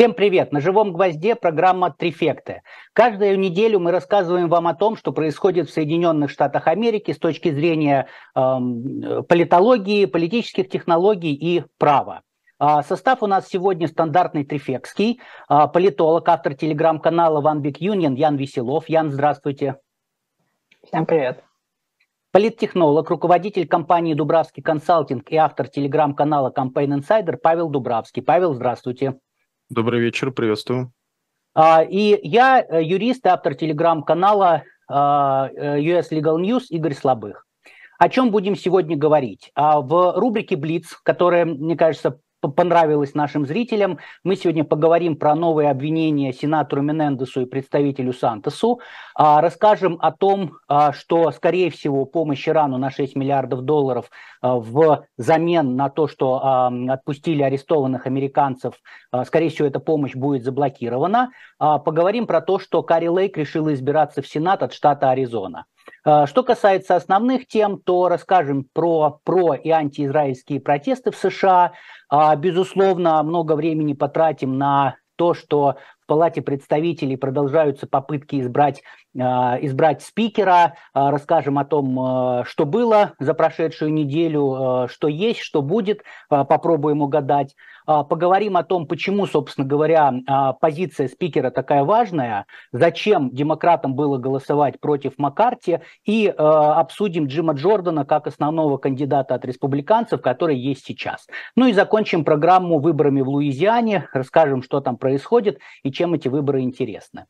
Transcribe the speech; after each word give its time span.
Всем 0.00 0.14
привет! 0.14 0.50
На 0.50 0.62
живом 0.62 0.94
гвозде 0.94 1.34
программа 1.34 1.90
«Трифекты». 1.90 2.62
Каждую 2.94 3.38
неделю 3.38 3.80
мы 3.80 3.90
рассказываем 3.90 4.48
вам 4.48 4.66
о 4.66 4.74
том, 4.74 4.96
что 4.96 5.12
происходит 5.12 5.68
в 5.68 5.72
Соединенных 5.74 6.30
Штатах 6.30 6.68
Америки 6.68 7.12
с 7.12 7.18
точки 7.18 7.50
зрения 7.50 8.08
эм, 8.34 9.22
политологии, 9.28 10.06
политических 10.06 10.70
технологий 10.70 11.34
и 11.34 11.64
права. 11.76 12.22
А, 12.58 12.82
состав 12.82 13.22
у 13.22 13.26
нас 13.26 13.46
сегодня 13.46 13.88
стандартный 13.88 14.46
трифекский. 14.46 15.20
А, 15.48 15.68
политолог, 15.68 16.26
автор 16.30 16.54
телеграм-канала 16.54 17.42
One 17.42 17.60
Big 17.60 17.76
Union 17.80 18.14
Ян 18.16 18.36
Веселов. 18.36 18.88
Ян, 18.88 19.10
здравствуйте. 19.10 19.76
Всем 20.82 21.04
привет. 21.04 21.44
Политтехнолог, 22.32 23.10
руководитель 23.10 23.68
компании 23.68 24.14
Дубравский 24.14 24.62
консалтинг 24.62 25.30
и 25.30 25.36
автор 25.36 25.68
телеграм-канала 25.68 26.50
Campaign 26.56 27.00
Insider 27.00 27.36
Павел 27.36 27.68
Дубравский. 27.68 28.22
Павел, 28.22 28.54
здравствуйте. 28.54 29.18
Добрый 29.70 30.00
вечер, 30.00 30.32
приветствую. 30.32 30.92
А, 31.54 31.84
и 31.84 32.18
я 32.26 32.60
э, 32.60 32.82
юрист 32.82 33.24
и 33.24 33.28
автор 33.28 33.54
телеграм-канала 33.54 34.64
а, 34.88 35.48
э, 35.54 35.78
US 35.82 36.10
Legal 36.10 36.40
News 36.40 36.64
Игорь 36.70 36.94
Слабых. 36.94 37.46
О 37.96 38.08
чем 38.08 38.32
будем 38.32 38.56
сегодня 38.56 38.96
говорить? 38.96 39.52
А, 39.54 39.80
в 39.80 40.18
рубрике 40.18 40.56
«Блиц», 40.56 40.98
которая, 41.04 41.44
мне 41.44 41.76
кажется, 41.76 42.18
понравилось 42.40 43.14
нашим 43.14 43.46
зрителям. 43.46 43.98
Мы 44.24 44.34
сегодня 44.34 44.64
поговорим 44.64 45.14
про 45.14 45.36
новые 45.36 45.70
обвинения 45.70 46.32
сенатору 46.32 46.82
Менендесу 46.82 47.42
и 47.42 47.46
представителю 47.46 48.12
Сантосу. 48.12 48.80
Расскажем 49.14 49.98
о 50.00 50.10
том, 50.10 50.56
что, 50.92 51.30
скорее 51.32 51.70
всего, 51.70 52.06
помощь 52.06 52.48
Ирану 52.48 52.78
на 52.78 52.90
6 52.90 53.14
миллиардов 53.14 53.60
долларов 53.60 54.10
в 54.42 55.04
замен 55.16 55.76
на 55.76 55.90
то, 55.90 56.08
что 56.08 56.40
отпустили 56.88 57.42
арестованных 57.42 58.06
американцев, 58.06 58.74
скорее 59.24 59.50
всего, 59.50 59.68
эта 59.68 59.80
помощь 59.80 60.14
будет 60.14 60.44
заблокирована. 60.44 61.30
Поговорим 61.58 62.26
про 62.26 62.40
то, 62.40 62.58
что 62.58 62.82
Карри 62.82 63.08
Лейк 63.08 63.36
решила 63.36 63.72
избираться 63.74 64.22
в 64.22 64.26
Сенат 64.26 64.62
от 64.62 64.72
штата 64.72 65.10
Аризона. 65.10 65.66
Что 66.02 66.42
касается 66.42 66.96
основных 66.96 67.46
тем, 67.46 67.78
то 67.78 68.08
расскажем 68.08 68.66
про 68.72 69.20
про 69.24 69.54
и 69.54 69.70
антиизраильские 69.70 70.60
протесты 70.60 71.10
в 71.10 71.16
США, 71.16 71.72
а, 72.08 72.34
безусловно, 72.36 73.22
много 73.22 73.54
времени 73.54 73.92
потратим 73.92 74.58
на 74.58 74.96
то, 75.16 75.34
что 75.34 75.76
в 76.00 76.06
Палате 76.06 76.42
представителей 76.42 77.16
продолжаются 77.16 77.86
попытки 77.86 78.40
избрать, 78.40 78.82
а, 78.82 78.82
избрать 79.14 80.02
спикера. 80.02 80.74
А, 80.92 81.10
расскажем 81.10 81.58
о 81.58 81.64
том, 81.64 82.44
что 82.44 82.64
было 82.64 83.12
за 83.18 83.34
прошедшую 83.34 83.92
неделю, 83.92 84.88
что 84.88 85.08
есть, 85.08 85.40
что 85.40 85.62
будет. 85.62 86.02
Попробуем 86.28 87.02
угадать. 87.02 87.54
А, 87.90 88.04
поговорим 88.04 88.56
о 88.56 88.62
том, 88.62 88.86
почему, 88.86 89.26
собственно 89.26 89.66
говоря, 89.66 90.12
а, 90.28 90.52
позиция 90.52 91.08
спикера 91.08 91.50
такая 91.50 91.82
важная, 91.82 92.46
зачем 92.70 93.30
демократам 93.30 93.94
было 93.94 94.16
голосовать 94.16 94.78
против 94.78 95.18
Маккарти, 95.18 95.80
и 96.04 96.32
а, 96.36 96.78
обсудим 96.78 97.26
Джима 97.26 97.54
Джордана 97.54 98.04
как 98.04 98.28
основного 98.28 98.76
кандидата 98.76 99.34
от 99.34 99.44
республиканцев, 99.44 100.20
который 100.22 100.56
есть 100.56 100.86
сейчас. 100.86 101.26
Ну 101.56 101.66
и 101.66 101.72
закончим 101.72 102.24
программу 102.24 102.78
выборами 102.78 103.22
в 103.22 103.28
Луизиане, 103.28 104.06
расскажем, 104.12 104.62
что 104.62 104.80
там 104.80 104.96
происходит 104.96 105.58
и 105.82 105.90
чем 105.90 106.14
эти 106.14 106.28
выборы 106.28 106.60
интересны. 106.60 107.26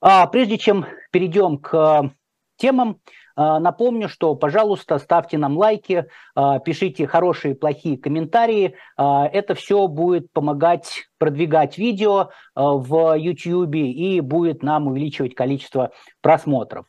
Прежде 0.00 0.58
чем 0.58 0.86
перейдем 1.10 1.58
к 1.58 2.10
темам, 2.56 3.00
а, 3.36 3.58
напомню, 3.58 4.08
что, 4.08 4.34
пожалуйста, 4.34 4.98
ставьте 4.98 5.38
нам 5.38 5.56
лайки, 5.56 6.06
а, 6.34 6.60
пишите 6.60 7.06
хорошие 7.06 7.54
и 7.54 7.56
плохие 7.56 7.98
комментарии. 7.98 8.76
А, 8.96 9.26
это 9.26 9.54
все 9.54 9.86
будет 9.88 10.32
помогать 10.32 11.08
продвигать 11.18 11.78
видео 11.78 12.30
в 12.54 13.16
YouTube 13.16 13.74
и 13.74 14.20
будет 14.20 14.62
нам 14.62 14.86
увеличивать 14.86 15.34
количество 15.34 15.90
просмотров. 16.20 16.86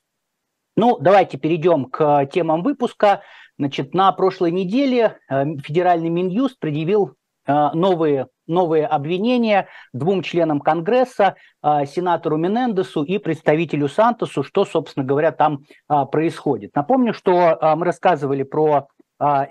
Ну, 0.76 0.98
давайте 1.00 1.38
перейдем 1.38 1.86
к 1.86 2.26
темам 2.28 2.62
выпуска. 2.62 3.22
Значит, 3.58 3.94
на 3.94 4.12
прошлой 4.12 4.52
неделе 4.52 5.18
федеральный 5.30 6.10
Минюст 6.10 6.60
предъявил 6.60 7.16
новые 7.48 8.28
новые 8.48 8.86
обвинения 8.86 9.68
двум 9.94 10.22
членам 10.22 10.60
Конгресса, 10.60 11.36
а, 11.62 11.86
сенатору 11.86 12.38
Менендесу 12.38 13.04
и 13.04 13.18
представителю 13.18 13.88
Сантосу, 13.88 14.44
что, 14.44 14.66
собственно 14.66 15.06
говоря, 15.06 15.32
там 15.32 15.64
а, 15.88 16.06
происходит. 16.06 16.76
Напомню, 16.76 17.14
что 17.14 17.58
мы 17.76 17.86
рассказывали 17.86 18.44
про 18.44 18.88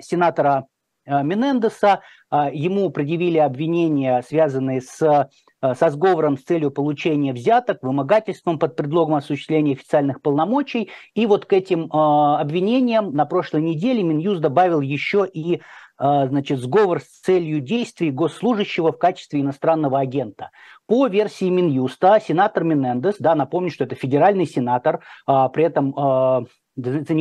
сенатора 0.01 0.67
Менендеса, 1.07 2.01
ему 2.31 2.91
предъявили 2.91 3.39
обвинения, 3.39 4.23
связанные 4.23 4.83
с 4.83 5.29
со 5.63 5.89
сговором 5.89 6.37
с 6.37 6.43
целью 6.43 6.71
получения 6.71 7.33
взяток, 7.33 7.83
вымогательством 7.83 8.59
под 8.59 8.77
предлогом 8.77 9.15
осуществления 9.15 9.73
официальных 9.73 10.21
полномочий. 10.21 10.91
И 11.15 11.25
вот 11.25 11.47
к 11.47 11.55
этим 11.55 11.91
обвинениям 11.91 13.15
на 13.15 13.25
прошлой 13.25 13.63
неделе 13.63 14.03
Минюст 14.03 14.43
добавил 14.43 14.83
еще 14.83 15.27
и 15.27 15.63
значит, 15.99 16.59
сговор 16.59 17.01
с 17.01 17.21
целью 17.21 17.61
действий 17.61 18.11
госслужащего 18.11 18.93
в 18.93 18.99
качестве 18.99 19.41
иностранного 19.41 20.01
агента. 20.01 20.51
По 20.87 21.07
версии 21.07 21.49
Минюста, 21.49 22.21
сенатор 22.21 22.65
Менендес, 22.65 23.17
да, 23.19 23.35
напомню, 23.35 23.71
что 23.71 23.85
это 23.85 23.95
федеральный 23.95 24.47
сенатор, 24.47 25.03
а, 25.27 25.49
при 25.49 25.65
этом 25.65 25.95
а, 25.97 26.45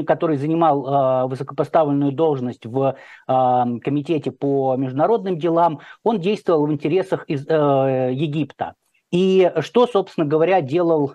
который 0.08 0.38
занимал 0.38 1.30
высокопоставленную 1.30 2.12
должность 2.12 2.66
в 2.66 2.98
комитете 3.28 4.32
по 4.32 4.76
международным 4.76 5.38
делам, 5.38 5.80
он 6.04 6.20
действовал 6.20 6.66
в 6.66 6.72
интересах 6.72 7.26
из, 7.26 7.46
Египта. 7.48 8.74
И 9.12 9.52
что, 9.60 9.86
собственно 9.86 10.26
говоря, 10.26 10.60
делал 10.62 11.14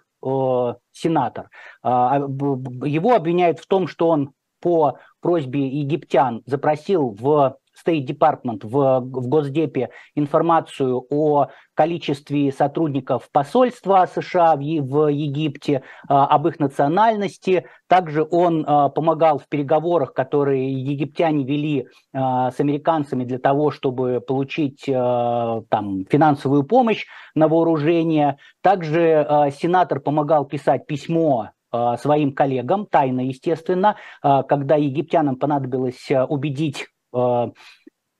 сенатор? 0.92 1.50
Его 1.82 3.14
обвиняют 3.16 3.58
в 3.58 3.66
том, 3.66 3.88
что 3.88 4.06
он 4.08 4.30
по 4.60 4.98
просьбе 5.20 5.66
египтян 5.66 6.42
запросил 6.46 7.10
в 7.10 7.58
State 7.86 8.06
Department 8.06 8.60
в, 8.62 9.00
в 9.00 9.28
Госдепе 9.28 9.90
информацию 10.14 11.04
о 11.10 11.48
количестве 11.74 12.52
сотрудников 12.52 13.28
посольства 13.30 14.06
США 14.12 14.56
в, 14.56 14.60
в 14.60 15.08
Египте, 15.08 15.82
а, 16.08 16.26
об 16.26 16.48
их 16.48 16.58
национальности. 16.58 17.66
Также 17.86 18.26
он 18.28 18.64
а, 18.66 18.88
помогал 18.88 19.38
в 19.38 19.48
переговорах, 19.48 20.12
которые 20.12 20.72
египтяне 20.72 21.44
вели 21.44 21.86
а, 22.12 22.50
с 22.50 22.58
американцами 22.60 23.24
для 23.24 23.38
того, 23.38 23.70
чтобы 23.70 24.20
получить 24.20 24.84
там, 24.86 26.04
финансовую 26.10 26.64
помощь 26.64 27.06
на 27.34 27.48
вооружение. 27.48 28.38
Также 28.62 29.50
сенатор 29.60 30.00
помогал 30.00 30.44
писать 30.44 30.86
письмо 30.86 31.50
своим 31.98 32.32
коллегам, 32.32 32.86
тайно, 32.86 33.20
естественно, 33.20 33.96
э, 34.22 34.42
когда 34.48 34.76
египтянам 34.76 35.36
понадобилось 35.36 36.10
э, 36.10 36.22
убедить 36.24 36.86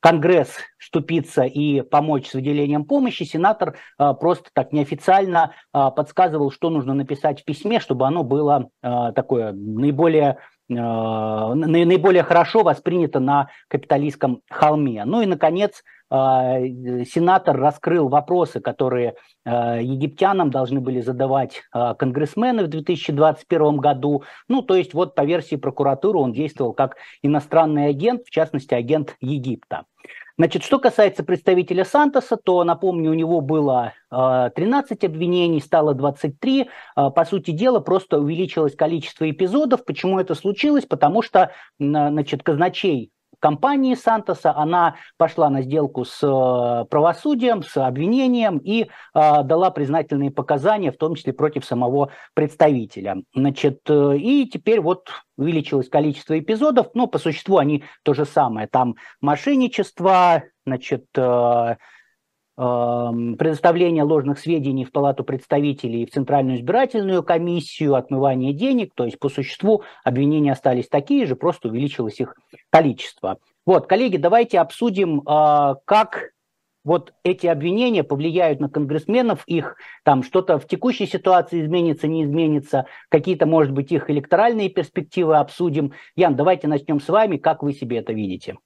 Конгресс 0.01 0.57
вступиться 0.79 1.43
и 1.43 1.83
помочь 1.83 2.31
с 2.31 2.35
выделением 2.35 2.87
помощи, 2.87 3.25
сенатор 3.25 3.77
просто 3.99 4.49
так 4.55 4.73
неофициально 4.73 5.53
подсказывал, 5.73 6.51
что 6.51 6.71
нужно 6.71 6.95
написать 6.95 7.43
в 7.43 7.45
письме, 7.45 7.81
чтобы 7.81 8.07
оно 8.07 8.23
было 8.23 8.71
такое 8.81 9.53
наиболее 9.53 10.39
наиболее 10.69 12.23
хорошо 12.23 12.63
воспринято 12.63 13.21
на 13.21 13.49
капиталистском 13.69 14.43
холме. 14.51 15.05
Ну 15.05 15.23
и, 15.23 15.27
наконец, 15.27 15.83
а, 16.11 16.59
сенатор 17.05 17.57
раскрыл 17.57 18.09
вопросы, 18.09 18.61
которые 18.61 19.15
а, 19.45 19.77
египтянам 19.81 20.51
должны 20.51 20.81
были 20.81 21.01
задавать 21.01 21.63
конгрессмены 21.73 22.65
в 22.65 22.69
2021 22.69 23.77
году. 23.77 24.23
Ну, 24.49 24.63
то 24.63 24.75
есть 24.75 24.95
вот 24.95 25.15
по 25.15 25.25
версии 25.25 25.57
прокуратуры 25.57 26.19
он 26.19 26.33
действовал 26.33 26.73
как 26.73 26.97
иностранный 27.23 27.89
агент, 27.89 28.23
в 28.27 28.31
частности, 28.31 28.75
агент 28.75 29.17
Египта. 29.21 29.85
Значит, 30.39 30.63
что 30.63 30.79
касается 30.79 31.25
представителя 31.25 31.85
Сантоса, 31.85 32.37
то, 32.37 32.63
напомню, 32.63 33.11
у 33.11 33.15
него 33.15 33.41
было 33.41 33.93
13 34.11 35.03
обвинений, 35.03 35.61
стало 35.61 35.95
23. 35.95 36.71
По 36.95 37.25
сути 37.29 37.51
дела, 37.51 37.81
просто 37.81 38.21
увеличилось 38.21 38.77
количество 38.77 39.29
эпизодов. 39.29 39.85
Почему 39.85 40.21
это 40.21 40.37
случилось? 40.37 40.87
Потому 40.87 41.23
что, 41.23 41.51
значит, 41.81 42.45
казначей 42.45 43.11
компании 43.41 43.95
Сантоса, 43.95 44.55
она 44.55 44.97
пошла 45.17 45.51
на 45.51 45.63
сделку 45.63 46.05
с 46.05 46.19
э, 46.23 46.85
правосудием, 46.87 47.63
с 47.63 47.77
обвинением 47.77 48.59
и 48.59 48.83
э, 48.83 48.87
дала 49.15 49.71
признательные 49.71 50.31
показания, 50.31 50.93
в 50.93 50.97
том 50.97 51.15
числе 51.15 51.33
против 51.33 51.65
самого 51.65 52.11
представителя. 52.35 53.17
Значит, 53.35 53.81
э, 53.89 54.17
и 54.17 54.49
теперь 54.49 54.81
вот 54.81 55.09
увеличилось 55.37 55.89
количество 55.89 56.39
эпизодов, 56.39 56.89
но 56.95 57.07
по 57.07 57.19
существу 57.19 57.59
они 57.59 57.85
то 58.03 58.15
же 58.15 58.25
самое. 58.25 58.67
Там 58.67 58.97
мошенничество, 59.21 60.43
значит, 60.67 61.07
предоставление 62.59 64.03
ложных 64.03 64.41
сведений 64.41 64.85
в 64.85 64.91
Палату 64.91 65.23
представителей 65.23 66.03
и 66.03 66.07
в 66.07 66.11
Центральную 66.11 66.59
избирательную 66.59 67.23
комиссию, 67.23 67.95
отмывание 67.95 68.53
денег, 68.53 68.95
то 68.97 69.05
есть 69.05 69.21
по 69.21 69.29
существу 69.29 69.85
обвинения 70.03 70.51
остались 70.51 70.89
такие 70.89 71.27
же, 71.27 71.37
просто 71.37 71.69
увеличилось 71.69 72.19
их 72.19 72.35
количество. 72.71 73.39
Вот, 73.65 73.87
коллеги, 73.87 74.17
давайте 74.17 74.59
обсудим, 74.59 75.23
а, 75.27 75.77
как 75.85 76.31
вот 76.83 77.13
эти 77.23 77.47
обвинения 77.47 78.03
повлияют 78.03 78.59
на 78.59 78.69
конгрессменов, 78.69 79.45
их 79.47 79.77
там 80.05 80.25
что-то 80.25 80.59
в 80.59 80.67
текущей 80.67 81.07
ситуации 81.07 81.61
изменится, 81.61 82.09
не 82.09 82.25
изменится, 82.25 82.87
какие-то, 83.09 83.47
может 83.47 83.73
быть, 83.73 83.93
их 83.93 84.11
электоральные 84.11 84.69
перспективы 84.69 85.37
обсудим. 85.37 85.93
Ян, 86.17 86.35
давайте 86.35 86.67
начнем 86.67 87.01
с 87.01 87.09
вами. 87.09 87.37
Как 87.37 87.63
вы 87.63 87.73
себе 87.73 87.99
это 87.99 88.13
видите? 88.13 88.57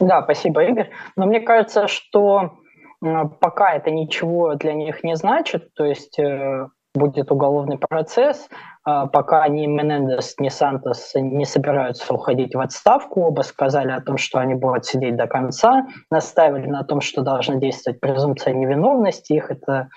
Да, 0.00 0.22
спасибо, 0.22 0.64
Игорь. 0.64 0.90
Но 1.16 1.26
мне 1.26 1.40
кажется, 1.40 1.86
что 1.86 2.58
пока 3.00 3.74
это 3.74 3.90
ничего 3.90 4.54
для 4.54 4.72
них 4.72 5.04
не 5.04 5.14
значит, 5.16 5.72
то 5.74 5.84
есть 5.84 6.18
э, 6.18 6.66
будет 6.94 7.30
уголовный 7.30 7.78
процесс, 7.78 8.48
а, 8.84 9.06
пока 9.06 9.46
ни 9.48 9.66
Менендес, 9.66 10.34
ни 10.38 10.48
Сантос 10.48 11.12
не 11.14 11.44
собираются 11.44 12.12
уходить 12.12 12.54
в 12.54 12.60
отставку, 12.60 13.22
оба 13.22 13.42
сказали 13.42 13.92
о 13.92 14.00
том, 14.00 14.16
что 14.16 14.38
они 14.38 14.54
будут 14.54 14.86
сидеть 14.86 15.16
до 15.16 15.26
конца, 15.26 15.86
наставили 16.10 16.66
на 16.66 16.82
том, 16.82 17.00
что 17.00 17.22
должна 17.22 17.56
действовать 17.56 18.00
презумпция 18.00 18.54
невиновности, 18.54 19.34
их 19.34 19.50
это 19.50 19.88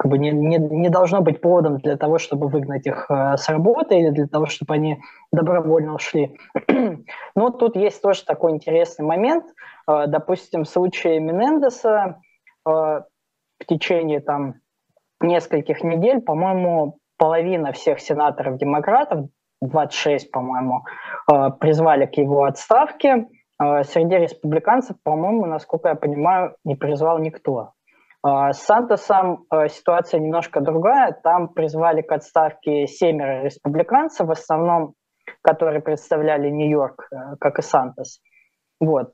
как 0.00 0.10
бы 0.10 0.16
не, 0.16 0.30
не, 0.30 0.56
не 0.56 0.88
должно 0.88 1.20
быть 1.20 1.42
поводом 1.42 1.76
для 1.76 1.94
того, 1.98 2.16
чтобы 2.16 2.48
выгнать 2.48 2.86
их 2.86 3.04
э, 3.10 3.36
с 3.36 3.50
работы 3.50 3.98
или 3.98 4.08
для 4.08 4.26
того, 4.26 4.46
чтобы 4.46 4.72
они 4.72 5.02
добровольно 5.30 5.94
ушли. 5.94 6.38
Но 7.34 7.50
тут 7.50 7.76
есть 7.76 8.00
тоже 8.00 8.24
такой 8.24 8.52
интересный 8.52 9.04
момент. 9.04 9.44
Э, 9.86 10.06
допустим, 10.06 10.64
в 10.64 10.70
случае 10.70 11.20
Менендеса 11.20 12.18
э, 12.66 12.70
в 12.70 13.66
течение 13.68 14.20
там 14.20 14.54
нескольких 15.20 15.84
недель, 15.84 16.22
по-моему, 16.22 16.96
половина 17.18 17.72
всех 17.72 18.00
сенаторов-демократов, 18.00 19.26
26, 19.60 20.30
по-моему, 20.30 20.86
призвали 21.60 22.06
к 22.06 22.16
его 22.16 22.44
отставке. 22.44 23.26
Среди 23.58 24.16
республиканцев, 24.16 24.96
по-моему, 25.02 25.44
насколько 25.44 25.90
я 25.90 25.94
понимаю, 25.94 26.56
не 26.64 26.76
призвал 26.76 27.18
никто. 27.18 27.74
А, 28.22 28.52
с 28.52 28.62
Сантосом 28.62 29.46
а, 29.48 29.68
ситуация 29.68 30.20
немножко 30.20 30.60
другая. 30.60 31.12
Там 31.22 31.48
призвали 31.48 32.02
к 32.02 32.12
отставке 32.12 32.86
семеро 32.86 33.42
республиканцев, 33.42 34.26
в 34.26 34.30
основном, 34.30 34.94
которые 35.42 35.80
представляли 35.80 36.50
Нью-Йорк, 36.50 37.08
э, 37.12 37.36
как 37.40 37.58
и 37.58 37.62
Сантос. 37.62 38.20
Вот. 38.78 39.12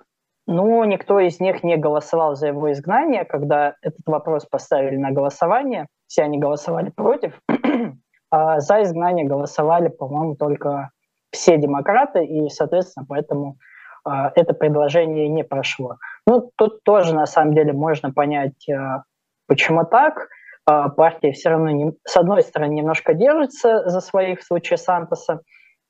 Но 0.49 0.85
никто 0.85 1.20
из 1.20 1.41
них 1.41 1.62
не 1.62 1.76
голосовал 1.76 2.37
за 2.37 2.49
его 2.49 2.73
изгнание, 2.73 3.25
когда 3.25 3.75
этот 3.82 4.06
вопрос 4.06 4.47
поставили 4.47 4.97
на 4.97 5.11
голосование. 5.11 5.87
Все 6.06 6.23
они 6.23 6.38
голосовали 6.38 6.91
против. 6.91 7.41
а 8.31 8.61
за 8.61 8.82
изгнание 8.82 9.26
голосовали, 9.26 9.88
по-моему, 9.88 10.37
только 10.37 10.91
все 11.31 11.59
демократы, 11.59 12.25
и, 12.25 12.49
соответственно, 12.49 13.06
поэтому 13.09 13.56
а, 14.05 14.32
это 14.35 14.55
предложение 14.55 15.29
не 15.29 15.44
прошло. 15.44 15.97
Ну, 16.26 16.50
тут 16.56 16.82
тоже, 16.82 17.14
на 17.14 17.26
самом 17.26 17.55
деле, 17.55 17.73
можно 17.73 18.12
понять, 18.12 18.69
а, 18.69 19.02
почему 19.46 19.84
так. 19.84 20.28
А, 20.64 20.88
партия 20.88 21.32
все 21.32 21.50
равно, 21.50 21.70
не, 21.70 21.93
с 22.05 22.17
одной 22.17 22.43
стороны, 22.43 22.73
немножко 22.73 23.14
держится 23.14 23.88
за 23.88 24.00
своих 24.00 24.40
в 24.40 24.44
случае 24.44 24.78
Сантоса, 24.78 25.40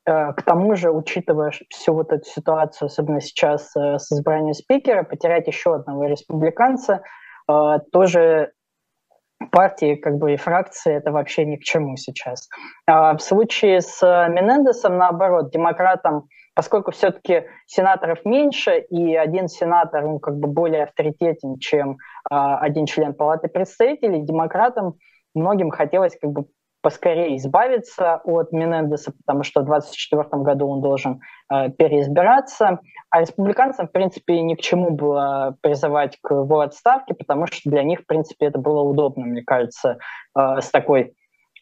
к 0.05 0.41
тому 0.45 0.73
же, 0.77 0.89
учитывая 0.89 1.51
всю 1.69 1.93
вот 1.93 2.13
эту 2.13 2.23
ситуацию, 2.23 2.85
особенно 2.85 3.19
сейчас 3.19 3.73
с 3.75 4.09
избранием 4.09 4.53
спикера, 4.53 5.03
потерять 5.03 5.47
еще 5.47 5.75
одного 5.75 6.05
республиканца 6.05 7.01
тоже 7.91 8.53
партии 9.51 9.95
как 9.95 10.17
бы 10.17 10.33
и 10.33 10.37
фракции 10.37 10.93
это 10.93 11.11
вообще 11.11 11.45
ни 11.45 11.57
к 11.57 11.63
чему 11.63 11.95
сейчас. 11.95 12.49
В 12.87 13.19
случае 13.19 13.81
с 13.81 14.01
Менендесом, 14.01 14.97
наоборот, 14.97 15.51
демократам 15.51 16.27
поскольку 16.57 16.89
все-таки 16.89 17.43
сенаторов 17.67 18.25
меньше, 18.25 18.79
и 18.79 19.15
один 19.15 19.47
сенатор 19.47 20.03
ну, 20.03 20.17
как 20.17 20.37
бы 20.37 20.47
более 20.47 20.85
авторитетен, 20.85 21.59
чем 21.59 21.97
а, 22.31 22.57
один 22.57 22.87
член 22.87 23.13
Палаты 23.13 23.47
представителей, 23.47 24.25
демократам 24.25 24.95
многим 25.35 25.69
хотелось 25.69 26.17
как 26.19 26.31
бы 26.31 26.45
поскорее 26.87 27.35
избавиться 27.35 28.21
от 28.23 28.53
Менендеса, 28.53 29.11
потому 29.11 29.43
что 29.43 29.59
в 29.59 29.65
2024 29.65 30.41
году 30.41 30.69
он 30.69 30.79
должен 30.79 31.19
э, 31.51 31.69
переизбираться. 31.71 32.79
А 33.09 33.19
республиканцам, 33.19 33.89
в 33.89 33.91
принципе, 33.91 34.41
ни 34.41 34.55
к 34.55 34.61
чему 34.61 34.91
было 34.91 35.57
призывать 35.59 36.17
к 36.21 36.31
его 36.31 36.61
отставке, 36.61 37.13
потому 37.13 37.45
что 37.45 37.69
для 37.69 37.83
них, 37.83 37.99
в 37.99 38.05
принципе, 38.05 38.45
это 38.45 38.59
было 38.59 38.83
удобно, 38.83 39.25
мне 39.25 39.43
кажется, 39.43 39.97
э, 40.33 40.61
с 40.61 40.69
такой 40.69 41.13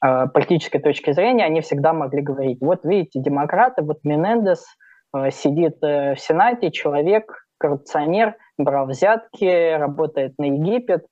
э, 0.05 0.27
политической 0.27 0.77
точки 0.77 1.11
зрения. 1.11 1.45
Они 1.45 1.61
всегда 1.61 1.91
могли 1.91 2.21
говорить, 2.21 2.59
вот 2.61 2.85
видите, 2.85 3.19
демократы, 3.19 3.81
вот 3.81 4.03
Менендес– 4.03 4.63
сидит 5.31 5.77
в 5.81 6.17
Сенате 6.17 6.71
человек, 6.71 7.47
коррупционер, 7.57 8.35
брал 8.57 8.85
взятки, 8.85 9.77
работает 9.77 10.33
на 10.37 10.43
Египет, 10.47 11.05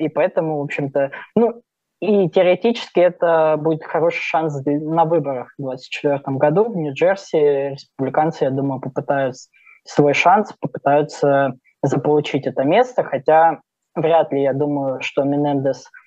и 0.00 0.10
поэтому, 0.10 0.58
в 0.58 0.64
общем-то, 0.64 1.12
ну, 1.34 1.62
и 2.00 2.28
теоретически 2.28 3.00
это 3.00 3.56
будет 3.58 3.84
хороший 3.84 4.22
шанс 4.22 4.60
на 4.64 5.04
выборах 5.04 5.52
в 5.58 5.62
2024 5.62 6.36
году 6.36 6.64
в 6.64 6.76
Нью-Джерси. 6.76 7.70
Республиканцы, 7.72 8.44
я 8.44 8.50
думаю, 8.50 8.80
попытаются 8.80 9.50
свой 9.84 10.14
шанс, 10.14 10.52
попытаются 10.60 11.54
заполучить 11.82 12.46
это 12.46 12.64
место, 12.64 13.02
хотя 13.04 13.60
вряд 13.94 14.32
ли, 14.32 14.42
я 14.42 14.52
думаю, 14.52 15.00
что 15.00 15.22
Менендес– 15.24 15.90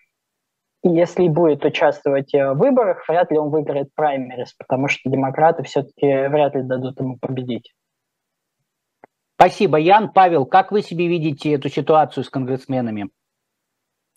если 0.83 1.27
будет 1.27 1.63
участвовать 1.63 2.33
э, 2.33 2.53
в 2.53 2.57
выборах, 2.57 3.07
вряд 3.07 3.31
ли 3.31 3.38
он 3.38 3.49
выиграет 3.49 3.93
праймерис, 3.93 4.53
потому 4.53 4.88
что 4.88 5.09
демократы 5.09 5.63
все-таки 5.63 6.27
вряд 6.27 6.55
ли 6.55 6.63
дадут 6.63 6.99
ему 6.99 7.17
победить. 7.19 7.73
Спасибо, 9.35 9.77
Ян. 9.77 10.11
Павел, 10.11 10.45
как 10.45 10.71
вы 10.71 10.81
себе 10.81 11.07
видите 11.07 11.53
эту 11.53 11.69
ситуацию 11.69 12.23
с 12.23 12.29
конгрессменами? 12.29 13.09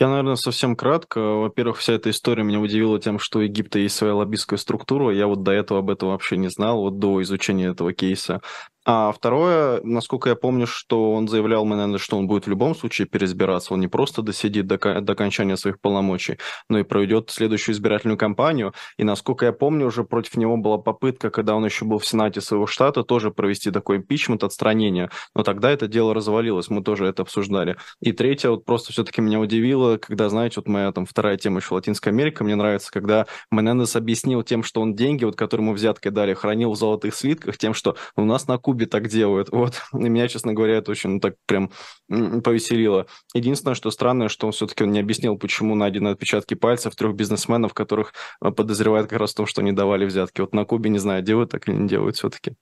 Я, 0.00 0.08
наверное, 0.08 0.34
совсем 0.34 0.74
кратко. 0.74 1.20
Во-первых, 1.20 1.78
вся 1.78 1.92
эта 1.92 2.10
история 2.10 2.42
меня 2.42 2.58
удивила 2.58 2.98
тем, 2.98 3.20
что 3.20 3.38
у 3.38 3.42
Египта 3.42 3.78
есть 3.78 3.94
своя 3.94 4.14
лоббистская 4.16 4.58
структура. 4.58 5.14
Я 5.14 5.28
вот 5.28 5.44
до 5.44 5.52
этого 5.52 5.80
об 5.80 5.90
этом 5.90 6.08
вообще 6.08 6.36
не 6.36 6.48
знал, 6.48 6.80
вот 6.80 6.98
до 6.98 7.22
изучения 7.22 7.68
этого 7.68 7.92
кейса. 7.92 8.40
А 8.86 9.12
второе, 9.12 9.80
насколько 9.82 10.28
я 10.28 10.36
помню, 10.36 10.66
что 10.66 11.12
он 11.12 11.26
заявлял 11.26 11.64
Менендес, 11.64 12.02
что 12.02 12.18
он 12.18 12.26
будет 12.26 12.44
в 12.44 12.50
любом 12.50 12.74
случае 12.74 13.08
переизбираться. 13.08 13.72
Он 13.72 13.80
не 13.80 13.88
просто 13.88 14.20
досидит 14.20 14.66
до, 14.66 14.76
до 15.00 15.12
окончания 15.14 15.56
своих 15.56 15.80
полномочий, 15.80 16.38
но 16.68 16.78
и 16.78 16.82
проведет 16.82 17.30
следующую 17.30 17.74
избирательную 17.74 18.18
кампанию. 18.18 18.74
И 18.98 19.04
насколько 19.04 19.46
я 19.46 19.52
помню, 19.52 19.86
уже 19.86 20.04
против 20.04 20.36
него 20.36 20.58
была 20.58 20.76
попытка, 20.76 21.30
когда 21.30 21.54
он 21.54 21.64
еще 21.64 21.86
был 21.86 21.98
в 21.98 22.06
Сенате 22.06 22.42
своего 22.42 22.66
штата, 22.66 23.04
тоже 23.04 23.30
провести 23.30 23.70
такой 23.70 23.96
импичмент, 23.96 24.44
отстранение. 24.44 25.08
Но 25.34 25.44
тогда 25.44 25.70
это 25.70 25.88
дело 25.88 26.12
развалилось, 26.12 26.68
мы 26.68 26.82
тоже 26.82 27.06
это 27.06 27.22
обсуждали. 27.22 27.76
И 28.00 28.12
третье, 28.12 28.50
вот 28.50 28.66
просто 28.66 28.92
все-таки 28.92 29.22
меня 29.22 29.40
удивило, 29.40 29.83
когда, 30.00 30.28
знаете, 30.28 30.54
вот 30.56 30.68
моя 30.68 30.92
там 30.92 31.06
вторая 31.06 31.36
тема 31.36 31.60
еще 31.60 31.74
Латинская 31.74 32.10
Америка, 32.10 32.44
мне 32.44 32.54
нравится, 32.54 32.90
когда 32.90 33.26
Менендес 33.50 33.96
объяснил 33.96 34.42
тем, 34.42 34.62
что 34.62 34.80
он 34.80 34.94
деньги, 34.94 35.24
вот 35.24 35.36
которые 35.36 35.66
ему 35.66 35.74
взяткой 35.74 36.12
дали, 36.12 36.34
хранил 36.34 36.72
в 36.72 36.76
золотых 36.76 37.14
слитках, 37.14 37.58
тем, 37.58 37.74
что 37.74 37.96
у 38.16 38.24
нас 38.24 38.48
на 38.48 38.58
Кубе 38.58 38.86
так 38.86 39.08
делают. 39.08 39.48
Вот. 39.50 39.82
И 39.92 40.08
меня, 40.08 40.28
честно 40.28 40.52
говоря, 40.52 40.76
это 40.76 40.90
очень 40.90 41.10
ну, 41.10 41.20
так 41.20 41.36
прям 41.46 41.70
повеселило. 42.08 43.06
Единственное, 43.34 43.74
что 43.74 43.90
странное, 43.90 44.28
что 44.28 44.46
он 44.46 44.52
все-таки 44.52 44.84
не 44.86 45.00
объяснил, 45.00 45.38
почему 45.38 45.74
найдены 45.74 46.08
отпечатки 46.08 46.54
пальцев 46.54 46.96
трех 46.96 47.14
бизнесменов, 47.14 47.74
которых 47.74 48.12
э, 48.42 48.50
подозревают 48.50 49.08
как 49.08 49.20
раз 49.20 49.32
в 49.32 49.36
том, 49.36 49.46
что 49.46 49.60
они 49.60 49.72
давали 49.72 50.04
взятки. 50.04 50.40
Вот 50.40 50.54
на 50.54 50.64
Кубе, 50.64 50.90
не 50.90 50.98
знаю, 50.98 51.22
делают 51.22 51.50
так 51.50 51.68
или 51.68 51.76
не 51.76 51.88
делают 51.88 52.16
все-таки. 52.16 52.54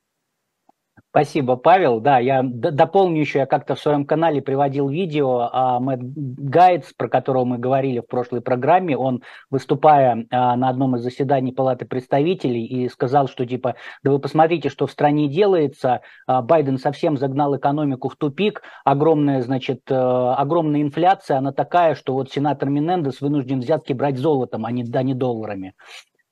Спасибо, 1.13 1.57
Павел. 1.57 2.01
Да, 2.01 2.19
я 2.19 2.43
дополню 2.43 3.21
еще, 3.21 3.41
я 3.41 3.47
как-то 3.47 3.75
в 3.75 3.81
своем 3.81 4.07
канале 4.07 4.41
приводил 4.41 4.89
видео 4.89 5.51
а 5.53 5.79
Мэтт 5.79 6.01
Гайдс, 6.03 6.95
про 6.95 7.11
которого 7.11 7.45
мы 7.45 7.59
говорили 7.59 8.01
в 8.01 8.07
прошлой 8.07 8.41
программе. 8.41 8.97
Он, 8.97 9.23
выступая 9.51 10.25
а, 10.31 10.57
на 10.57 10.71
одном 10.71 10.97
из 10.97 11.03
заседаний 11.03 11.53
Палаты 11.53 11.85
представителей, 11.85 12.65
и 12.65 12.89
сказал, 12.89 13.29
что 13.29 13.45
типа, 13.45 13.75
да 14.03 14.11
вы 14.11 14.21
посмотрите, 14.21 14.71
что 14.71 14.87
в 14.87 14.91
стране 14.91 15.29
делается, 15.29 16.01
а, 16.27 16.41
Байден 16.41 16.79
совсем 16.79 17.19
загнал 17.19 17.59
экономику 17.59 18.09
в 18.09 18.17
тупик, 18.17 18.63
огромная, 18.83 19.43
значит, 19.43 19.83
э, 19.91 19.95
огромная 19.95 20.81
инфляция, 20.81 21.37
она 21.37 21.53
такая, 21.53 21.95
что 21.95 22.15
вот 22.15 22.33
сенатор 22.33 22.71
Менендес 22.71 23.21
вынужден 23.21 23.61
взятки 23.61 23.93
брать 23.93 24.17
золотом, 24.17 24.65
а 24.65 24.73
не, 24.73 24.83
а 24.91 25.03
не 25.03 25.13
долларами. 25.13 25.75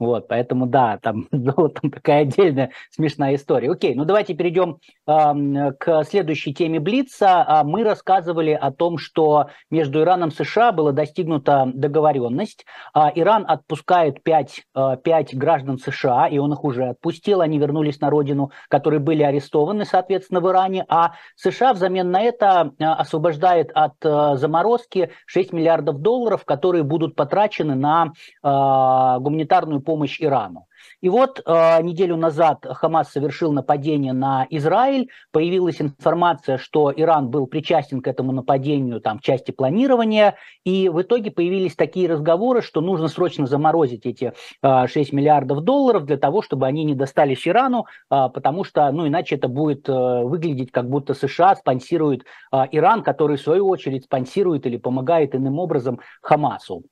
Вот, 0.00 0.28
поэтому 0.28 0.64
да, 0.66 0.98
там 0.98 1.28
золотом 1.30 1.90
такая 1.90 2.22
отдельная 2.22 2.70
смешная 2.90 3.34
история. 3.34 3.70
Окей, 3.70 3.94
ну 3.94 4.06
давайте 4.06 4.32
перейдем 4.32 4.78
э, 5.06 5.72
к 5.78 6.04
следующей 6.04 6.54
теме 6.54 6.80
Блица. 6.80 7.44
А, 7.46 7.64
мы 7.64 7.84
рассказывали 7.84 8.52
о 8.52 8.70
том, 8.72 8.96
что 8.96 9.50
между 9.70 10.00
Ираном 10.00 10.30
и 10.30 10.32
США 10.32 10.72
была 10.72 10.92
достигнута 10.92 11.70
договоренность. 11.74 12.64
Э, 12.94 13.08
Иран 13.14 13.44
отпускает 13.46 14.22
5, 14.22 14.62
э, 14.74 14.96
5 15.04 15.36
граждан 15.36 15.78
США, 15.78 16.28
и 16.28 16.38
он 16.38 16.54
их 16.54 16.64
уже 16.64 16.86
отпустил. 16.86 17.42
Они 17.42 17.58
вернулись 17.58 18.00
на 18.00 18.08
родину, 18.08 18.52
которые 18.68 19.00
были 19.00 19.22
арестованы, 19.22 19.84
соответственно, 19.84 20.40
в 20.40 20.48
Иране. 20.48 20.86
А 20.88 21.12
США 21.36 21.74
взамен 21.74 22.10
на 22.10 22.22
это 22.22 22.72
освобождает 22.78 23.70
от 23.74 23.94
заморозки 24.00 25.10
6 25.26 25.52
миллиардов 25.52 25.98
долларов, 25.98 26.46
которые 26.46 26.84
будут 26.84 27.14
потрачены 27.16 27.74
на 27.74 28.06
э, 28.06 29.20
гуманитарную 29.20 29.82
помощь 29.82 29.89
Ирану. 30.20 30.66
И 31.00 31.08
вот 31.08 31.40
э, 31.44 31.82
неделю 31.82 32.16
назад 32.16 32.66
Хамас 32.68 33.10
совершил 33.10 33.52
нападение 33.52 34.12
на 34.12 34.46
Израиль. 34.50 35.08
Появилась 35.32 35.80
информация, 35.80 36.58
что 36.58 36.92
Иран 36.94 37.28
был 37.28 37.46
причастен 37.46 38.00
к 38.00 38.08
этому 38.08 38.32
нападению 38.32 39.00
там, 39.00 39.18
в 39.18 39.22
части 39.22 39.50
планирования. 39.50 40.36
И 40.64 40.88
в 40.88 41.00
итоге 41.02 41.30
появились 41.30 41.76
такие 41.76 42.08
разговоры, 42.08 42.62
что 42.62 42.80
нужно 42.80 43.08
срочно 43.08 43.46
заморозить 43.46 44.06
эти 44.06 44.32
э, 44.62 44.86
6 44.86 45.12
миллиардов 45.12 45.62
долларов 45.62 46.04
для 46.04 46.16
того, 46.16 46.42
чтобы 46.42 46.66
они 46.66 46.84
не 46.84 46.94
достались 46.94 47.46
Ирану, 47.46 47.86
э, 48.10 48.28
потому 48.32 48.64
что 48.64 48.90
ну, 48.92 49.06
иначе 49.06 49.36
это 49.36 49.48
будет 49.48 49.88
э, 49.88 49.92
выглядеть, 49.92 50.70
как 50.70 50.88
будто 50.88 51.14
США 51.14 51.56
спонсирует 51.56 52.24
э, 52.52 52.64
Иран, 52.72 53.02
который 53.02 53.36
в 53.36 53.42
свою 53.42 53.68
очередь 53.68 54.04
спонсирует 54.04 54.66
или 54.66 54.76
помогает 54.76 55.34
иным 55.34 55.58
образом 55.58 56.00
Хамасу. 56.20 56.84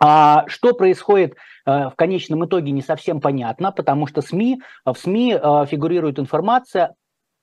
А 0.00 0.44
что 0.48 0.72
происходит 0.72 1.34
э, 1.66 1.90
в 1.90 1.92
конечном 1.94 2.46
итоге 2.46 2.72
не 2.72 2.80
совсем 2.80 3.20
понятно, 3.20 3.70
потому 3.70 4.06
что 4.06 4.22
СМИ, 4.22 4.62
в 4.84 4.94
СМИ 4.94 5.34
э, 5.34 5.66
фигурирует 5.66 6.18
информация 6.18 6.94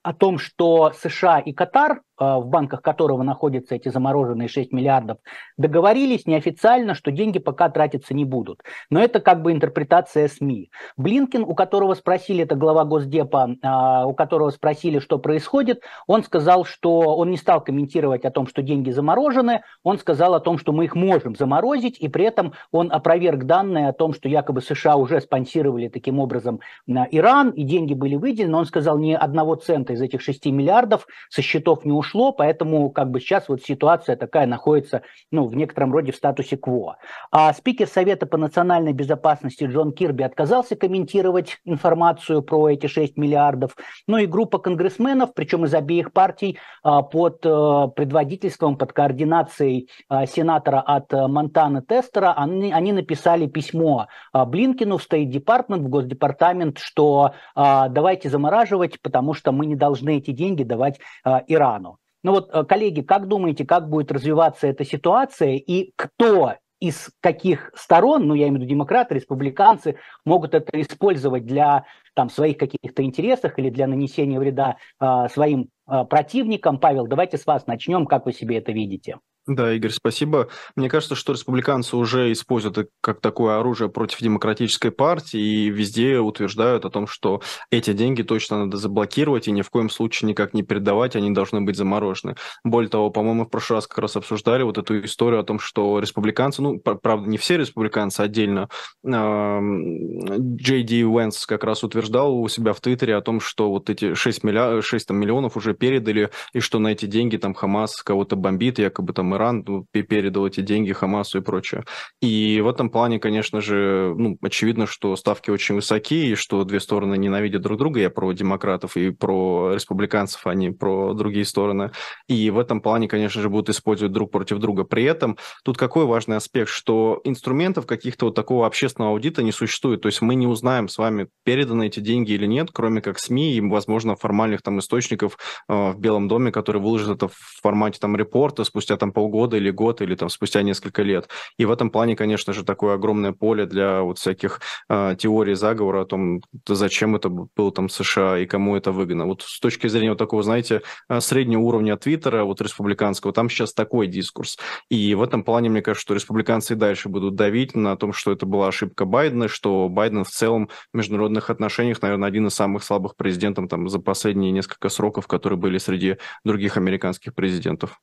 о 0.02 0.12
том, 0.12 0.38
что 0.38 0.92
США 0.92 1.38
и 1.38 1.52
Катар 1.52 2.02
в 2.18 2.46
банках 2.46 2.82
которого 2.82 3.22
находятся 3.22 3.74
эти 3.74 3.88
замороженные 3.88 4.48
6 4.48 4.72
миллиардов, 4.72 5.18
договорились 5.56 6.26
неофициально, 6.26 6.94
что 6.94 7.10
деньги 7.10 7.38
пока 7.38 7.68
тратиться 7.68 8.14
не 8.14 8.24
будут. 8.24 8.62
Но 8.90 9.00
это 9.00 9.20
как 9.20 9.42
бы 9.42 9.52
интерпретация 9.52 10.28
СМИ. 10.28 10.70
Блинкин, 10.96 11.42
у 11.42 11.54
которого 11.54 11.94
спросили, 11.94 12.44
это 12.44 12.56
глава 12.56 12.84
Госдепа, 12.84 13.56
а, 13.62 14.06
у 14.06 14.14
которого 14.14 14.50
спросили, 14.50 14.98
что 14.98 15.18
происходит, 15.18 15.82
он 16.06 16.24
сказал, 16.24 16.64
что 16.64 17.16
он 17.16 17.30
не 17.30 17.36
стал 17.36 17.62
комментировать 17.62 18.24
о 18.24 18.30
том, 18.30 18.46
что 18.46 18.62
деньги 18.62 18.90
заморожены, 18.90 19.62
он 19.82 19.98
сказал 19.98 20.34
о 20.34 20.40
том, 20.40 20.58
что 20.58 20.72
мы 20.72 20.84
их 20.84 20.94
можем 20.94 21.36
заморозить, 21.36 21.98
и 22.00 22.08
при 22.08 22.24
этом 22.24 22.52
он 22.72 22.90
опроверг 22.92 23.44
данные 23.44 23.88
о 23.88 23.92
том, 23.92 24.12
что 24.12 24.28
якобы 24.28 24.60
США 24.60 24.96
уже 24.96 25.20
спонсировали 25.20 25.88
таким 25.88 26.18
образом 26.18 26.60
Иран, 26.86 27.50
и 27.50 27.62
деньги 27.62 27.94
были 27.94 28.16
выделены, 28.16 28.56
он 28.56 28.66
сказал, 28.66 28.98
ни 28.98 29.12
одного 29.12 29.54
цента 29.54 29.92
из 29.92 30.00
этих 30.00 30.20
6 30.20 30.46
миллиардов 30.46 31.06
со 31.28 31.42
счетов 31.42 31.84
не 31.84 31.92
ушло, 31.92 32.07
ушло, 32.08 32.32
поэтому 32.32 32.90
как 32.90 33.10
бы 33.10 33.20
сейчас 33.20 33.48
вот 33.48 33.62
ситуация 33.62 34.16
такая 34.16 34.46
находится, 34.46 35.02
ну, 35.30 35.46
в 35.46 35.54
некотором 35.54 35.92
роде 35.92 36.12
в 36.12 36.16
статусе 36.16 36.56
КВО. 36.56 36.96
А 37.30 37.52
спикер 37.52 37.86
Совета 37.86 38.26
по 38.26 38.38
национальной 38.38 38.92
безопасности 38.92 39.64
Джон 39.64 39.92
Кирби 39.92 40.22
отказался 40.22 40.76
комментировать 40.76 41.58
информацию 41.64 42.42
про 42.42 42.70
эти 42.70 42.86
6 42.86 43.16
миллиардов. 43.16 43.76
Ну 44.06 44.18
и 44.18 44.26
группа 44.26 44.58
конгрессменов, 44.58 45.34
причем 45.34 45.64
из 45.64 45.74
обеих 45.74 46.12
партий, 46.12 46.58
а, 46.82 47.02
под 47.02 47.44
э, 47.44 47.88
предводительством, 47.94 48.76
под 48.76 48.92
координацией 48.92 49.90
а, 50.08 50.26
сенатора 50.26 50.80
от 50.80 51.12
э, 51.12 51.26
Монтана 51.26 51.82
Тестера, 51.82 52.32
они, 52.32 52.72
они 52.72 52.92
написали 52.92 53.46
письмо 53.46 54.06
а, 54.32 54.44
Блинкину 54.44 54.98
в 54.98 55.06
State 55.06 55.30
Department, 55.30 55.80
в 55.80 55.88
Госдепартамент, 55.88 56.78
что 56.78 57.32
давайте 57.54 58.30
замораживать, 58.30 59.00
потому 59.02 59.34
что 59.34 59.52
мы 59.52 59.66
не 59.66 59.76
должны 59.76 60.18
эти 60.18 60.30
деньги 60.30 60.62
давать 60.62 61.00
Ирану. 61.46 61.97
Ну 62.22 62.32
вот, 62.32 62.50
э, 62.52 62.64
коллеги, 62.64 63.02
как 63.02 63.28
думаете, 63.28 63.64
как 63.64 63.88
будет 63.88 64.10
развиваться 64.10 64.66
эта 64.66 64.84
ситуация 64.84 65.54
и 65.54 65.92
кто 65.96 66.54
из 66.80 67.10
каких 67.20 67.72
сторон, 67.74 68.26
ну 68.26 68.34
я 68.34 68.48
имею 68.48 68.58
в 68.58 68.62
виду 68.62 68.70
демократы, 68.70 69.14
республиканцы, 69.14 69.96
могут 70.24 70.54
это 70.54 70.80
использовать 70.80 71.44
для 71.44 71.84
там, 72.14 72.30
своих 72.30 72.56
каких-то 72.56 73.02
интересов 73.02 73.58
или 73.58 73.70
для 73.70 73.86
нанесения 73.86 74.38
вреда 74.38 74.76
э, 75.00 75.26
своим 75.32 75.70
э, 75.88 76.04
противникам? 76.04 76.78
Павел, 76.78 77.06
давайте 77.06 77.38
с 77.38 77.46
вас 77.46 77.66
начнем, 77.66 78.06
как 78.06 78.26
вы 78.26 78.32
себе 78.32 78.58
это 78.58 78.72
видите? 78.72 79.18
Да, 79.48 79.72
Игорь, 79.72 79.92
спасибо. 79.92 80.48
Мне 80.76 80.90
кажется, 80.90 81.14
что 81.14 81.32
республиканцы 81.32 81.96
уже 81.96 82.30
используют 82.32 82.90
как 83.00 83.22
такое 83.22 83.58
оружие 83.58 83.88
против 83.88 84.20
демократической 84.20 84.90
партии 84.90 85.40
и 85.40 85.70
везде 85.70 86.18
утверждают 86.18 86.84
о 86.84 86.90
том, 86.90 87.06
что 87.06 87.40
эти 87.70 87.94
деньги 87.94 88.20
точно 88.20 88.66
надо 88.66 88.76
заблокировать 88.76 89.48
и 89.48 89.50
ни 89.50 89.62
в 89.62 89.70
коем 89.70 89.88
случае 89.88 90.28
никак 90.28 90.52
не 90.52 90.62
передавать, 90.62 91.16
они 91.16 91.30
должны 91.30 91.62
быть 91.62 91.76
заморожены. 91.76 92.36
Более 92.62 92.90
того, 92.90 93.08
по-моему, 93.08 93.46
в 93.46 93.48
прошлый 93.48 93.78
раз 93.78 93.86
как 93.86 94.00
раз 94.00 94.16
обсуждали 94.16 94.64
вот 94.64 94.76
эту 94.76 95.02
историю 95.02 95.40
о 95.40 95.44
том, 95.44 95.58
что 95.58 95.98
республиканцы, 95.98 96.60
ну, 96.60 96.78
правда, 96.78 97.26
не 97.26 97.38
все 97.38 97.56
республиканцы, 97.56 98.20
отдельно, 98.20 98.68
Джей 99.02 100.82
Ди 100.82 101.06
Уэнс 101.06 101.46
как 101.46 101.64
раз 101.64 101.82
утверждал 101.84 102.38
у 102.38 102.46
себя 102.48 102.74
в 102.74 102.82
Твиттере 102.82 103.16
о 103.16 103.22
том, 103.22 103.40
что 103.40 103.70
вот 103.70 103.88
эти 103.88 104.12
6, 104.12 104.44
миллион, 104.44 104.82
6 104.82 105.08
там, 105.08 105.16
миллионов 105.16 105.56
уже 105.56 105.72
передали, 105.72 106.28
и 106.52 106.60
что 106.60 106.78
на 106.80 106.88
эти 106.88 107.06
деньги 107.06 107.38
там 107.38 107.54
Хамас 107.54 108.02
кого-то 108.02 108.36
бомбит, 108.36 108.78
якобы 108.78 109.14
там 109.14 109.37
Иран 109.38 109.64
ну, 109.66 109.86
передал 109.92 110.46
эти 110.46 110.60
деньги 110.60 110.92
Хамасу 110.92 111.38
и 111.38 111.40
прочее. 111.40 111.84
И 112.20 112.60
в 112.60 112.68
этом 112.68 112.90
плане, 112.90 113.18
конечно 113.18 113.60
же, 113.60 114.14
ну, 114.16 114.36
очевидно, 114.42 114.86
что 114.86 115.14
ставки 115.16 115.50
очень 115.50 115.76
высокие, 115.76 116.32
и 116.32 116.34
что 116.34 116.64
две 116.64 116.80
стороны 116.80 117.16
ненавидят 117.16 117.62
друг 117.62 117.78
друга. 117.78 118.00
Я 118.00 118.10
про 118.10 118.32
демократов 118.32 118.96
и 118.96 119.10
про 119.10 119.72
республиканцев, 119.74 120.46
а 120.46 120.54
не 120.54 120.70
про 120.70 121.14
другие 121.14 121.44
стороны. 121.44 121.92
И 122.28 122.50
в 122.50 122.58
этом 122.58 122.80
плане, 122.80 123.08
конечно 123.08 123.40
же, 123.40 123.48
будут 123.48 123.70
использовать 123.70 124.12
друг 124.12 124.30
против 124.30 124.58
друга. 124.58 124.84
При 124.84 125.04
этом 125.04 125.38
тут 125.64 125.78
какой 125.78 126.04
важный 126.04 126.36
аспект, 126.36 126.68
что 126.68 127.20
инструментов 127.24 127.86
каких-то 127.86 128.26
вот 128.26 128.34
такого 128.34 128.66
общественного 128.66 129.12
аудита 129.12 129.42
не 129.42 129.52
существует. 129.52 130.02
То 130.02 130.08
есть 130.08 130.20
мы 130.20 130.34
не 130.34 130.46
узнаем 130.46 130.88
с 130.88 130.98
вами, 130.98 131.28
переданы 131.44 131.86
эти 131.86 132.00
деньги 132.00 132.32
или 132.32 132.46
нет, 132.46 132.70
кроме 132.72 133.00
как 133.00 133.18
СМИ 133.18 133.54
и, 133.54 133.60
возможно, 133.60 134.16
формальных 134.16 134.62
там 134.62 134.78
источников 134.80 135.38
э, 135.68 135.92
в 135.92 135.98
Белом 135.98 136.28
доме, 136.28 136.50
которые 136.50 136.82
выложат 136.82 137.16
это 137.16 137.28
в 137.28 137.36
формате 137.62 137.98
там 138.00 138.16
репорта 138.16 138.64
спустя 138.64 138.96
там 138.96 139.12
полгода 139.18 139.56
или 139.56 139.70
год, 139.70 140.00
или 140.00 140.14
там 140.14 140.28
спустя 140.28 140.62
несколько 140.62 141.02
лет. 141.02 141.28
И 141.58 141.64
в 141.64 141.72
этом 141.72 141.90
плане, 141.90 142.14
конечно 142.14 142.52
же, 142.52 142.64
такое 142.64 142.94
огромное 142.94 143.32
поле 143.32 143.66
для 143.66 144.02
вот 144.02 144.18
всяких 144.18 144.60
э, 144.88 145.16
теорий 145.18 145.54
заговора 145.54 146.02
о 146.02 146.04
том, 146.04 146.40
зачем 146.68 147.16
это 147.16 147.28
было 147.28 147.72
там 147.72 147.88
США 147.88 148.38
и 148.38 148.46
кому 148.46 148.76
это 148.76 148.92
выгодно. 148.92 149.26
Вот 149.26 149.42
с 149.42 149.58
точки 149.58 149.88
зрения 149.88 150.10
вот 150.10 150.18
такого, 150.18 150.44
знаете, 150.44 150.82
а, 151.08 151.20
среднего 151.20 151.62
уровня 151.62 151.96
Твиттера, 151.96 152.44
вот 152.44 152.60
республиканского, 152.60 153.32
там 153.32 153.50
сейчас 153.50 153.74
такой 153.74 154.06
дискурс. 154.06 154.56
И 154.88 155.16
в 155.16 155.22
этом 155.22 155.42
плане, 155.42 155.68
мне 155.68 155.82
кажется, 155.82 156.02
что 156.02 156.14
республиканцы 156.14 156.74
и 156.74 156.76
дальше 156.76 157.08
будут 157.08 157.34
давить 157.34 157.74
на 157.74 157.96
том, 157.96 158.12
что 158.12 158.30
это 158.30 158.46
была 158.46 158.68
ошибка 158.68 159.04
Байдена, 159.04 159.48
что 159.48 159.88
Байден 159.88 160.22
в 160.22 160.28
целом 160.28 160.68
в 160.92 160.96
международных 160.96 161.50
отношениях, 161.50 162.00
наверное, 162.02 162.28
один 162.28 162.46
из 162.46 162.54
самых 162.54 162.84
слабых 162.84 163.16
президентов 163.16 163.68
там 163.68 163.88
за 163.88 163.98
последние 163.98 164.52
несколько 164.52 164.88
сроков, 164.90 165.26
которые 165.26 165.58
были 165.58 165.78
среди 165.78 166.18
других 166.44 166.76
американских 166.76 167.34
президентов. 167.34 167.98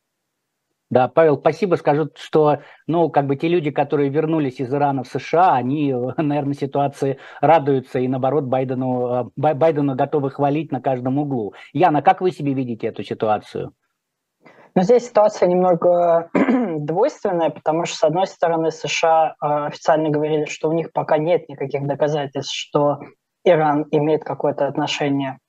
Да, 0.92 1.08
Павел, 1.08 1.38
спасибо. 1.38 1.76
Скажу, 1.76 2.10
что, 2.16 2.60
ну, 2.86 3.10
как 3.10 3.26
бы 3.26 3.36
те 3.36 3.48
люди, 3.48 3.72
которые 3.72 4.10
вернулись 4.10 4.60
из 4.60 4.72
Ирана 4.74 5.04
в 5.04 5.08
США, 5.08 5.54
они, 5.54 5.94
наверное, 6.18 6.54
ситуации 6.54 7.18
радуются 7.42 8.00
и, 8.00 8.08
наоборот, 8.08 8.46
Байдену, 8.46 9.32
э, 9.38 9.54
Байдену 9.54 9.96
готовы 9.96 10.30
хвалить 10.30 10.72
на 10.72 10.82
каждом 10.82 11.18
углу. 11.18 11.54
Яна, 11.74 12.02
как 12.02 12.22
вы 12.22 12.32
себе 12.32 12.54
видите 12.54 12.88
эту 12.88 13.04
ситуацию? 13.04 13.74
Ну, 14.76 14.82
здесь 14.84 15.08
ситуация 15.08 15.48
немного 15.48 16.30
двойственная, 16.80 17.50
потому 17.50 17.86
что, 17.86 17.98
с 17.98 18.04
одной 18.04 18.28
стороны, 18.28 18.72
США 18.72 19.30
э, 19.30 19.48
официально 19.68 20.10
говорили, 20.10 20.46
что 20.46 20.70
у 20.70 20.74
них 20.74 20.92
пока 20.92 21.18
нет 21.18 21.50
никаких 21.50 21.88
доказательств, 21.88 22.54
что 22.54 23.00
Иран 23.46 23.86
имеет 23.92 24.24
какое-то 24.24 24.68
отношение 24.68 25.40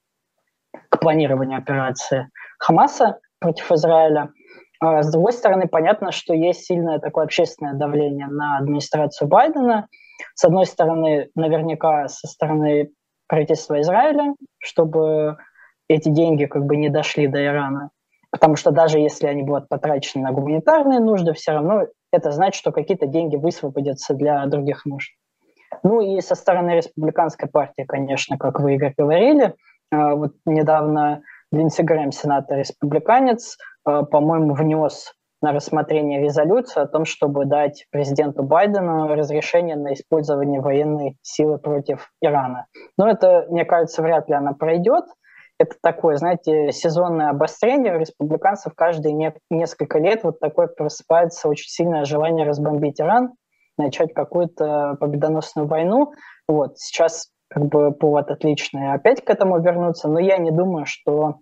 к 0.90 1.00
планированию 1.00 1.58
операции 1.58 2.30
Хамаса 2.58 3.18
против 3.40 3.72
Израиля. 3.72 4.30
А 4.80 5.02
с 5.02 5.10
другой 5.10 5.32
стороны, 5.32 5.68
понятно, 5.68 6.12
что 6.12 6.34
есть 6.34 6.64
сильное 6.64 6.98
такое 6.98 7.24
общественное 7.24 7.74
давление 7.74 8.26
на 8.26 8.58
администрацию 8.58 9.28
Байдена. 9.28 9.88
С 10.34 10.44
одной 10.44 10.66
стороны, 10.66 11.30
наверняка 11.34 12.08
со 12.08 12.26
стороны 12.26 12.90
правительства 13.26 13.80
Израиля, 13.80 14.34
чтобы 14.58 15.38
эти 15.88 16.08
деньги 16.08 16.46
как 16.46 16.64
бы 16.64 16.76
не 16.76 16.88
дошли 16.88 17.26
до 17.26 17.44
Ирана. 17.44 17.90
Потому 18.30 18.56
что 18.56 18.70
даже 18.70 18.98
если 18.98 19.26
они 19.26 19.42
будут 19.42 19.68
потрачены 19.68 20.24
на 20.24 20.32
гуманитарные 20.32 21.00
нужды, 21.00 21.32
все 21.32 21.52
равно 21.52 21.86
это 22.12 22.32
значит, 22.32 22.58
что 22.58 22.72
какие-то 22.72 23.06
деньги 23.06 23.36
высвободятся 23.36 24.14
для 24.14 24.44
других 24.46 24.84
нужд. 24.84 25.12
Ну 25.82 26.00
и 26.00 26.20
со 26.20 26.34
стороны 26.34 26.70
республиканской 26.70 27.48
партии, 27.48 27.82
конечно, 27.82 28.36
как 28.38 28.60
вы, 28.60 28.74
Игорь, 28.74 28.94
говорили, 28.96 29.54
а, 29.90 30.14
вот 30.14 30.32
недавно 30.44 31.22
Линдси 31.56 31.82
Грэм, 31.82 32.12
сенатор 32.12 32.58
республиканец, 32.58 33.56
Э, 33.86 34.02
по-моему, 34.02 34.54
внес 34.54 35.12
на 35.40 35.52
рассмотрение 35.52 36.20
резолюцию 36.20 36.84
о 36.84 36.88
том, 36.88 37.04
чтобы 37.04 37.44
дать 37.44 37.86
президенту 37.90 38.42
Байдену 38.42 39.14
разрешение 39.14 39.76
на 39.76 39.92
использование 39.92 40.60
военной 40.60 41.16
силы 41.22 41.58
против 41.58 42.10
Ирана. 42.20 42.66
Но 42.98 43.08
это, 43.08 43.46
мне 43.48 43.64
кажется, 43.64 44.02
вряд 44.02 44.28
ли 44.28 44.34
она 44.34 44.54
пройдет. 44.54 45.04
Это 45.58 45.76
такое, 45.82 46.16
знаете, 46.16 46.72
сезонное 46.72 47.30
обострение 47.30 47.96
у 47.96 47.98
республиканцев 47.98 48.74
каждые 48.74 49.12
не, 49.12 49.34
несколько 49.50 49.98
лет 49.98 50.24
вот 50.24 50.40
такое 50.40 50.66
просыпается 50.66 51.48
очень 51.48 51.68
сильное 51.68 52.04
желание 52.04 52.46
разбомбить 52.46 53.00
Иран, 53.00 53.32
начать 53.78 54.12
какую-то 54.14 54.96
победоносную 55.00 55.66
войну. 55.68 56.12
Вот 56.48 56.78
сейчас 56.78 57.30
как 57.48 57.66
бы 57.66 57.92
повод 57.92 58.30
отличный 58.30 58.92
опять 58.92 59.24
к 59.24 59.30
этому 59.30 59.60
вернуться, 59.60 60.08
но 60.08 60.18
я 60.18 60.38
не 60.38 60.50
думаю, 60.50 60.84
что 60.86 61.40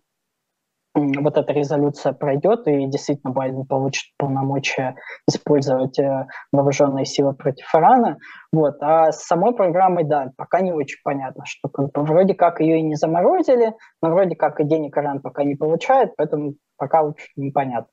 вот 0.94 1.36
эта 1.36 1.52
резолюция 1.52 2.12
пройдет 2.12 2.66
и 2.68 2.86
действительно 2.86 3.32
Байден 3.32 3.66
получит 3.66 4.12
полномочия 4.16 4.94
использовать 5.28 5.98
э, 5.98 6.26
вооруженные 6.52 7.04
силы 7.04 7.34
против 7.34 7.66
Ирана. 7.74 8.18
Вот. 8.52 8.76
А 8.80 9.10
с 9.10 9.24
самой 9.24 9.54
программой, 9.54 10.04
да, 10.04 10.30
пока 10.36 10.60
не 10.60 10.72
очень 10.72 10.98
понятно, 11.02 11.44
что 11.46 11.68
как 11.68 11.90
бы, 11.90 12.02
вроде 12.02 12.34
как 12.34 12.60
ее 12.60 12.78
и 12.78 12.82
не 12.82 12.94
заморозили, 12.94 13.74
но 14.02 14.10
вроде 14.10 14.36
как 14.36 14.60
и 14.60 14.64
денег 14.64 14.96
Иран 14.96 15.20
пока 15.20 15.42
не 15.42 15.56
получает, 15.56 16.14
поэтому 16.16 16.54
пока 16.76 17.02
очень 17.02 17.30
непонятно. 17.36 17.90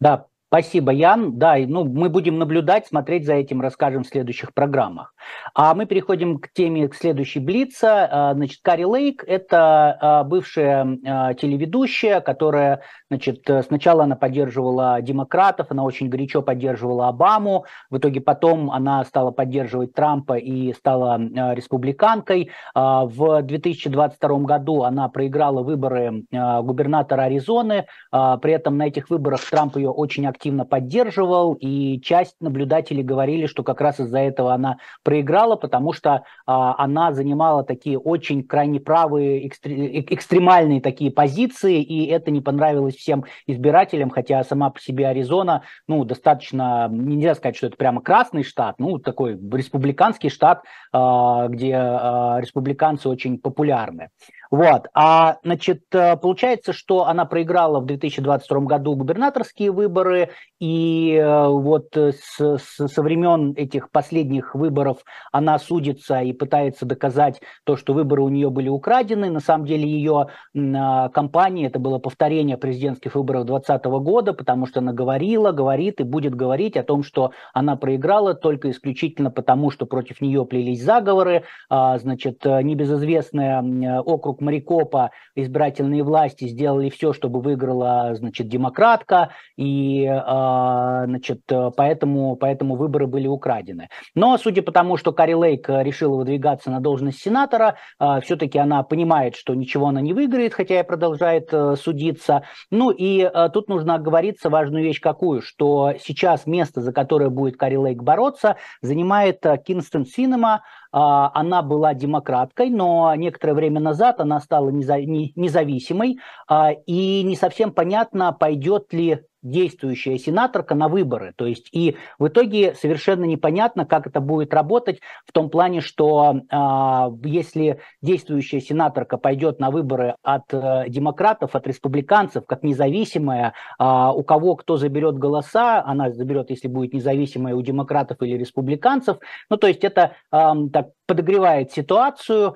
Да, 0.00 0.26
Спасибо, 0.54 0.92
Ян. 0.92 1.36
Да, 1.36 1.56
ну, 1.66 1.82
мы 1.82 2.08
будем 2.08 2.38
наблюдать, 2.38 2.86
смотреть 2.86 3.26
за 3.26 3.34
этим, 3.34 3.60
расскажем 3.60 4.04
в 4.04 4.06
следующих 4.06 4.54
программах. 4.54 5.12
А 5.52 5.74
мы 5.74 5.84
переходим 5.84 6.38
к 6.38 6.48
теме, 6.52 6.86
к 6.86 6.94
следующей 6.94 7.40
Блица. 7.40 8.08
А, 8.08 8.34
значит, 8.34 8.60
Кари 8.62 8.84
Лейк– 8.84 9.24
это 9.26 9.98
а, 10.00 10.22
бывшая 10.22 10.96
а, 11.04 11.34
телеведущая, 11.34 12.20
которая, 12.20 12.82
значит, 13.10 13.44
сначала 13.66 14.04
она 14.04 14.14
поддерживала 14.14 15.02
демократов, 15.02 15.66
она 15.70 15.82
очень 15.82 16.08
горячо 16.08 16.40
поддерживала 16.40 17.08
Обаму, 17.08 17.64
в 17.90 17.98
итоге 17.98 18.20
потом 18.20 18.70
она 18.70 19.02
стала 19.02 19.32
поддерживать 19.32 19.92
Трампа 19.92 20.34
и 20.34 20.72
стала 20.72 21.18
республиканкой. 21.52 22.50
В 22.76 23.42
2022 23.42 24.38
году 24.40 24.84
она 24.84 25.08
проиграла 25.08 25.62
выборы 25.64 26.24
губернатора 26.30 27.22
Аризоны, 27.22 27.86
при 28.12 28.52
этом 28.52 28.78
на 28.78 28.86
этих 28.86 29.10
выборах 29.10 29.40
Трамп 29.50 29.76
ее 29.78 29.90
очень 29.90 30.26
активно 30.26 30.43
активно 30.44 30.66
поддерживал, 30.66 31.54
и 31.54 31.98
часть 32.02 32.36
наблюдателей 32.40 33.02
говорили, 33.02 33.46
что 33.46 33.62
как 33.62 33.80
раз 33.80 33.98
из-за 33.98 34.18
этого 34.18 34.52
она 34.52 34.76
проиграла, 35.02 35.56
потому 35.56 35.94
что 35.94 36.24
а, 36.44 36.74
она 36.76 37.12
занимала 37.12 37.64
такие 37.64 37.98
очень 37.98 38.42
крайне 38.42 38.78
правые, 38.78 39.48
экстре- 39.48 40.00
э, 40.00 40.04
экстремальные 40.14 40.82
такие 40.82 41.10
позиции, 41.10 41.80
и 41.82 42.06
это 42.08 42.30
не 42.30 42.42
понравилось 42.42 42.94
всем 42.94 43.24
избирателям, 43.46 44.10
хотя 44.10 44.44
сама 44.44 44.68
по 44.68 44.80
себе 44.80 45.08
Аризона, 45.08 45.62
ну, 45.88 46.04
достаточно, 46.04 46.88
нельзя 46.90 47.34
сказать, 47.34 47.56
что 47.56 47.68
это 47.68 47.78
прямо 47.78 48.02
красный 48.02 48.42
штат, 48.42 48.74
ну, 48.78 48.98
такой 48.98 49.38
республиканский 49.50 50.28
штат, 50.28 50.62
а, 50.92 51.48
где 51.48 51.74
а, 51.74 52.38
республиканцы 52.38 53.08
очень 53.08 53.38
популярны. 53.38 54.10
Вот. 54.50 54.88
А, 54.94 55.38
значит, 55.42 55.82
э, 55.92 56.16
получается, 56.16 56.72
что 56.72 57.06
она 57.06 57.24
проиграла 57.24 57.80
в 57.80 57.86
2022 57.86 58.60
году 58.60 58.94
губернаторские 58.94 59.72
выборы, 59.72 60.30
и 60.60 61.14
э, 61.14 61.48
вот 61.48 61.96
э, 61.96 62.12
с, 62.12 62.58
с, 62.58 62.88
со 62.88 63.02
времен 63.02 63.52
этих 63.56 63.90
последних 63.90 64.54
выборов 64.54 64.98
она 65.32 65.58
судится 65.58 66.20
и 66.20 66.32
пытается 66.32 66.86
доказать 66.86 67.40
то, 67.64 67.76
что 67.76 67.94
выборы 67.94 68.22
у 68.22 68.28
нее 68.28 68.50
были 68.50 68.68
украдены. 68.68 69.30
На 69.30 69.40
самом 69.40 69.66
деле 69.66 69.88
ее 69.88 70.28
а, 70.56 71.08
кампания, 71.08 71.66
это 71.66 71.78
было 71.78 71.98
повторение 71.98 72.56
президентских 72.56 73.14
выборов 73.14 73.46
2020 73.46 73.84
года, 74.04 74.32
потому 74.32 74.66
что 74.66 74.80
она 74.80 74.92
говорила, 74.92 75.52
говорит 75.52 76.00
и 76.00 76.04
будет 76.04 76.34
говорить 76.34 76.76
о 76.76 76.82
том, 76.82 77.02
что 77.02 77.32
она 77.52 77.76
проиграла 77.76 78.34
только 78.34 78.70
исключительно 78.70 79.30
потому, 79.30 79.70
что 79.70 79.86
против 79.86 80.20
нее 80.20 80.44
плелись 80.46 80.82
заговоры. 80.82 81.44
А, 81.68 81.98
значит, 81.98 82.44
небезызвестный 82.44 84.00
округ 84.00 84.33
Марикопа 84.40 85.10
избирательные 85.34 86.02
власти 86.02 86.48
сделали 86.48 86.90
все, 86.90 87.12
чтобы 87.12 87.40
выиграла, 87.40 88.14
значит, 88.14 88.48
демократка, 88.48 89.30
и, 89.56 90.06
а, 90.06 91.04
значит, 91.06 91.42
поэтому, 91.76 92.36
поэтому 92.36 92.76
выборы 92.76 93.06
были 93.06 93.26
украдены. 93.26 93.88
Но, 94.14 94.36
судя 94.38 94.62
по 94.62 94.72
тому, 94.72 94.96
что 94.96 95.12
Кари 95.12 95.34
Лейк 95.34 95.68
решила 95.68 96.16
выдвигаться 96.16 96.70
на 96.70 96.80
должность 96.80 97.20
сенатора, 97.20 97.76
а, 97.98 98.20
все-таки 98.20 98.58
она 98.58 98.82
понимает, 98.82 99.36
что 99.36 99.54
ничего 99.54 99.88
она 99.88 100.00
не 100.00 100.12
выиграет, 100.12 100.54
хотя 100.54 100.80
и 100.80 100.82
продолжает 100.82 101.48
э, 101.52 101.76
судиться. 101.76 102.44
Ну 102.70 102.90
и 102.90 103.20
э, 103.20 103.48
тут 103.52 103.68
нужно 103.68 103.94
оговориться 103.94 104.50
важную 104.50 104.84
вещь 104.84 105.00
какую, 105.00 105.42
что 105.42 105.94
сейчас 106.00 106.46
место, 106.46 106.80
за 106.80 106.92
которое 106.92 107.30
будет 107.30 107.56
Кари 107.56 107.76
Лейк 107.76 108.02
бороться, 108.02 108.56
занимает 108.80 109.44
э, 109.44 109.58
Кинстон 109.58 110.06
Синема, 110.06 110.62
она 110.96 111.62
была 111.62 111.92
демократкой, 111.92 112.70
но 112.70 113.12
некоторое 113.16 113.54
время 113.54 113.80
назад 113.80 114.20
она 114.20 114.38
стала 114.38 114.70
независимой, 114.70 116.18
а, 116.46 116.70
и 116.70 117.24
не 117.24 117.34
совсем 117.34 117.72
понятно, 117.72 118.32
пойдет 118.32 118.92
ли 118.92 119.20
действующая 119.44 120.18
сенаторка 120.18 120.74
на 120.74 120.88
выборы. 120.88 121.32
То 121.36 121.46
есть 121.46 121.68
и 121.70 121.96
в 122.18 122.26
итоге 122.28 122.74
совершенно 122.74 123.24
непонятно, 123.24 123.86
как 123.86 124.06
это 124.06 124.20
будет 124.20 124.52
работать 124.52 125.00
в 125.26 125.32
том 125.32 125.50
плане, 125.50 125.80
что 125.80 126.34
э, 126.50 127.28
если 127.28 127.78
действующая 128.02 128.60
сенаторка 128.60 129.18
пойдет 129.18 129.60
на 129.60 129.70
выборы 129.70 130.16
от 130.22 130.52
э, 130.52 130.86
демократов, 130.88 131.54
от 131.54 131.66
республиканцев, 131.66 132.46
как 132.46 132.62
независимая, 132.62 133.52
э, 133.78 133.84
у 133.84 134.22
кого 134.24 134.56
кто 134.56 134.76
заберет 134.78 135.18
голоса, 135.18 135.84
она 135.84 136.10
заберет, 136.10 136.50
если 136.50 136.66
будет 136.66 136.94
независимая 136.94 137.54
у 137.54 137.62
демократов 137.62 138.22
или 138.22 138.36
республиканцев. 138.36 139.18
Ну, 139.50 139.58
то 139.58 139.66
есть 139.66 139.84
это 139.84 140.12
э, 140.32 140.52
так 140.72 140.88
подогревает 141.06 141.70
ситуацию, 141.72 142.54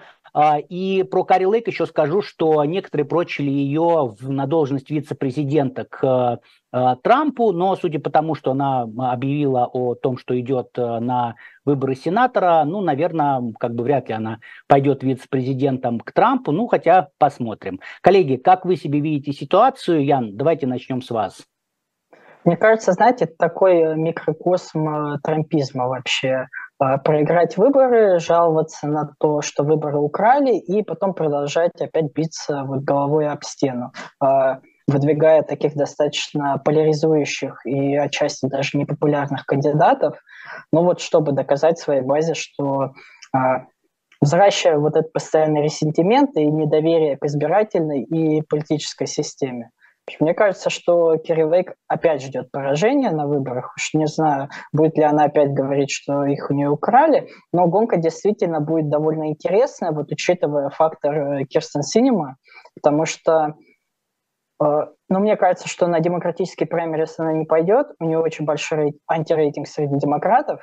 и 0.68 1.02
про 1.02 1.24
Кари 1.24 1.46
Лейк 1.46 1.66
еще 1.66 1.86
скажу, 1.86 2.22
что 2.22 2.64
некоторые 2.64 3.06
прочили 3.06 3.50
ее 3.50 4.14
на 4.20 4.46
должность 4.46 4.88
вице-президента 4.88 5.84
к 5.84 6.40
э, 6.72 6.96
Трампу, 7.02 7.52
но 7.52 7.74
судя 7.74 7.98
по 7.98 8.10
тому, 8.10 8.36
что 8.36 8.52
она 8.52 8.82
объявила 8.82 9.66
о 9.66 9.94
том, 9.94 10.16
что 10.16 10.38
идет 10.38 10.68
э, 10.76 11.00
на 11.00 11.34
выборы 11.64 11.96
сенатора, 11.96 12.62
ну, 12.64 12.80
наверное, 12.80 13.52
как 13.58 13.74
бы 13.74 13.82
вряд 13.82 14.08
ли 14.08 14.14
она 14.14 14.38
пойдет 14.68 15.02
вице-президентом 15.02 15.98
к 15.98 16.12
Трампу, 16.12 16.52
ну, 16.52 16.68
хотя 16.68 17.08
посмотрим. 17.18 17.80
Коллеги, 18.00 18.36
как 18.36 18.64
вы 18.64 18.76
себе 18.76 19.00
видите 19.00 19.32
ситуацию? 19.32 20.04
Ян, 20.04 20.36
давайте 20.36 20.68
начнем 20.68 21.02
с 21.02 21.10
вас. 21.10 21.42
Мне 22.44 22.56
кажется, 22.56 22.92
знаете, 22.92 23.26
такой 23.26 23.96
микрокосм 23.96 25.18
трампизма 25.22 25.88
вообще. 25.88 26.46
А, 26.80 26.96
проиграть 26.98 27.56
выборы, 27.56 28.20
жаловаться 28.20 28.86
на 28.86 29.10
то, 29.18 29.42
что 29.42 29.64
выборы 29.64 29.98
украли, 29.98 30.56
и 30.56 30.82
потом 30.82 31.12
продолжать 31.12 31.80
опять 31.80 32.12
биться 32.12 32.62
вот 32.64 32.82
головой 32.82 33.28
об 33.28 33.42
стену, 33.42 33.92
а, 34.20 34.60
выдвигая 34.86 35.42
таких 35.42 35.74
достаточно 35.74 36.56
поляризующих 36.64 37.66
и 37.66 37.96
отчасти 37.96 38.46
даже 38.46 38.78
непопулярных 38.78 39.44
кандидатов, 39.44 40.18
ну 40.72 40.84
вот 40.84 41.00
чтобы 41.00 41.32
доказать 41.32 41.78
своей 41.78 42.02
базе, 42.02 42.34
что 42.34 42.92
а, 43.34 43.64
взращивая 44.20 44.78
вот 44.78 44.94
этот 44.94 45.12
постоянный 45.12 45.62
ресентимент 45.64 46.36
и 46.36 46.46
недоверие 46.46 47.16
к 47.16 47.24
избирательной 47.24 48.04
и 48.04 48.42
политической 48.42 49.08
системе. 49.08 49.70
Мне 50.20 50.34
кажется, 50.34 50.70
что 50.70 51.16
Керри 51.16 51.44
Лейк 51.44 51.74
опять 51.86 52.22
ждет 52.22 52.50
поражения 52.50 53.10
на 53.10 53.26
выборах. 53.26 53.74
Уж 53.76 53.94
не 53.94 54.06
знаю, 54.06 54.48
будет 54.72 54.96
ли 54.96 55.04
она 55.04 55.24
опять 55.24 55.52
говорить, 55.52 55.90
что 55.90 56.24
их 56.24 56.50
у 56.50 56.54
нее 56.54 56.68
украли, 56.68 57.28
но 57.52 57.66
гонка 57.66 57.96
действительно 57.96 58.60
будет 58.60 58.88
довольно 58.88 59.28
интересная, 59.28 59.92
вот 59.92 60.10
учитывая 60.10 60.70
фактор 60.70 61.14
э, 61.14 61.44
Кирстен 61.44 61.82
Синема, 61.82 62.36
потому 62.74 63.04
что 63.04 63.54
э, 64.62 64.64
ну, 65.08 65.20
мне 65.20 65.36
кажется, 65.36 65.68
что 65.68 65.86
на 65.86 66.00
демократический 66.00 66.64
праймерис 66.64 67.18
она 67.18 67.32
не 67.32 67.44
пойдет. 67.44 67.88
У 67.98 68.04
нее 68.04 68.18
очень 68.18 68.44
большой 68.44 68.98
антирейтинг 69.06 69.66
среди 69.66 69.98
демократов. 69.98 70.60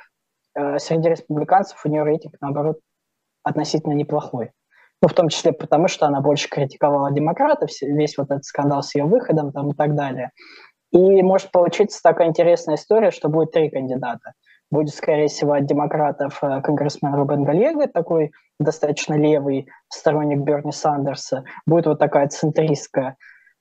Э, 0.54 0.78
среди 0.78 1.08
республиканцев 1.08 1.84
у 1.84 1.88
нее 1.88 2.02
рейтинг, 2.02 2.34
наоборот, 2.40 2.78
относительно 3.42 3.92
неплохой. 3.92 4.50
Ну, 5.06 5.10
в 5.10 5.14
том 5.14 5.28
числе 5.28 5.52
потому, 5.52 5.86
что 5.86 6.06
она 6.06 6.20
больше 6.20 6.48
критиковала 6.48 7.12
демократов, 7.12 7.70
весь 7.80 8.18
вот 8.18 8.32
этот 8.32 8.44
скандал 8.44 8.82
с 8.82 8.92
ее 8.96 9.04
выходом 9.04 9.52
там, 9.52 9.70
и 9.70 9.72
так 9.72 9.94
далее. 9.94 10.32
И 10.90 11.22
может 11.22 11.52
получиться 11.52 12.02
такая 12.02 12.26
интересная 12.26 12.74
история, 12.74 13.12
что 13.12 13.28
будет 13.28 13.52
три 13.52 13.70
кандидата. 13.70 14.32
Будет, 14.68 14.92
скорее 14.92 15.28
всего, 15.28 15.52
от 15.52 15.64
демократов 15.64 16.40
э, 16.42 16.60
конгрессмен 16.60 17.14
Рубен 17.14 17.44
Гальего, 17.44 17.86
такой 17.86 18.32
достаточно 18.58 19.14
левый 19.14 19.68
сторонник 19.88 20.40
Берни 20.40 20.72
Сандерса. 20.72 21.44
Будет 21.66 21.86
вот 21.86 22.00
такая 22.00 22.26
центристка 22.26 23.00
Э, 23.10 23.12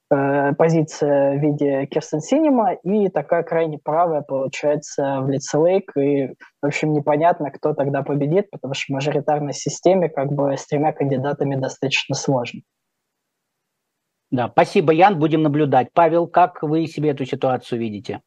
позиция 0.09 1.37
в 1.37 1.41
виде 1.41 1.85
Кирстен 1.87 2.21
Синема 2.21 2.73
и 2.73 3.09
такая 3.09 3.43
крайне 3.43 3.79
правая 3.79 4.21
получается 4.21 5.21
в 5.21 5.29
лице 5.29 5.57
Лейк. 5.57 5.91
И, 5.97 6.27
в 6.61 6.65
общем, 6.65 6.93
непонятно, 6.93 7.51
кто 7.51 7.73
тогда 7.73 8.03
победит, 8.03 8.49
потому 8.51 8.73
что 8.73 8.85
в 8.87 8.95
мажоритарной 8.95 9.53
системе 9.53 10.09
как 10.09 10.31
бы 10.31 10.55
с 10.55 10.65
тремя 10.67 10.93
кандидатами 10.93 11.55
достаточно 11.55 12.15
сложно. 12.15 12.61
Да, 14.31 14.49
спасибо, 14.49 14.91
Ян, 14.91 15.17
будем 15.17 15.43
наблюдать. 15.43 15.89
Павел, 15.93 16.27
как 16.27 16.61
вы 16.61 16.87
себе 16.87 17.11
эту 17.11 17.25
ситуацию 17.25 17.79
видите? 17.79 18.21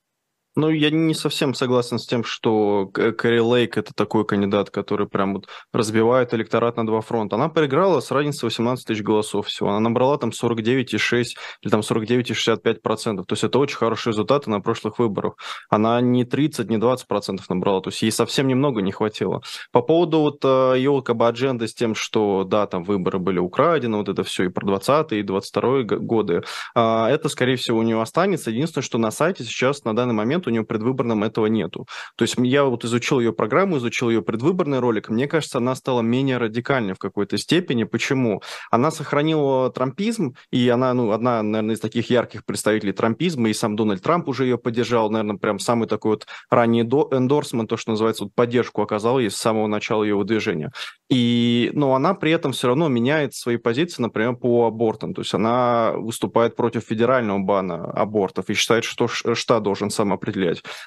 Ну, 0.59 0.71
я 0.71 0.91
не 0.91 1.15
совсем 1.15 1.55
согласен 1.55 2.01
с 2.01 2.07
тем, 2.07 2.25
что 2.25 2.89
Кэрри 2.89 3.39
Лейк 3.39 3.79
это 3.79 3.93
такой 3.95 4.27
кандидат, 4.27 4.71
который 4.71 5.09
прям 5.09 5.35
вот 5.35 5.47
разбивает 5.73 6.35
электорат 6.35 6.77
на 6.77 6.85
два 6.85 7.01
фронта. 7.01 7.37
Она 7.37 7.49
проиграла 7.49 8.01
с 8.01 8.11
разницей 8.11 8.47
18 8.47 8.85
тысяч 8.85 9.05
голосов 9.05 9.47
всего. 9.47 9.69
Она 9.69 9.79
набрала 9.79 10.19
там 10.19 10.31
49,6 10.31 11.27
или 11.63 11.71
там 11.71 11.83
49,65 11.83 12.81
процентов. 12.81 13.27
То 13.27 13.35
есть 13.35 13.45
это 13.45 13.57
очень 13.61 13.77
хорошие 13.77 14.11
результаты 14.11 14.51
на 14.51 14.61
прошлых 14.61 14.99
выборах. 14.99 15.35
Она 15.71 16.01
не 16.01 16.25
30, 16.25 16.69
не 16.69 16.79
20 16.79 17.07
процентов 17.07 17.49
набрала. 17.49 17.81
То 17.81 17.91
есть 17.91 18.03
ей 18.03 18.11
совсем 18.11 18.49
немного 18.49 18.83
не 18.83 18.91
хватило. 18.91 19.43
По 19.71 19.81
поводу 19.81 20.19
вот 20.19 20.45
э, 20.45 20.75
ее 20.77 21.03
как 21.05 21.15
бы 21.15 21.29
адженды 21.29 21.69
с 21.69 21.75
тем, 21.75 21.95
что 21.95 22.43
да, 22.43 22.67
там 22.67 22.83
выборы 22.83 23.21
были 23.21 23.39
украдены, 23.39 23.99
вот 23.99 24.09
это 24.09 24.25
все 24.25 24.47
и 24.47 24.49
про 24.49 24.67
20 24.67 25.13
и 25.13 25.23
22 25.23 25.83
годы, 25.99 26.43
а, 26.75 27.09
это, 27.09 27.29
скорее 27.29 27.55
всего, 27.55 27.79
у 27.79 27.83
нее 27.83 28.03
останется. 28.03 28.51
Единственное, 28.51 28.83
что 28.83 28.99
на 28.99 29.13
сайте 29.13 29.45
сейчас 29.45 29.85
на 29.85 29.95
данный 29.95 30.15
момент 30.15 30.48
у 30.49 30.53
нее 30.53 30.65
предвыборном 30.65 31.25
этого 31.25 31.47
нету. 31.47 31.87
То 32.17 32.23
есть 32.23 32.37
я 32.39 32.65
вот 32.65 32.85
изучил 32.85 33.21
ее 33.21 33.33
программу, 33.33 33.79
изучил 33.79 34.11
ее 34.11 34.23
предвыборный 34.23 34.81
ролик, 34.81 35.09
мне 35.09 35.27
кажется, 35.27 35.59
она 35.59 35.75
стала 35.75 36.01
менее 36.01 36.39
радикальной 36.39 36.95
в 36.95 36.99
какой-то 36.99 37.39
степени. 37.39 37.85
Почему? 37.85 38.43
Она 38.71 38.91
сохранила 38.91 39.71
трампизм, 39.71 40.35
и 40.51 40.69
она, 40.69 40.95
ну, 40.95 41.13
одна, 41.13 41.43
наверное, 41.43 41.75
из 41.75 41.81
таких 41.81 42.11
ярких 42.11 42.45
представителей 42.45 42.93
трампизма, 42.93 43.49
и 43.49 43.53
сам 43.53 43.77
Дональд 43.77 44.03
Трамп 44.03 44.29
уже 44.29 44.45
ее 44.45 44.59
поддержал, 44.59 45.11
наверное, 45.11 45.37
прям 45.37 45.59
самый 45.59 45.89
такой 45.89 46.13
вот 46.13 46.27
ранний 46.51 46.83
эндорсмент, 46.83 47.69
то, 47.69 47.77
что 47.77 47.91
называется, 47.91 48.25
вот 48.25 48.35
поддержку 48.35 48.83
оказал 48.83 49.19
ей 49.19 49.31
с 49.31 49.37
самого 49.37 49.67
начала 49.67 50.03
ее 50.03 50.17
выдвижения. 50.17 50.73
И, 51.11 51.71
но 51.75 51.95
она 51.95 52.15
при 52.15 52.33
этом 52.33 52.53
все 52.53 52.69
равно 52.69 52.89
меняет 52.89 53.35
свои 53.35 53.57
позиции, 53.57 54.03
например, 54.03 54.37
по 54.37 54.67
абортам. 54.67 55.15
То 55.15 55.23
есть 55.23 55.35
она 55.35 55.93
выступает 55.97 56.57
против 56.57 56.85
федерального 56.85 57.39
бана 57.39 57.91
абортов 57.93 58.51
и 58.51 58.55
считает, 58.55 58.85
что 58.85 59.09
штат 59.09 59.63
должен 59.63 59.91
сам 59.91 60.13
определять. 60.13 60.38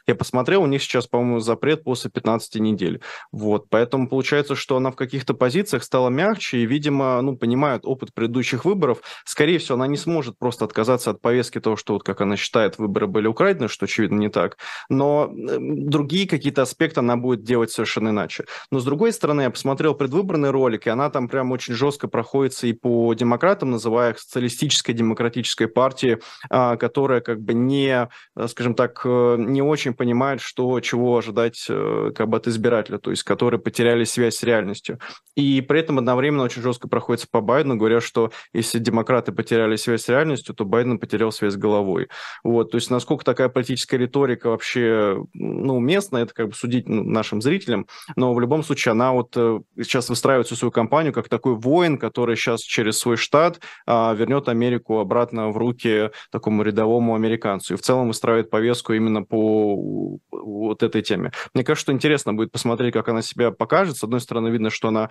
Я 0.07 0.15
посмотрел, 0.15 0.61
у 0.63 0.67
них 0.67 0.83
сейчас, 0.83 1.07
по-моему, 1.07 1.39
запрет 1.39 1.83
после 1.83 2.11
15 2.11 2.55
недель. 2.55 3.01
Вот, 3.31 3.69
поэтому 3.69 4.07
получается, 4.07 4.55
что 4.55 4.77
она 4.77 4.91
в 4.91 4.95
каких-то 4.95 5.33
позициях 5.33 5.83
стала 5.83 6.09
мягче 6.09 6.59
и, 6.59 6.65
видимо, 6.65 7.19
ну, 7.21 7.35
понимает 7.35 7.81
опыт 7.83 8.13
предыдущих 8.13 8.65
выборов. 8.65 9.01
Скорее 9.25 9.57
всего, 9.57 9.75
она 9.75 9.87
не 9.87 9.97
сможет 9.97 10.37
просто 10.37 10.65
отказаться 10.65 11.09
от 11.09 11.21
повестки 11.21 11.59
того, 11.59 11.75
что 11.75 11.93
вот 11.93 12.03
как 12.03 12.21
она 12.21 12.37
считает, 12.37 12.77
выборы 12.77 13.07
были 13.07 13.27
украдены, 13.27 13.67
что, 13.67 13.85
очевидно, 13.85 14.19
не 14.19 14.29
так. 14.29 14.57
Но 14.89 15.31
другие 15.31 16.27
какие-то 16.27 16.61
аспекты 16.61 16.99
она 16.99 17.17
будет 17.17 17.43
делать 17.43 17.71
совершенно 17.71 18.09
иначе. 18.09 18.45
Но, 18.69 18.79
с 18.79 18.85
другой 18.85 19.13
стороны, 19.13 19.41
я 19.41 19.49
посмотрел 19.49 19.95
пред 19.95 20.11
предвыборный 20.11 20.49
ролик, 20.49 20.87
и 20.87 20.89
она 20.89 21.09
там 21.09 21.29
прям 21.29 21.51
очень 21.51 21.73
жестко 21.73 22.09
проходится 22.09 22.67
и 22.67 22.73
по 22.73 23.13
демократам, 23.13 23.71
называя 23.71 24.11
их 24.11 24.19
социалистической 24.19 24.93
демократической 24.93 25.67
партией, 25.67 26.17
а, 26.49 26.75
которая 26.75 27.21
как 27.21 27.39
бы 27.39 27.53
не, 27.53 28.09
э, 28.35 28.47
скажем 28.49 28.75
так, 28.75 29.01
э, 29.05 29.30
не 29.37 29.61
очень 29.61 29.93
понимает, 29.93 30.41
что, 30.41 30.79
чего 30.81 31.17
ожидать 31.17 31.65
э, 31.69 32.11
как 32.15 32.27
бы 32.27 32.37
от 32.37 32.47
избирателя, 32.47 32.97
то 32.97 33.11
есть 33.11 33.23
которые 33.23 33.59
потеряли 33.59 34.03
связь 34.03 34.35
с 34.35 34.43
реальностью. 34.43 34.99
И 35.35 35.61
при 35.61 35.79
этом 35.79 35.97
одновременно 35.97 36.43
очень 36.43 36.61
жестко 36.61 36.87
проходится 36.87 37.27
по 37.31 37.41
Байдену, 37.41 37.77
говоря, 37.77 38.01
что 38.01 38.31
если 38.53 38.79
демократы 38.79 39.31
потеряли 39.31 39.77
связь 39.77 40.03
с 40.03 40.09
реальностью, 40.09 40.53
то 40.53 40.65
Байден 40.65 40.99
потерял 40.99 41.31
связь 41.31 41.53
с 41.53 41.57
головой. 41.57 42.09
Вот, 42.43 42.71
то 42.71 42.75
есть 42.75 42.91
насколько 42.91 43.23
такая 43.23 43.49
политическая 43.49 43.97
риторика 43.97 44.49
вообще, 44.49 45.23
ну, 45.33 45.77
уместна, 45.77 46.17
это 46.17 46.33
как 46.33 46.49
бы 46.49 46.53
судить 46.53 46.89
ну, 46.89 47.03
нашим 47.03 47.41
зрителям, 47.41 47.87
но 48.15 48.33
в 48.33 48.39
любом 48.39 48.63
случае 48.63 48.91
она 48.91 49.13
вот 49.13 49.31
сейчас 49.77 50.01
сейчас 50.01 50.09
выстраивает 50.09 50.47
всю 50.47 50.55
свою 50.55 50.71
кампанию 50.71 51.13
как 51.13 51.29
такой 51.29 51.55
воин, 51.55 51.97
который 51.97 52.35
сейчас 52.35 52.61
через 52.61 52.97
свой 52.97 53.17
штат 53.17 53.59
а, 53.85 54.13
вернет 54.13 54.49
Америку 54.49 54.99
обратно 54.99 55.49
в 55.49 55.57
руки 55.57 56.09
такому 56.31 56.63
рядовому 56.63 57.15
американцу. 57.15 57.73
И 57.73 57.77
в 57.77 57.81
целом 57.81 58.07
выстраивает 58.07 58.49
повестку 58.49 58.93
именно 58.93 59.20
по 59.25 60.19
вот 60.31 60.83
этой 60.83 61.01
теме. 61.01 61.31
Мне 61.53 61.63
кажется, 61.63 61.83
что 61.83 61.91
интересно 61.91 62.33
будет 62.33 62.51
посмотреть, 62.51 62.93
как 62.93 63.09
она 63.09 63.21
себя 63.21 63.51
покажет. 63.51 63.97
С 63.97 64.03
одной 64.03 64.21
стороны, 64.21 64.49
видно, 64.49 64.69
что 64.69 64.89
она 64.89 65.09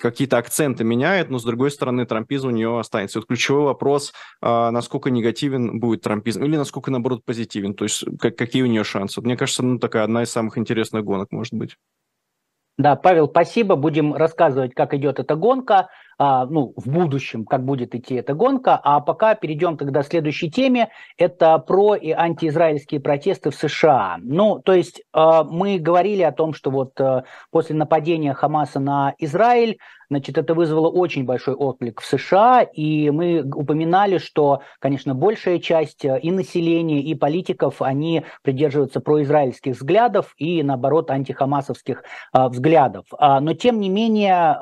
какие-то 0.00 0.38
акценты 0.38 0.84
меняет, 0.84 1.30
но 1.30 1.38
с 1.38 1.44
другой 1.44 1.70
стороны, 1.70 2.06
трампизм 2.06 2.48
у 2.48 2.50
нее 2.50 2.78
останется. 2.78 3.18
Вот 3.18 3.28
ключевой 3.28 3.64
вопрос, 3.64 4.12
а, 4.40 4.70
насколько 4.70 5.10
негативен 5.10 5.80
будет 5.80 6.02
трампизм 6.02 6.44
или 6.44 6.56
насколько, 6.56 6.90
наоборот, 6.90 7.24
позитивен. 7.24 7.74
То 7.74 7.84
есть 7.84 8.04
как, 8.18 8.36
какие 8.36 8.62
у 8.62 8.66
нее 8.66 8.84
шансы. 8.84 9.20
Мне 9.20 9.36
кажется, 9.36 9.62
ну, 9.62 9.78
такая 9.78 10.04
одна 10.04 10.22
из 10.22 10.30
самых 10.30 10.58
интересных 10.58 11.04
гонок 11.04 11.32
может 11.32 11.54
быть. 11.54 11.76
Да, 12.78 12.94
Павел, 12.94 13.28
спасибо. 13.28 13.74
Будем 13.74 14.14
рассказывать, 14.14 14.72
как 14.72 14.94
идет 14.94 15.18
эта 15.18 15.34
гонка, 15.34 15.88
ну, 16.18 16.72
в 16.76 16.88
будущем, 16.88 17.44
как 17.44 17.64
будет 17.64 17.94
идти 17.94 18.16
эта 18.16 18.34
гонка. 18.34 18.80
А 18.82 19.00
пока 19.00 19.34
перейдем 19.34 19.76
тогда 19.76 20.02
к 20.02 20.06
следующей 20.06 20.50
теме. 20.50 20.88
Это 21.16 21.58
про 21.58 21.94
и 21.94 22.10
антиизраильские 22.10 23.00
протесты 23.00 23.50
в 23.50 23.54
США. 23.54 24.16
Ну, 24.20 24.60
то 24.60 24.72
есть 24.72 25.02
а, 25.12 25.44
мы 25.44 25.78
говорили 25.78 26.22
о 26.22 26.32
том, 26.32 26.52
что 26.54 26.70
вот 26.70 27.00
а, 27.00 27.24
после 27.50 27.76
нападения 27.76 28.34
Хамаса 28.34 28.80
на 28.80 29.14
Израиль 29.18 29.78
Значит, 30.10 30.38
это 30.38 30.54
вызвало 30.54 30.88
очень 30.88 31.26
большой 31.26 31.54
отклик 31.54 32.00
в 32.00 32.06
США, 32.06 32.62
и 32.62 33.10
мы 33.10 33.42
упоминали, 33.42 34.16
что, 34.16 34.62
конечно, 34.78 35.14
большая 35.14 35.58
часть 35.58 36.02
и 36.02 36.30
населения, 36.30 37.02
и 37.02 37.14
политиков, 37.14 37.82
они 37.82 38.24
придерживаются 38.42 39.00
произраильских 39.00 39.74
взглядов 39.74 40.32
и, 40.38 40.62
наоборот, 40.62 41.10
антихамасовских 41.10 42.04
взглядов. 42.32 43.04
А, 43.18 43.38
но, 43.40 43.52
тем 43.52 43.80
не 43.80 43.90
менее, 43.90 44.56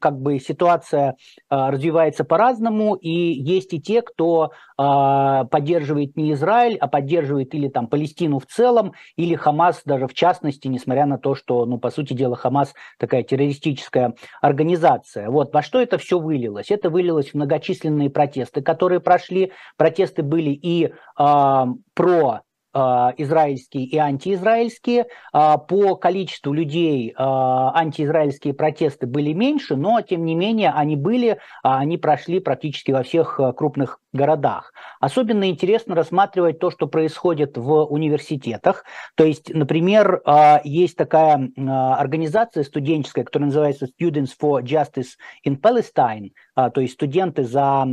как 0.00 0.20
бы 0.20 0.40
ситуация 0.40 0.89
э, 0.96 1.12
развивается 1.48 2.24
по-разному, 2.24 2.94
и 2.94 3.10
есть 3.10 3.72
и 3.72 3.80
те, 3.80 4.02
кто 4.02 4.52
э, 4.78 5.44
поддерживает 5.50 6.16
не 6.16 6.32
Израиль, 6.32 6.76
а 6.78 6.88
поддерживает 6.88 7.54
или 7.54 7.68
там 7.68 7.86
Палестину 7.86 8.38
в 8.38 8.46
целом, 8.46 8.92
или 9.16 9.34
Хамас 9.34 9.82
даже 9.84 10.06
в 10.06 10.14
частности, 10.14 10.68
несмотря 10.68 11.06
на 11.06 11.18
то, 11.18 11.34
что, 11.34 11.66
ну, 11.66 11.78
по 11.78 11.90
сути 11.90 12.12
дела, 12.12 12.36
Хамас 12.36 12.74
такая 12.98 13.22
террористическая 13.22 14.14
организация. 14.40 15.30
Вот 15.30 15.52
во 15.52 15.62
что 15.62 15.80
это 15.80 15.98
все 15.98 16.18
вылилось? 16.18 16.70
Это 16.70 16.90
вылилось 16.90 17.30
в 17.30 17.34
многочисленные 17.34 18.10
протесты, 18.10 18.62
которые 18.62 19.00
прошли. 19.00 19.52
Протесты 19.76 20.22
были 20.22 20.50
и 20.50 20.86
э, 20.86 20.92
про 21.94 22.20
а, 22.20 22.42
израильские 22.72 23.84
и 23.84 23.96
антиизраильские. 23.96 25.06
А, 25.32 25.58
по 25.58 25.96
количеству 25.96 26.52
людей 26.52 27.14
антиизраильские 27.16 28.54
протесты 28.54 29.06
были 29.06 29.32
меньше, 29.32 29.76
но 29.76 30.00
тем 30.00 30.24
не 30.24 30.34
менее 30.34 30.70
они 30.70 30.96
были, 30.96 31.38
они 31.62 31.98
прошли 31.98 32.40
практически 32.40 32.92
во 32.92 33.02
всех 33.02 33.40
крупных 33.56 34.00
городах. 34.12 34.72
Особенно 34.98 35.48
интересно 35.48 35.94
рассматривать 35.94 36.58
то, 36.58 36.70
что 36.70 36.86
происходит 36.86 37.56
в 37.56 37.84
университетах. 37.84 38.84
То 39.14 39.24
есть, 39.24 39.52
например, 39.54 40.20
а, 40.24 40.60
есть 40.64 40.96
такая 40.96 41.50
а, 41.56 41.96
организация 41.96 42.64
студенческая, 42.64 43.24
которая 43.24 43.46
называется 43.46 43.86
Students 43.86 44.30
for 44.40 44.62
Justice 44.62 45.16
in 45.46 45.60
Palestine, 45.60 46.30
а, 46.49 46.49
то 46.68 46.80
есть 46.80 46.94
студенты 46.94 47.44
за 47.44 47.86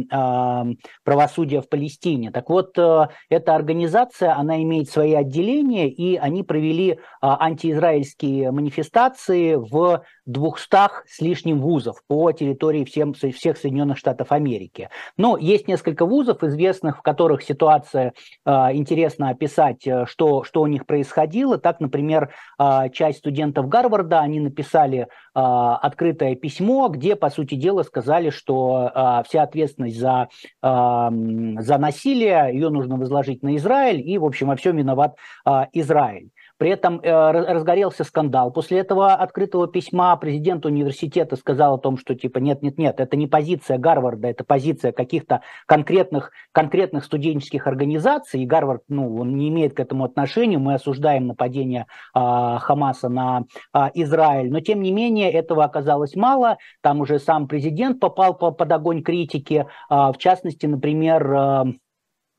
правосудие 1.04 1.62
в 1.62 1.70
Палестине. 1.70 2.32
Так 2.32 2.50
вот, 2.50 2.78
э, 2.78 3.08
эта 3.30 3.56
организация, 3.56 4.36
она 4.36 4.62
имеет 4.64 4.90
свои 4.90 5.14
отделения, 5.14 5.90
и 5.90 6.18
они 6.18 6.44
провели 6.44 7.00
антиизраильские 7.22 8.52
манифестации 8.52 9.56
в 9.56 10.04
200 10.26 11.08
с 11.08 11.22
лишним 11.22 11.62
вузов 11.62 12.02
по 12.08 12.32
территории 12.32 12.84
всем, 12.84 13.14
всех 13.14 13.58
Соединенных 13.58 13.98
Штатов 13.98 14.32
Америки. 14.32 14.90
Но 15.18 15.38
есть 15.38 15.68
несколько 15.68 16.06
вузов 16.06 16.44
известных, 16.44 17.00
в 17.00 17.02
которых 17.02 17.44
ситуация 17.44 18.14
интересно 18.46 19.30
описать, 19.30 19.86
э, 19.88 20.06
что, 20.06 20.44
что 20.44 20.62
у 20.62 20.68
них 20.68 20.86
происходило. 20.86 21.58
Так, 21.58 21.80
например, 21.80 22.34
часть 22.94 23.20
студентов 23.20 23.68
Гарварда, 23.68 24.20
они 24.20 24.40
написали 24.40 25.08
открытое 25.40 26.36
письмо, 26.36 26.88
где, 26.88 27.16
по 27.16 27.30
сути 27.30 27.56
дела, 27.56 27.84
сказали, 27.84 28.30
что 28.30 28.92
э, 28.94 29.24
вся 29.28 29.44
ответственность 29.44 30.00
за, 30.00 30.30
э, 30.64 31.10
за 31.60 31.78
насилие, 31.78 32.50
ее 32.54 32.70
нужно 32.70 32.98
возложить 32.98 33.44
на 33.44 33.56
Израиль, 33.58 34.02
и, 34.02 34.18
в 34.18 34.26
общем, 34.26 34.48
во 34.48 34.56
всем 34.56 34.78
виноват 34.78 35.16
Израиль. 35.74 36.30
При 36.58 36.72
этом 36.72 37.00
э, 37.00 37.32
разгорелся 37.32 38.04
скандал. 38.04 38.52
После 38.52 38.80
этого 38.80 39.14
открытого 39.14 39.68
письма 39.68 40.16
президент 40.18 40.66
университета 40.66 41.36
сказал 41.36 41.76
о 41.76 41.78
том, 41.78 41.98
что 41.98 42.16
типа 42.16 42.40
нет-нет-нет, 42.40 43.00
это 43.00 43.16
не 43.16 43.28
позиция 43.28 43.78
Гарварда, 43.78 44.28
это 44.28 44.44
позиция 44.44 44.92
каких-то 44.92 45.42
конкретных, 45.68 46.32
конкретных 46.52 47.04
студенческих 47.06 47.68
организаций. 47.68 48.42
И 48.42 48.48
Гарвард, 48.48 48.82
ну, 48.88 49.18
он 49.18 49.36
не 49.36 49.50
имеет 49.50 49.76
к 49.76 49.80
этому 49.80 50.04
отношения. 50.04 50.58
Мы 50.58 50.74
осуждаем 50.74 51.28
нападение 51.28 51.86
э, 52.16 52.20
Хамаса 52.60 53.10
на 53.10 53.44
э, 53.74 53.80
Израиль. 53.94 54.52
Но 54.52 54.60
тем 54.60 54.82
не 54.82 54.92
менее 54.92 55.32
этого 55.32 55.64
оказалось 55.64 56.16
мало. 56.16 56.58
Там 56.82 57.02
уже 57.02 57.20
сам 57.20 57.48
президент 57.48 58.00
попал 58.00 58.36
под 58.36 58.72
огонь 58.72 59.04
критики. 59.04 59.68
Э, 59.90 60.12
в 60.12 60.16
частности, 60.18 60.66
например, 60.66 61.32
э, 61.32 61.64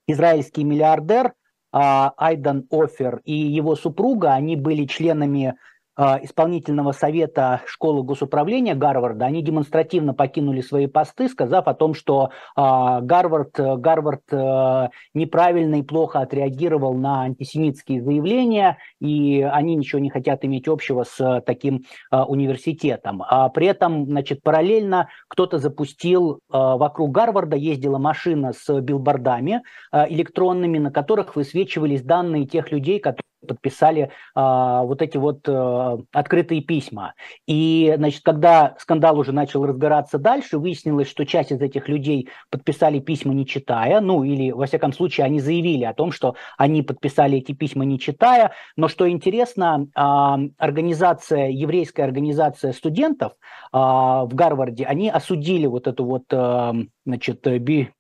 израильский 0.09 0.65
миллиардер 0.65 1.35
Айдан 1.73 2.67
Офер 2.71 3.21
и 3.25 3.33
его 3.35 3.77
супруга, 3.77 4.33
они 4.33 4.57
были 4.57 4.85
членами 4.87 5.47
а, 5.47 5.55
исполнительного 5.99 6.93
совета 6.93 7.63
школы 7.67 8.05
госуправления 8.05 8.75
Гарварда, 8.75 9.27
они 9.27 9.43
демонстративно 9.43 10.15
покинули 10.15 10.61
свои 10.61 10.87
посты, 10.87 11.29
сказав 11.29 11.67
о 11.67 11.75
том, 11.75 11.95
что 11.95 12.31
а, 12.55 13.01
Гарвард, 13.01 13.59
Гарвард 13.59 14.23
э, 14.31 14.89
неправильно 15.15 15.77
и 15.77 15.83
плохо 15.83 16.21
отреагировал 16.21 16.95
на 16.95 17.23
антисемитские 17.23 18.03
заявления, 18.03 18.79
и 19.01 19.43
они 19.43 19.75
ничего 19.75 19.99
не 19.99 20.11
хотят 20.11 20.45
иметь 20.45 20.69
общего 20.69 21.05
с 21.05 21.43
таким 21.45 21.85
университетом. 22.11 23.23
А 23.27 23.49
при 23.49 23.67
этом, 23.67 24.07
значит, 24.07 24.43
параллельно 24.43 25.09
кто-то 25.29 25.59
запустил 25.59 26.41
вокруг 26.49 27.11
Гарварда, 27.11 27.57
ездила 27.57 27.99
машина 27.99 28.53
с 28.53 28.81
билбордами 28.81 29.63
электронными, 29.93 30.79
на 30.79 30.91
которых 30.91 31.37
высвечивались 31.37 32.03
данные 32.03 32.47
тех 32.47 32.71
людей, 32.71 33.01
которые 33.01 33.28
подписали 33.47 34.11
а, 34.35 34.83
вот 34.83 35.03
эти 35.03 35.17
вот 35.17 35.49
а, 35.49 35.99
открытые 36.13 36.61
письма. 36.61 37.15
И, 37.47 37.93
значит, 37.97 38.23
когда 38.23 38.75
скандал 38.79 39.19
уже 39.19 39.33
начал 39.33 39.65
разгораться 39.65 40.19
дальше, 40.19 40.59
выяснилось, 40.59 41.09
что 41.09 41.25
часть 41.25 41.53
из 41.53 41.61
этих 41.61 41.89
людей 41.89 42.29
подписали 42.51 42.99
письма 42.99 43.35
не 43.35 43.47
читая, 43.47 44.01
ну 44.01 44.25
или, 44.25 44.51
во 44.51 44.67
всяком 44.67 44.93
случае, 44.93 45.27
они 45.27 45.41
заявили 45.41 45.85
о 45.85 45.95
том, 45.95 46.13
что 46.13 46.35
они 46.57 46.83
подписали 46.83 47.39
эти 47.39 47.53
письма 47.53 47.85
не 47.85 47.99
читая. 47.99 48.53
Но 48.77 48.89
что 48.89 49.09
интересно, 49.09 49.89
а, 49.95 50.39
организация, 50.59 51.49
еврейская 51.49 52.05
организация 52.05 52.73
студентов 52.73 53.33
а, 53.73 54.25
в 54.25 54.35
Гарварде, 54.35 54.85
они 54.85 55.11
осудили 55.11 55.67
вот 55.67 55.87
эту 55.87 56.05
вот 56.05 56.25
а, 56.33 56.75
значит, 57.09 57.45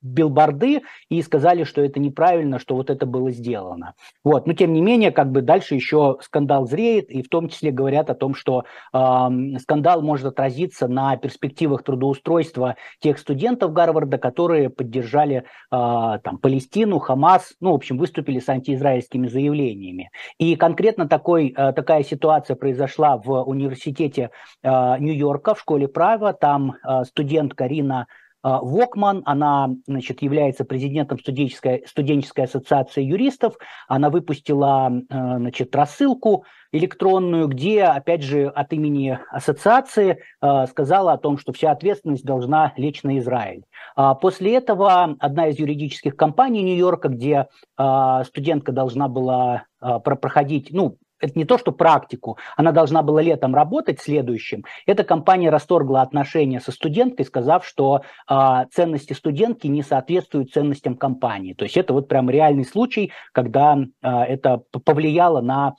билборды 0.02 0.82
и 1.08 1.22
сказали, 1.22 1.64
что 1.64 1.82
это 1.82 1.98
неправильно, 1.98 2.58
что 2.58 2.76
вот 2.76 2.90
это 2.90 3.06
было 3.06 3.30
сделано. 3.30 3.94
Вот. 4.22 4.46
Но 4.46 4.52
тем 4.52 4.74
не 4.74 4.82
менее, 4.82 5.12
как 5.12 5.32
бы 5.32 5.40
дальше 5.40 5.74
еще 5.74 6.18
скандал 6.20 6.66
зреет, 6.66 7.10
и 7.10 7.22
в 7.22 7.28
том 7.28 7.48
числе 7.48 7.70
говорят 7.70 8.10
о 8.10 8.14
том, 8.14 8.34
что 8.34 8.64
э, 8.92 9.28
скандал 9.60 10.02
может 10.02 10.26
отразиться 10.26 10.88
на 10.88 11.16
перспективах 11.16 11.82
трудоустройства 11.82 12.76
тех 13.00 13.18
студентов 13.18 13.72
Гарварда, 13.72 14.18
которые 14.18 14.68
поддержали 14.68 15.36
э, 15.36 15.44
там, 15.70 16.38
Палестину, 16.42 16.98
Хамас, 16.98 17.54
ну, 17.60 17.72
в 17.72 17.76
общем, 17.76 17.96
выступили 17.96 18.40
с 18.40 18.48
антиизраильскими 18.48 19.26
заявлениями. 19.26 20.10
И 20.38 20.54
конкретно 20.56 21.08
такой, 21.08 21.54
э, 21.56 21.72
такая 21.72 22.02
ситуация 22.02 22.56
произошла 22.56 23.16
в 23.16 23.42
университете 23.44 24.30
э, 24.62 24.98
Нью-Йорка, 24.98 25.54
в 25.54 25.60
школе 25.60 25.88
права. 25.88 26.34
Там 26.34 26.74
э, 26.86 27.04
студент 27.04 27.54
Карина 27.54 28.00
а, 28.02 28.06
Вокман, 28.42 29.22
она 29.26 29.70
значит, 29.86 30.22
является 30.22 30.64
президентом 30.64 31.18
студенческой, 31.18 31.84
студенческой 31.86 32.44
ассоциации 32.44 33.02
юристов. 33.02 33.56
Она 33.88 34.10
выпустила 34.10 34.90
э, 34.90 35.02
значит, 35.08 35.74
рассылку 35.74 36.44
электронную, 36.70 37.48
где, 37.48 37.84
опять 37.84 38.22
же, 38.22 38.46
от 38.46 38.72
имени 38.72 39.18
ассоциации 39.30 40.22
э, 40.40 40.66
сказала 40.66 41.14
о 41.14 41.18
том, 41.18 41.38
что 41.38 41.52
вся 41.52 41.72
ответственность 41.72 42.24
должна 42.24 42.72
лечь 42.76 43.02
на 43.02 43.18
Израиль. 43.18 43.64
А 43.96 44.14
после 44.14 44.54
этого 44.54 45.16
одна 45.18 45.48
из 45.48 45.58
юридических 45.58 46.14
компаний 46.14 46.62
Нью-Йорка, 46.62 47.08
где 47.08 47.48
э, 47.76 48.22
студентка 48.24 48.72
должна 48.72 49.08
была 49.08 49.64
проходить, 49.80 50.70
ну, 50.72 50.96
это 51.20 51.38
не 51.38 51.44
то, 51.44 51.58
что 51.58 51.72
практику, 51.72 52.38
она 52.56 52.72
должна 52.72 53.02
была 53.02 53.22
летом 53.22 53.54
работать 53.54 54.00
следующим. 54.00 54.64
Эта 54.86 55.04
компания 55.04 55.50
расторгла 55.50 56.02
отношения 56.02 56.60
со 56.60 56.72
студенткой, 56.72 57.26
сказав, 57.26 57.66
что 57.66 58.02
э, 58.28 58.34
ценности 58.72 59.12
студентки 59.12 59.66
не 59.66 59.82
соответствуют 59.82 60.52
ценностям 60.52 60.96
компании. 60.96 61.54
То 61.54 61.64
есть 61.64 61.76
это 61.76 61.92
вот 61.92 62.08
прям 62.08 62.30
реальный 62.30 62.64
случай, 62.64 63.12
когда 63.32 63.76
э, 63.76 64.08
это 64.08 64.62
повлияло 64.84 65.40
на 65.40 65.74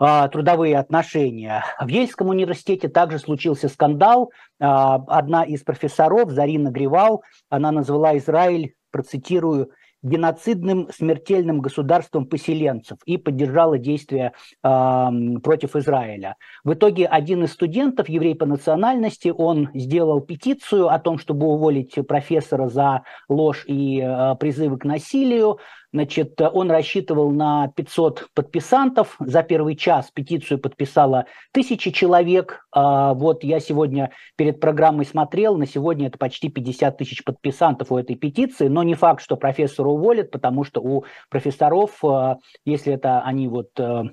э, 0.00 0.28
трудовые 0.32 0.78
отношения. 0.78 1.64
В 1.80 1.88
Ельском 1.88 2.28
университете 2.28 2.88
также 2.88 3.18
случился 3.18 3.68
скандал. 3.68 4.32
Одна 4.58 5.42
из 5.42 5.62
профессоров, 5.62 6.30
Зарина 6.30 6.70
Гривал, 6.70 7.22
она 7.48 7.72
назвала 7.72 8.16
Израиль, 8.16 8.74
процитирую, 8.92 9.70
геноцидным 10.02 10.88
смертельным 10.94 11.60
государством 11.60 12.26
поселенцев 12.26 12.98
и 13.04 13.16
поддержала 13.16 13.78
действия 13.78 14.32
э, 14.62 15.08
против 15.42 15.76
Израиля. 15.76 16.36
В 16.64 16.74
итоге 16.74 17.06
один 17.06 17.44
из 17.44 17.52
студентов, 17.52 18.08
еврей 18.08 18.34
по 18.34 18.46
национальности, 18.46 19.32
он 19.36 19.70
сделал 19.74 20.20
петицию 20.20 20.88
о 20.88 20.98
том, 20.98 21.18
чтобы 21.18 21.46
уволить 21.46 21.94
профессора 22.06 22.68
за 22.68 23.02
ложь 23.28 23.64
и 23.66 24.00
э, 24.00 24.34
призывы 24.36 24.78
к 24.78 24.84
насилию. 24.84 25.58
Значит, 25.92 26.40
он 26.40 26.70
рассчитывал 26.70 27.30
на 27.30 27.68
500 27.68 28.28
подписантов. 28.34 29.16
За 29.20 29.42
первый 29.42 29.76
час 29.76 30.10
петицию 30.10 30.58
подписало 30.58 31.26
тысячи 31.52 31.90
человек. 31.90 32.66
А, 32.72 33.12
вот 33.12 33.44
я 33.44 33.60
сегодня 33.60 34.10
перед 34.36 34.58
программой 34.58 35.04
смотрел, 35.04 35.58
на 35.58 35.66
сегодня 35.66 36.06
это 36.06 36.16
почти 36.16 36.48
50 36.48 36.96
тысяч 36.96 37.22
подписантов 37.22 37.92
у 37.92 37.98
этой 37.98 38.16
петиции, 38.16 38.68
но 38.68 38.82
не 38.82 38.94
факт, 38.94 39.22
что 39.22 39.36
профессора 39.36 39.88
уволят, 39.88 40.30
потому 40.30 40.64
что 40.64 40.80
у 40.80 41.04
профессоров, 41.28 42.02
а, 42.02 42.38
если 42.64 42.94
это 42.94 43.20
они 43.20 43.46
вот 43.48 43.68
э, 43.78 44.04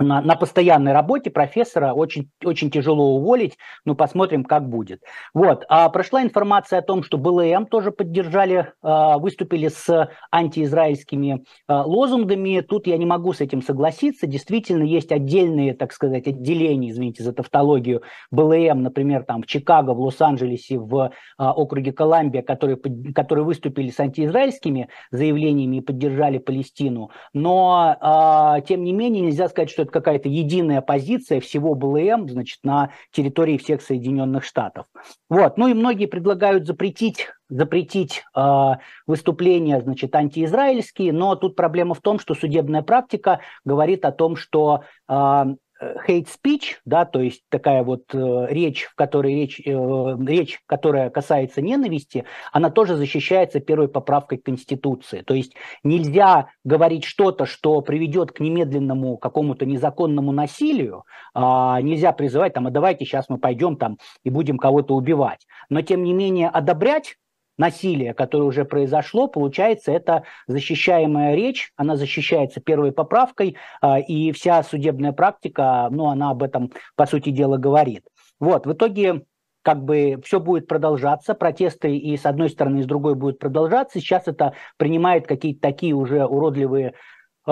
на, 0.00 0.20
на 0.20 0.34
постоянной 0.34 0.92
работе 0.92 1.30
профессора 1.30 1.92
очень, 1.92 2.30
очень 2.44 2.70
тяжело 2.70 3.14
уволить, 3.16 3.56
но 3.84 3.94
посмотрим, 3.94 4.44
как 4.44 4.68
будет. 4.68 5.02
Вот. 5.34 5.64
А 5.68 5.88
прошла 5.90 6.22
информация 6.22 6.78
о 6.78 6.82
том, 6.82 7.02
что 7.02 7.18
БЛМ 7.18 7.66
тоже 7.66 7.92
поддержали, 7.92 8.72
а, 8.82 9.18
выступили 9.18 9.68
с 9.68 10.10
антиизраильскими 10.32 11.44
а, 11.66 11.84
лозунгами. 11.84 12.60
Тут 12.60 12.86
я 12.86 12.96
не 12.96 13.06
могу 13.06 13.32
с 13.32 13.40
этим 13.40 13.62
согласиться. 13.62 14.26
Действительно, 14.26 14.82
есть 14.82 15.12
отдельные, 15.12 15.74
так 15.74 15.92
сказать, 15.92 16.26
отделения, 16.26 16.90
извините 16.90 17.22
за 17.22 17.32
тавтологию, 17.32 18.02
БЛМ, 18.30 18.82
например, 18.82 19.24
там 19.24 19.42
в 19.42 19.46
Чикаго, 19.46 19.92
в 19.92 20.00
Лос-Анджелесе, 20.00 20.78
в 20.78 21.12
а, 21.36 21.52
округе 21.52 21.92
Колумбия, 21.92 22.42
которые, 22.42 22.78
которые 23.14 23.44
выступили 23.44 23.90
с 23.90 24.00
антиизраильскими 24.00 24.88
заявлениями 25.10 25.76
и 25.76 25.80
поддержали 25.80 26.38
Палестину. 26.38 27.10
Но, 27.32 28.60
тем 28.66 28.84
не 28.84 28.92
менее, 28.92 29.22
нельзя 29.22 29.48
сказать, 29.48 29.70
что 29.70 29.82
это 29.82 29.89
какая-то 29.90 30.28
единая 30.28 30.80
позиция 30.80 31.40
всего 31.40 31.74
БЛМ, 31.74 32.28
значит, 32.28 32.60
на 32.62 32.90
территории 33.10 33.58
всех 33.58 33.82
Соединенных 33.82 34.44
Штатов. 34.44 34.86
Вот. 35.28 35.56
Ну 35.58 35.68
и 35.68 35.74
многие 35.74 36.06
предлагают 36.06 36.66
запретить 36.66 37.28
запретить 37.48 38.22
э, 38.36 38.72
выступления, 39.08 39.80
значит, 39.80 40.14
антиизраильские, 40.14 41.12
но 41.12 41.34
тут 41.34 41.56
проблема 41.56 41.94
в 41.94 42.00
том, 42.00 42.20
что 42.20 42.34
судебная 42.34 42.82
практика 42.82 43.40
говорит 43.64 44.04
о 44.04 44.12
том, 44.12 44.36
что 44.36 44.84
э, 45.08 45.44
hate 45.80 46.28
speech, 46.28 46.76
да, 46.84 47.04
то 47.04 47.20
есть 47.20 47.42
такая 47.48 47.82
вот 47.82 48.04
э, 48.12 48.46
речь, 48.50 48.84
в 48.84 48.94
которой 48.94 49.34
речь, 49.34 49.60
э, 49.64 50.16
речь, 50.26 50.60
которая 50.66 51.10
касается 51.10 51.62
ненависти, 51.62 52.24
она 52.52 52.70
тоже 52.70 52.96
защищается 52.96 53.60
первой 53.60 53.88
поправкой 53.88 54.38
Конституции. 54.38 55.22
То 55.22 55.34
есть 55.34 55.54
нельзя 55.82 56.48
говорить 56.64 57.04
что-то, 57.04 57.46
что 57.46 57.80
приведет 57.80 58.32
к 58.32 58.40
немедленному 58.40 59.16
какому-то 59.16 59.64
незаконному 59.64 60.32
насилию, 60.32 61.04
э, 61.34 61.40
нельзя 61.40 62.12
призывать 62.12 62.52
там, 62.54 62.66
а 62.66 62.70
давайте 62.70 63.04
сейчас 63.04 63.28
мы 63.28 63.38
пойдем 63.38 63.76
там 63.76 63.98
и 64.22 64.30
будем 64.30 64.58
кого-то 64.58 64.94
убивать. 64.94 65.46
Но 65.70 65.80
тем 65.82 66.02
не 66.02 66.12
менее 66.12 66.48
одобрять 66.48 67.16
насилия, 67.60 68.14
которое 68.14 68.44
уже 68.44 68.64
произошло, 68.64 69.28
получается, 69.28 69.92
это 69.92 70.24
защищаемая 70.48 71.34
речь, 71.34 71.72
она 71.76 71.94
защищается 71.94 72.60
первой 72.60 72.90
поправкой, 72.90 73.56
а, 73.82 74.00
и 74.00 74.32
вся 74.32 74.62
судебная 74.62 75.12
практика, 75.12 75.88
ну, 75.90 76.06
она 76.06 76.30
об 76.30 76.42
этом, 76.42 76.72
по 76.96 77.06
сути 77.06 77.30
дела, 77.30 77.58
говорит. 77.58 78.04
Вот, 78.40 78.66
в 78.66 78.72
итоге 78.72 79.24
как 79.62 79.84
бы 79.84 80.18
все 80.24 80.40
будет 80.40 80.66
продолжаться, 80.66 81.34
протесты 81.34 81.94
и 81.94 82.16
с 82.16 82.24
одной 82.24 82.48
стороны, 82.48 82.80
и 82.80 82.82
с 82.82 82.86
другой 82.86 83.14
будут 83.14 83.38
продолжаться. 83.38 84.00
Сейчас 84.00 84.26
это 84.26 84.54
принимает 84.78 85.26
какие-то 85.26 85.60
такие 85.60 85.92
уже 85.92 86.24
уродливые 86.24 86.88
э, 86.88 86.92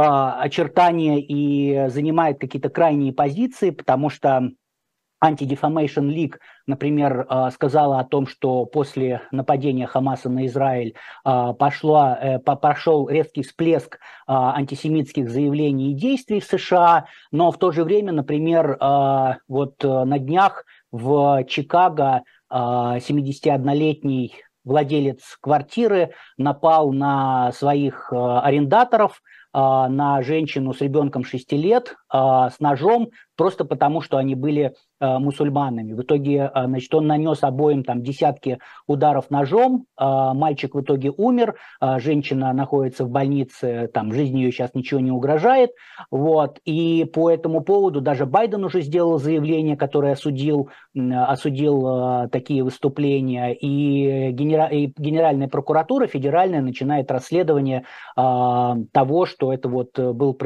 очертания 0.01 1.21
и 1.21 1.91
занимает 1.91 2.41
какие-то 2.41 2.71
крайние 2.71 3.13
позиции, 3.13 3.69
потому 3.69 4.09
что 4.09 4.53
Anti-Defamation 5.23 6.09
League, 6.09 6.37
например, 6.67 7.27
а, 7.29 7.51
сказала 7.51 7.99
о 7.99 8.05
том, 8.05 8.27
что 8.27 8.65
после 8.67 9.23
нападения 9.33 9.87
Хамаса 9.87 10.29
на 10.29 10.47
Израиль 10.47 10.95
а, 11.25 11.53
пошло, 11.55 12.17
э, 12.21 12.39
пошел 12.39 13.09
резкий 13.09 13.43
всплеск 13.43 13.99
а, 14.27 14.55
антисемитских 14.55 15.29
заявлений 15.29 15.93
и 15.93 15.95
действий 15.95 16.41
в 16.41 16.45
США, 16.45 17.07
но 17.33 17.51
в 17.51 17.59
то 17.59 17.73
же 17.73 17.85
время, 17.85 18.13
например, 18.13 18.79
вот 19.49 19.85
э, 19.85 20.05
на 20.05 20.19
днях 20.19 20.65
в 20.93 21.45
Чикаго 21.45 22.23
71-летний 22.51 24.35
владелец 24.65 25.37
квартиры 25.41 26.13
напал 26.39 26.93
на 26.93 27.53
своих 27.53 28.11
арендаторов, 28.13 29.21
на 29.53 30.23
женщину 30.23 30.73
с 30.73 30.81
ребенком 30.81 31.25
6 31.25 31.53
лет, 31.53 31.95
с 32.11 32.61
ножом 32.61 33.11
просто 33.37 33.65
потому, 33.65 34.01
что 34.01 34.17
они 34.17 34.35
были 34.35 34.75
Э, 35.01 35.19
мусульманами. 35.21 35.93
В 35.93 36.03
итоге, 36.03 36.51
э, 36.53 36.67
значит, 36.67 36.93
он 36.93 37.07
нанес 37.07 37.39
обоим 37.45 37.85
там 37.85 38.03
десятки 38.03 38.59
ударов 38.89 39.31
ножом, 39.31 39.85
э, 39.97 40.05
мальчик 40.05 40.75
в 40.75 40.81
итоге 40.81 41.13
умер, 41.17 41.55
женщина 41.81 42.53
находится 42.53 43.05
в 43.05 43.11
больнице, 43.11 43.89
там 43.95 44.13
жизни 44.13 44.39
ее 44.39 44.51
сейчас 44.51 44.75
ничего 44.75 44.99
не 44.99 45.13
угрожает, 45.13 45.71
вот, 46.11 46.59
и 46.65 47.05
по 47.05 47.31
этому 47.31 47.61
поводу 47.61 48.01
даже 48.01 48.27
Байден 48.27 48.65
уже 48.65 48.81
сделал 48.81 49.19
заявление, 49.19 49.77
которое 49.77 50.15
осудил, 50.15 50.71
осудил 50.97 52.29
такие 52.31 52.65
выступления, 52.65 53.53
и, 53.53 54.33
генера... 54.33 54.67
и 54.67 54.93
Генеральная 54.97 55.49
прокуратура 55.49 56.07
федеральная 56.09 56.61
начинает 56.61 57.11
расследование 57.11 57.85
того, 58.17 59.27
что 59.27 59.53
это 59.53 59.69
вот 59.69 59.99
был, 59.99 60.37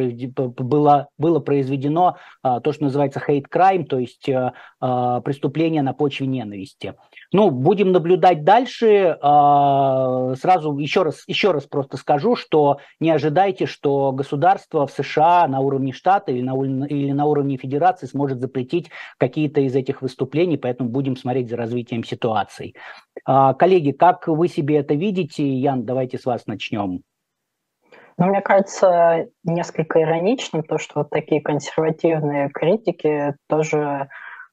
было, 0.58 1.08
было 1.16 1.40
произведено 1.52 2.16
то, 2.42 2.72
что 2.72 2.84
называется 2.84 3.20
hate 3.26 3.44
crime, 3.52 3.84
то 3.84 3.98
есть 3.98 4.26
э, 4.26 4.52
преступления 4.80 5.82
на 5.82 5.92
почве 5.92 6.26
ненависти. 6.26 6.94
Ну, 7.30 7.50
будем 7.50 7.92
наблюдать 7.92 8.42
дальше. 8.42 8.86
Э, 8.86 10.34
сразу 10.40 10.78
еще 10.78 11.02
раз, 11.02 11.24
еще 11.26 11.50
раз 11.50 11.64
просто 11.64 11.98
скажу, 11.98 12.36
что 12.36 12.78
не 13.00 13.10
ожидайте, 13.10 13.66
что 13.66 14.12
государство 14.12 14.86
в 14.86 14.92
США 14.92 15.46
на 15.46 15.60
уровне 15.60 15.92
штата 15.92 16.32
или 16.32 16.40
на, 16.40 16.86
или 16.86 17.12
на 17.12 17.26
уровне 17.26 17.58
федерации 17.58 18.06
сможет 18.06 18.40
запретить 18.40 18.88
какие-то 19.18 19.60
из 19.60 19.76
этих 19.76 20.00
выступлений, 20.00 20.56
поэтому 20.56 20.88
будем 20.88 21.16
смотреть 21.16 21.50
за 21.50 21.56
развитием 21.58 22.02
ситуации. 22.02 22.72
Коллеги, 23.24 23.92
как 23.92 24.26
вы 24.26 24.48
себе 24.48 24.78
это 24.78 24.94
видите? 24.94 25.46
Ян, 25.46 25.84
давайте 25.84 26.16
с 26.16 26.24
вас 26.24 26.46
начнем. 26.46 27.02
Но 28.18 28.26
мне 28.26 28.40
кажется 28.40 29.28
несколько 29.44 30.00
ироничным 30.02 30.62
то, 30.62 30.78
что 30.78 31.00
вот 31.00 31.10
такие 31.10 31.40
консервативные 31.40 32.50
критики 32.50 33.34
тоже 33.48 34.08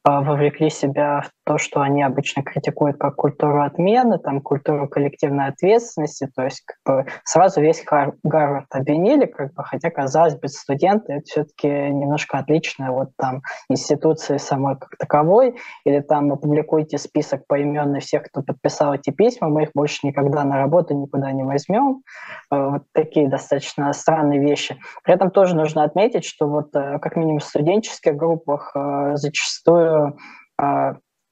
вовлекли 0.06 0.70
себя 0.70 1.22
в 1.22 1.32
то, 1.46 1.58
что 1.58 1.82
они 1.82 2.04
обычно 2.04 2.44
критикуют 2.44 2.98
как 2.98 3.16
культуру 3.16 3.64
отмены, 3.64 4.18
там, 4.20 4.40
культуру 4.42 4.88
коллективной 4.88 5.48
ответственности, 5.48 6.30
то 6.36 6.44
есть 6.44 6.64
как 6.66 6.78
бы, 6.86 7.12
сразу 7.24 7.62
весь 7.62 7.84
Гарвард 8.24 8.68
обвинили, 8.72 9.26
как 9.26 9.54
бы, 9.54 9.64
хотя, 9.64 9.90
казалось 9.90 10.36
бы, 10.36 10.48
студенты 10.48 11.14
это 11.14 11.24
все-таки 11.26 11.68
немножко 11.68 12.38
отличная 12.38 12.92
от 12.92 13.10
там 13.18 13.42
институции 13.70 14.38
самой 14.38 14.78
как 14.78 14.96
таковой, 14.98 15.56
или 15.86 16.00
там 16.00 16.32
опубликуйте 16.32 16.98
список 16.98 17.46
поименный 17.48 18.00
всех, 18.00 18.24
кто 18.24 18.42
подписал 18.42 18.94
эти 18.94 19.10
письма, 19.10 19.50
мы 19.50 19.64
их 19.64 19.70
больше 19.74 20.06
никогда 20.08 20.44
на 20.44 20.58
работу 20.58 20.94
никуда 20.94 21.32
не 21.32 21.44
возьмем. 21.44 22.04
А, 22.50 22.70
вот 22.70 22.84
такие 22.94 23.28
достаточно 23.28 23.92
странные 23.94 24.40
вещи. 24.40 24.78
При 25.04 25.14
этом 25.14 25.32
тоже 25.32 25.56
нужно 25.56 25.84
отметить, 25.84 26.26
что 26.26 26.48
вот 26.48 26.76
э, 26.76 27.00
как 27.00 27.16
минимум 27.16 27.40
в 27.40 27.44
студенческих 27.44 28.16
группах 28.16 28.72
э, 28.76 29.16
зачастую 29.16 29.89
а, 29.89 29.89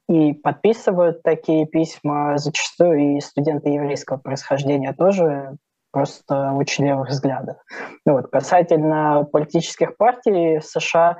и 0.08 0.32
подписывают 0.32 1.22
такие 1.22 1.66
письма, 1.66 2.38
зачастую 2.38 3.16
и 3.16 3.20
студенты 3.20 3.68
еврейского 3.68 4.16
происхождения 4.16 4.94
тоже 4.94 5.56
просто 5.90 6.52
очень 6.52 6.86
левых 6.86 7.08
взглядов. 7.08 7.56
Ну, 8.06 8.14
вот, 8.14 8.28
касательно 8.28 9.26
политических 9.30 9.96
партий 9.96 10.58
в 10.58 10.64
США, 10.64 11.18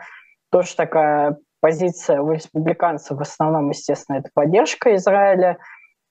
тоже 0.50 0.74
такая 0.74 1.36
позиция 1.60 2.20
у 2.20 2.32
республиканцев 2.32 3.18
в 3.18 3.20
основном, 3.20 3.68
естественно, 3.70 4.18
это 4.18 4.30
поддержка 4.32 4.94
Израиля. 4.96 5.58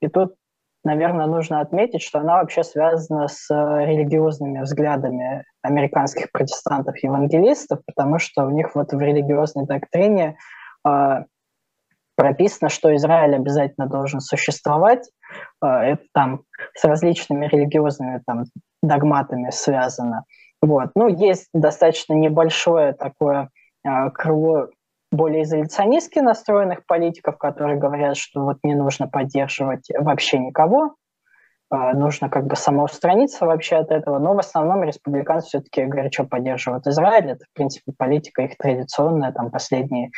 И 0.02 0.08
тут, 0.08 0.36
наверное, 0.84 1.26
нужно 1.26 1.62
отметить, 1.62 2.04
что 2.04 2.20
она 2.20 2.36
вообще 2.36 2.64
связана 2.64 3.28
с 3.28 3.50
религиозными 3.50 4.62
взглядами 4.62 5.46
американских 5.64 6.32
протестантов-евангелистов, 6.32 7.80
потому 7.86 8.20
что 8.20 8.46
у 8.46 8.50
них 8.52 8.76
вот 8.76 8.92
в 8.92 9.00
религиозной 9.00 9.66
доктрине 9.66 10.30
а, 10.30 10.57
прописано, 12.18 12.70
что 12.70 12.94
Израиль 12.96 13.36
обязательно 13.36 13.88
должен 13.88 14.20
существовать. 14.20 15.10
А, 15.62 15.86
это 15.86 16.04
там 16.14 16.42
с 16.76 16.84
различными 16.84 17.46
религиозными 17.46 18.22
там, 18.26 18.44
догматами 18.82 19.52
связано. 19.52 20.24
Вот. 20.62 20.90
Ну, 20.96 21.08
есть 21.08 21.48
достаточно 21.54 22.14
небольшое 22.14 22.94
такое 22.94 23.50
а, 23.86 24.10
крыло 24.10 24.70
более 25.12 25.44
изоляционистски 25.44 26.20
настроенных 26.20 26.86
политиков, 26.86 27.38
которые 27.38 27.78
говорят, 27.78 28.18
что 28.18 28.42
вот 28.44 28.58
не 28.64 28.76
нужно 28.76 29.08
поддерживать 29.08 29.88
вообще 29.98 30.40
никого, 30.40 30.96
нужно 31.70 32.30
как 32.30 32.48
бы 32.48 32.56
самоустраниться 32.56 33.46
вообще 33.46 33.78
от 33.78 33.92
этого, 33.92 34.20
но 34.20 34.34
в 34.34 34.40
основном 34.40 34.84
республиканцы 34.84 35.48
все-таки 35.48 35.84
горячо 35.86 36.26
поддерживают 36.26 36.88
Израиль, 36.88 37.32
это, 37.32 37.46
в 37.46 37.54
принципе, 37.54 37.92
политика 37.98 38.44
их 38.44 38.58
традиционная, 38.58 39.34
там, 39.34 39.52
последние, 39.52 40.12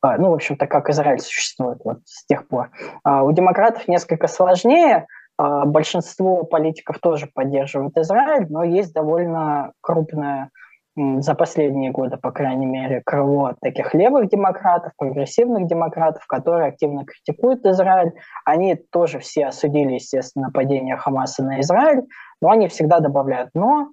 а, 0.00 0.16
ну, 0.16 0.30
в 0.30 0.34
общем-то, 0.34 0.66
как 0.66 0.88
Израиль 0.88 1.20
существует 1.20 1.78
вот 1.84 1.98
с 2.04 2.24
тех 2.24 2.48
пор. 2.48 2.70
А, 3.02 3.22
у 3.22 3.32
демократов 3.32 3.86
несколько 3.88 4.28
сложнее, 4.28 5.06
большинство 5.36 6.44
политиков 6.44 7.00
тоже 7.00 7.26
поддерживают 7.26 7.96
Израиль, 7.96 8.46
но 8.48 8.62
есть 8.62 8.92
довольно 8.92 9.72
крупная 9.80 10.50
за 10.96 11.34
последние 11.34 11.90
годы, 11.90 12.16
по 12.16 12.30
крайней 12.30 12.66
мере, 12.66 13.02
крыло 13.04 13.54
таких 13.60 13.94
левых 13.94 14.28
демократов, 14.28 14.92
прогрессивных 14.96 15.66
демократов, 15.66 16.24
которые 16.26 16.68
активно 16.68 17.04
критикуют 17.04 17.66
Израиль. 17.66 18.12
Они 18.44 18.76
тоже 18.76 19.18
все 19.18 19.46
осудили, 19.46 19.94
естественно, 19.94 20.46
нападение 20.46 20.96
Хамаса 20.96 21.42
на 21.42 21.60
Израиль, 21.60 22.02
но 22.40 22.50
они 22.50 22.68
всегда 22.68 23.00
добавляют 23.00 23.50
«но», 23.54 23.88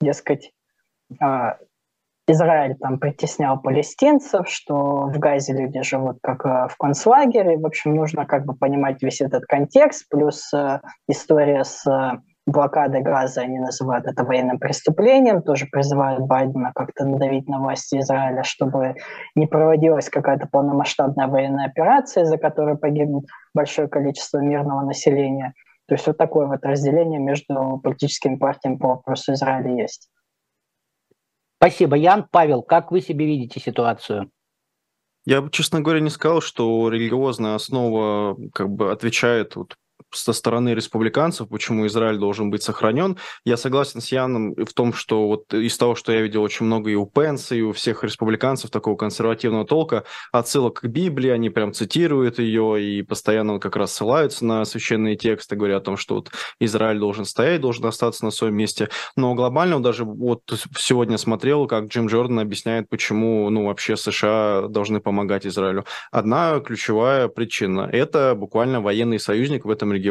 дескать, 0.00 0.52
а, 1.20 1.56
Израиль 2.28 2.76
там 2.76 2.98
притеснял 2.98 3.60
палестинцев, 3.60 4.48
что 4.48 5.06
в 5.06 5.18
Газе 5.18 5.52
люди 5.52 5.80
живут 5.82 6.18
как 6.22 6.44
э, 6.44 6.66
в 6.68 6.76
концлагере. 6.76 7.56
В 7.56 7.64
общем, 7.64 7.94
нужно 7.94 8.26
как 8.26 8.44
бы 8.44 8.54
понимать 8.54 9.00
весь 9.00 9.20
этот 9.20 9.44
контекст, 9.44 10.08
плюс 10.08 10.52
э, 10.52 10.80
история 11.08 11.62
с 11.62 11.86
э, 11.86 12.18
блокады 12.46 13.00
газа, 13.00 13.40
они 13.40 13.58
называют 13.58 14.06
это 14.06 14.24
военным 14.24 14.58
преступлением, 14.58 15.42
тоже 15.42 15.66
призывают 15.66 16.24
Байдена 16.26 16.72
как-то 16.74 17.04
надавить 17.04 17.48
на 17.48 17.60
власти 17.60 17.98
Израиля, 17.98 18.44
чтобы 18.44 18.94
не 19.34 19.46
проводилась 19.46 20.08
какая-то 20.08 20.46
полномасштабная 20.46 21.26
военная 21.26 21.66
операция, 21.66 22.24
за 22.24 22.38
которой 22.38 22.78
погибнет 22.78 23.24
большое 23.52 23.88
количество 23.88 24.38
мирного 24.38 24.82
населения. 24.82 25.54
То 25.88 25.94
есть 25.94 26.06
вот 26.06 26.16
такое 26.16 26.46
вот 26.46 26.64
разделение 26.64 27.20
между 27.20 27.80
политическими 27.82 28.36
партиями 28.36 28.76
по 28.76 28.88
вопросу 28.88 29.32
Израиля 29.32 29.82
есть. 29.82 30.08
Спасибо, 31.58 31.96
Ян. 31.96 32.26
Павел, 32.30 32.62
как 32.62 32.92
вы 32.92 33.00
себе 33.00 33.26
видите 33.26 33.60
ситуацию? 33.60 34.30
Я 35.24 35.42
бы, 35.42 35.50
честно 35.50 35.80
говоря, 35.80 36.00
не 36.00 36.10
сказал, 36.10 36.40
что 36.40 36.88
религиозная 36.88 37.56
основа 37.56 38.36
как 38.52 38.68
бы 38.68 38.92
отвечает 38.92 39.56
вот 39.56 39.74
со 40.16 40.32
стороны 40.32 40.70
республиканцев, 40.70 41.48
почему 41.48 41.86
Израиль 41.86 42.18
должен 42.18 42.50
быть 42.50 42.62
сохранен. 42.62 43.16
Я 43.44 43.56
согласен 43.56 44.00
с 44.00 44.12
Яном 44.12 44.54
в 44.54 44.72
том, 44.72 44.92
что 44.92 45.28
вот 45.28 45.52
из 45.54 45.76
того, 45.76 45.94
что 45.94 46.12
я 46.12 46.22
видел 46.22 46.42
очень 46.42 46.66
много 46.66 46.90
и 46.90 46.94
у 46.94 47.06
Пенса, 47.06 47.54
и 47.54 47.62
у 47.62 47.72
всех 47.72 48.04
республиканцев 48.04 48.70
такого 48.70 48.96
консервативного 48.96 49.66
толка, 49.66 50.04
отсылок 50.32 50.80
к 50.80 50.86
Библии, 50.86 51.30
они 51.30 51.50
прям 51.50 51.72
цитируют 51.72 52.38
ее 52.38 52.82
и 52.82 53.02
постоянно 53.02 53.58
как 53.58 53.76
раз 53.76 53.92
ссылаются 53.92 54.44
на 54.44 54.64
священные 54.64 55.16
тексты, 55.16 55.56
говоря 55.56 55.76
о 55.76 55.80
том, 55.80 55.96
что 55.96 56.16
вот 56.16 56.30
Израиль 56.60 56.98
должен 56.98 57.24
стоять, 57.24 57.60
должен 57.60 57.86
остаться 57.86 58.24
на 58.24 58.30
своем 58.30 58.56
месте. 58.56 58.88
Но 59.16 59.34
глобально 59.34 59.82
даже 59.82 60.04
вот 60.04 60.42
сегодня 60.76 61.18
смотрел, 61.18 61.66
как 61.66 61.86
Джим 61.86 62.06
Джордан 62.06 62.40
объясняет, 62.40 62.88
почему 62.88 63.48
ну, 63.50 63.66
вообще 63.66 63.96
США 63.96 64.68
должны 64.68 65.00
помогать 65.00 65.46
Израилю. 65.46 65.84
Одна 66.10 66.60
ключевая 66.60 67.28
причина– 67.28 67.88
это 67.92 68.34
буквально 68.34 68.80
военный 68.80 69.18
союзник 69.18 69.64
в 69.64 69.70
этом 69.70 69.92
регионе 69.92 70.05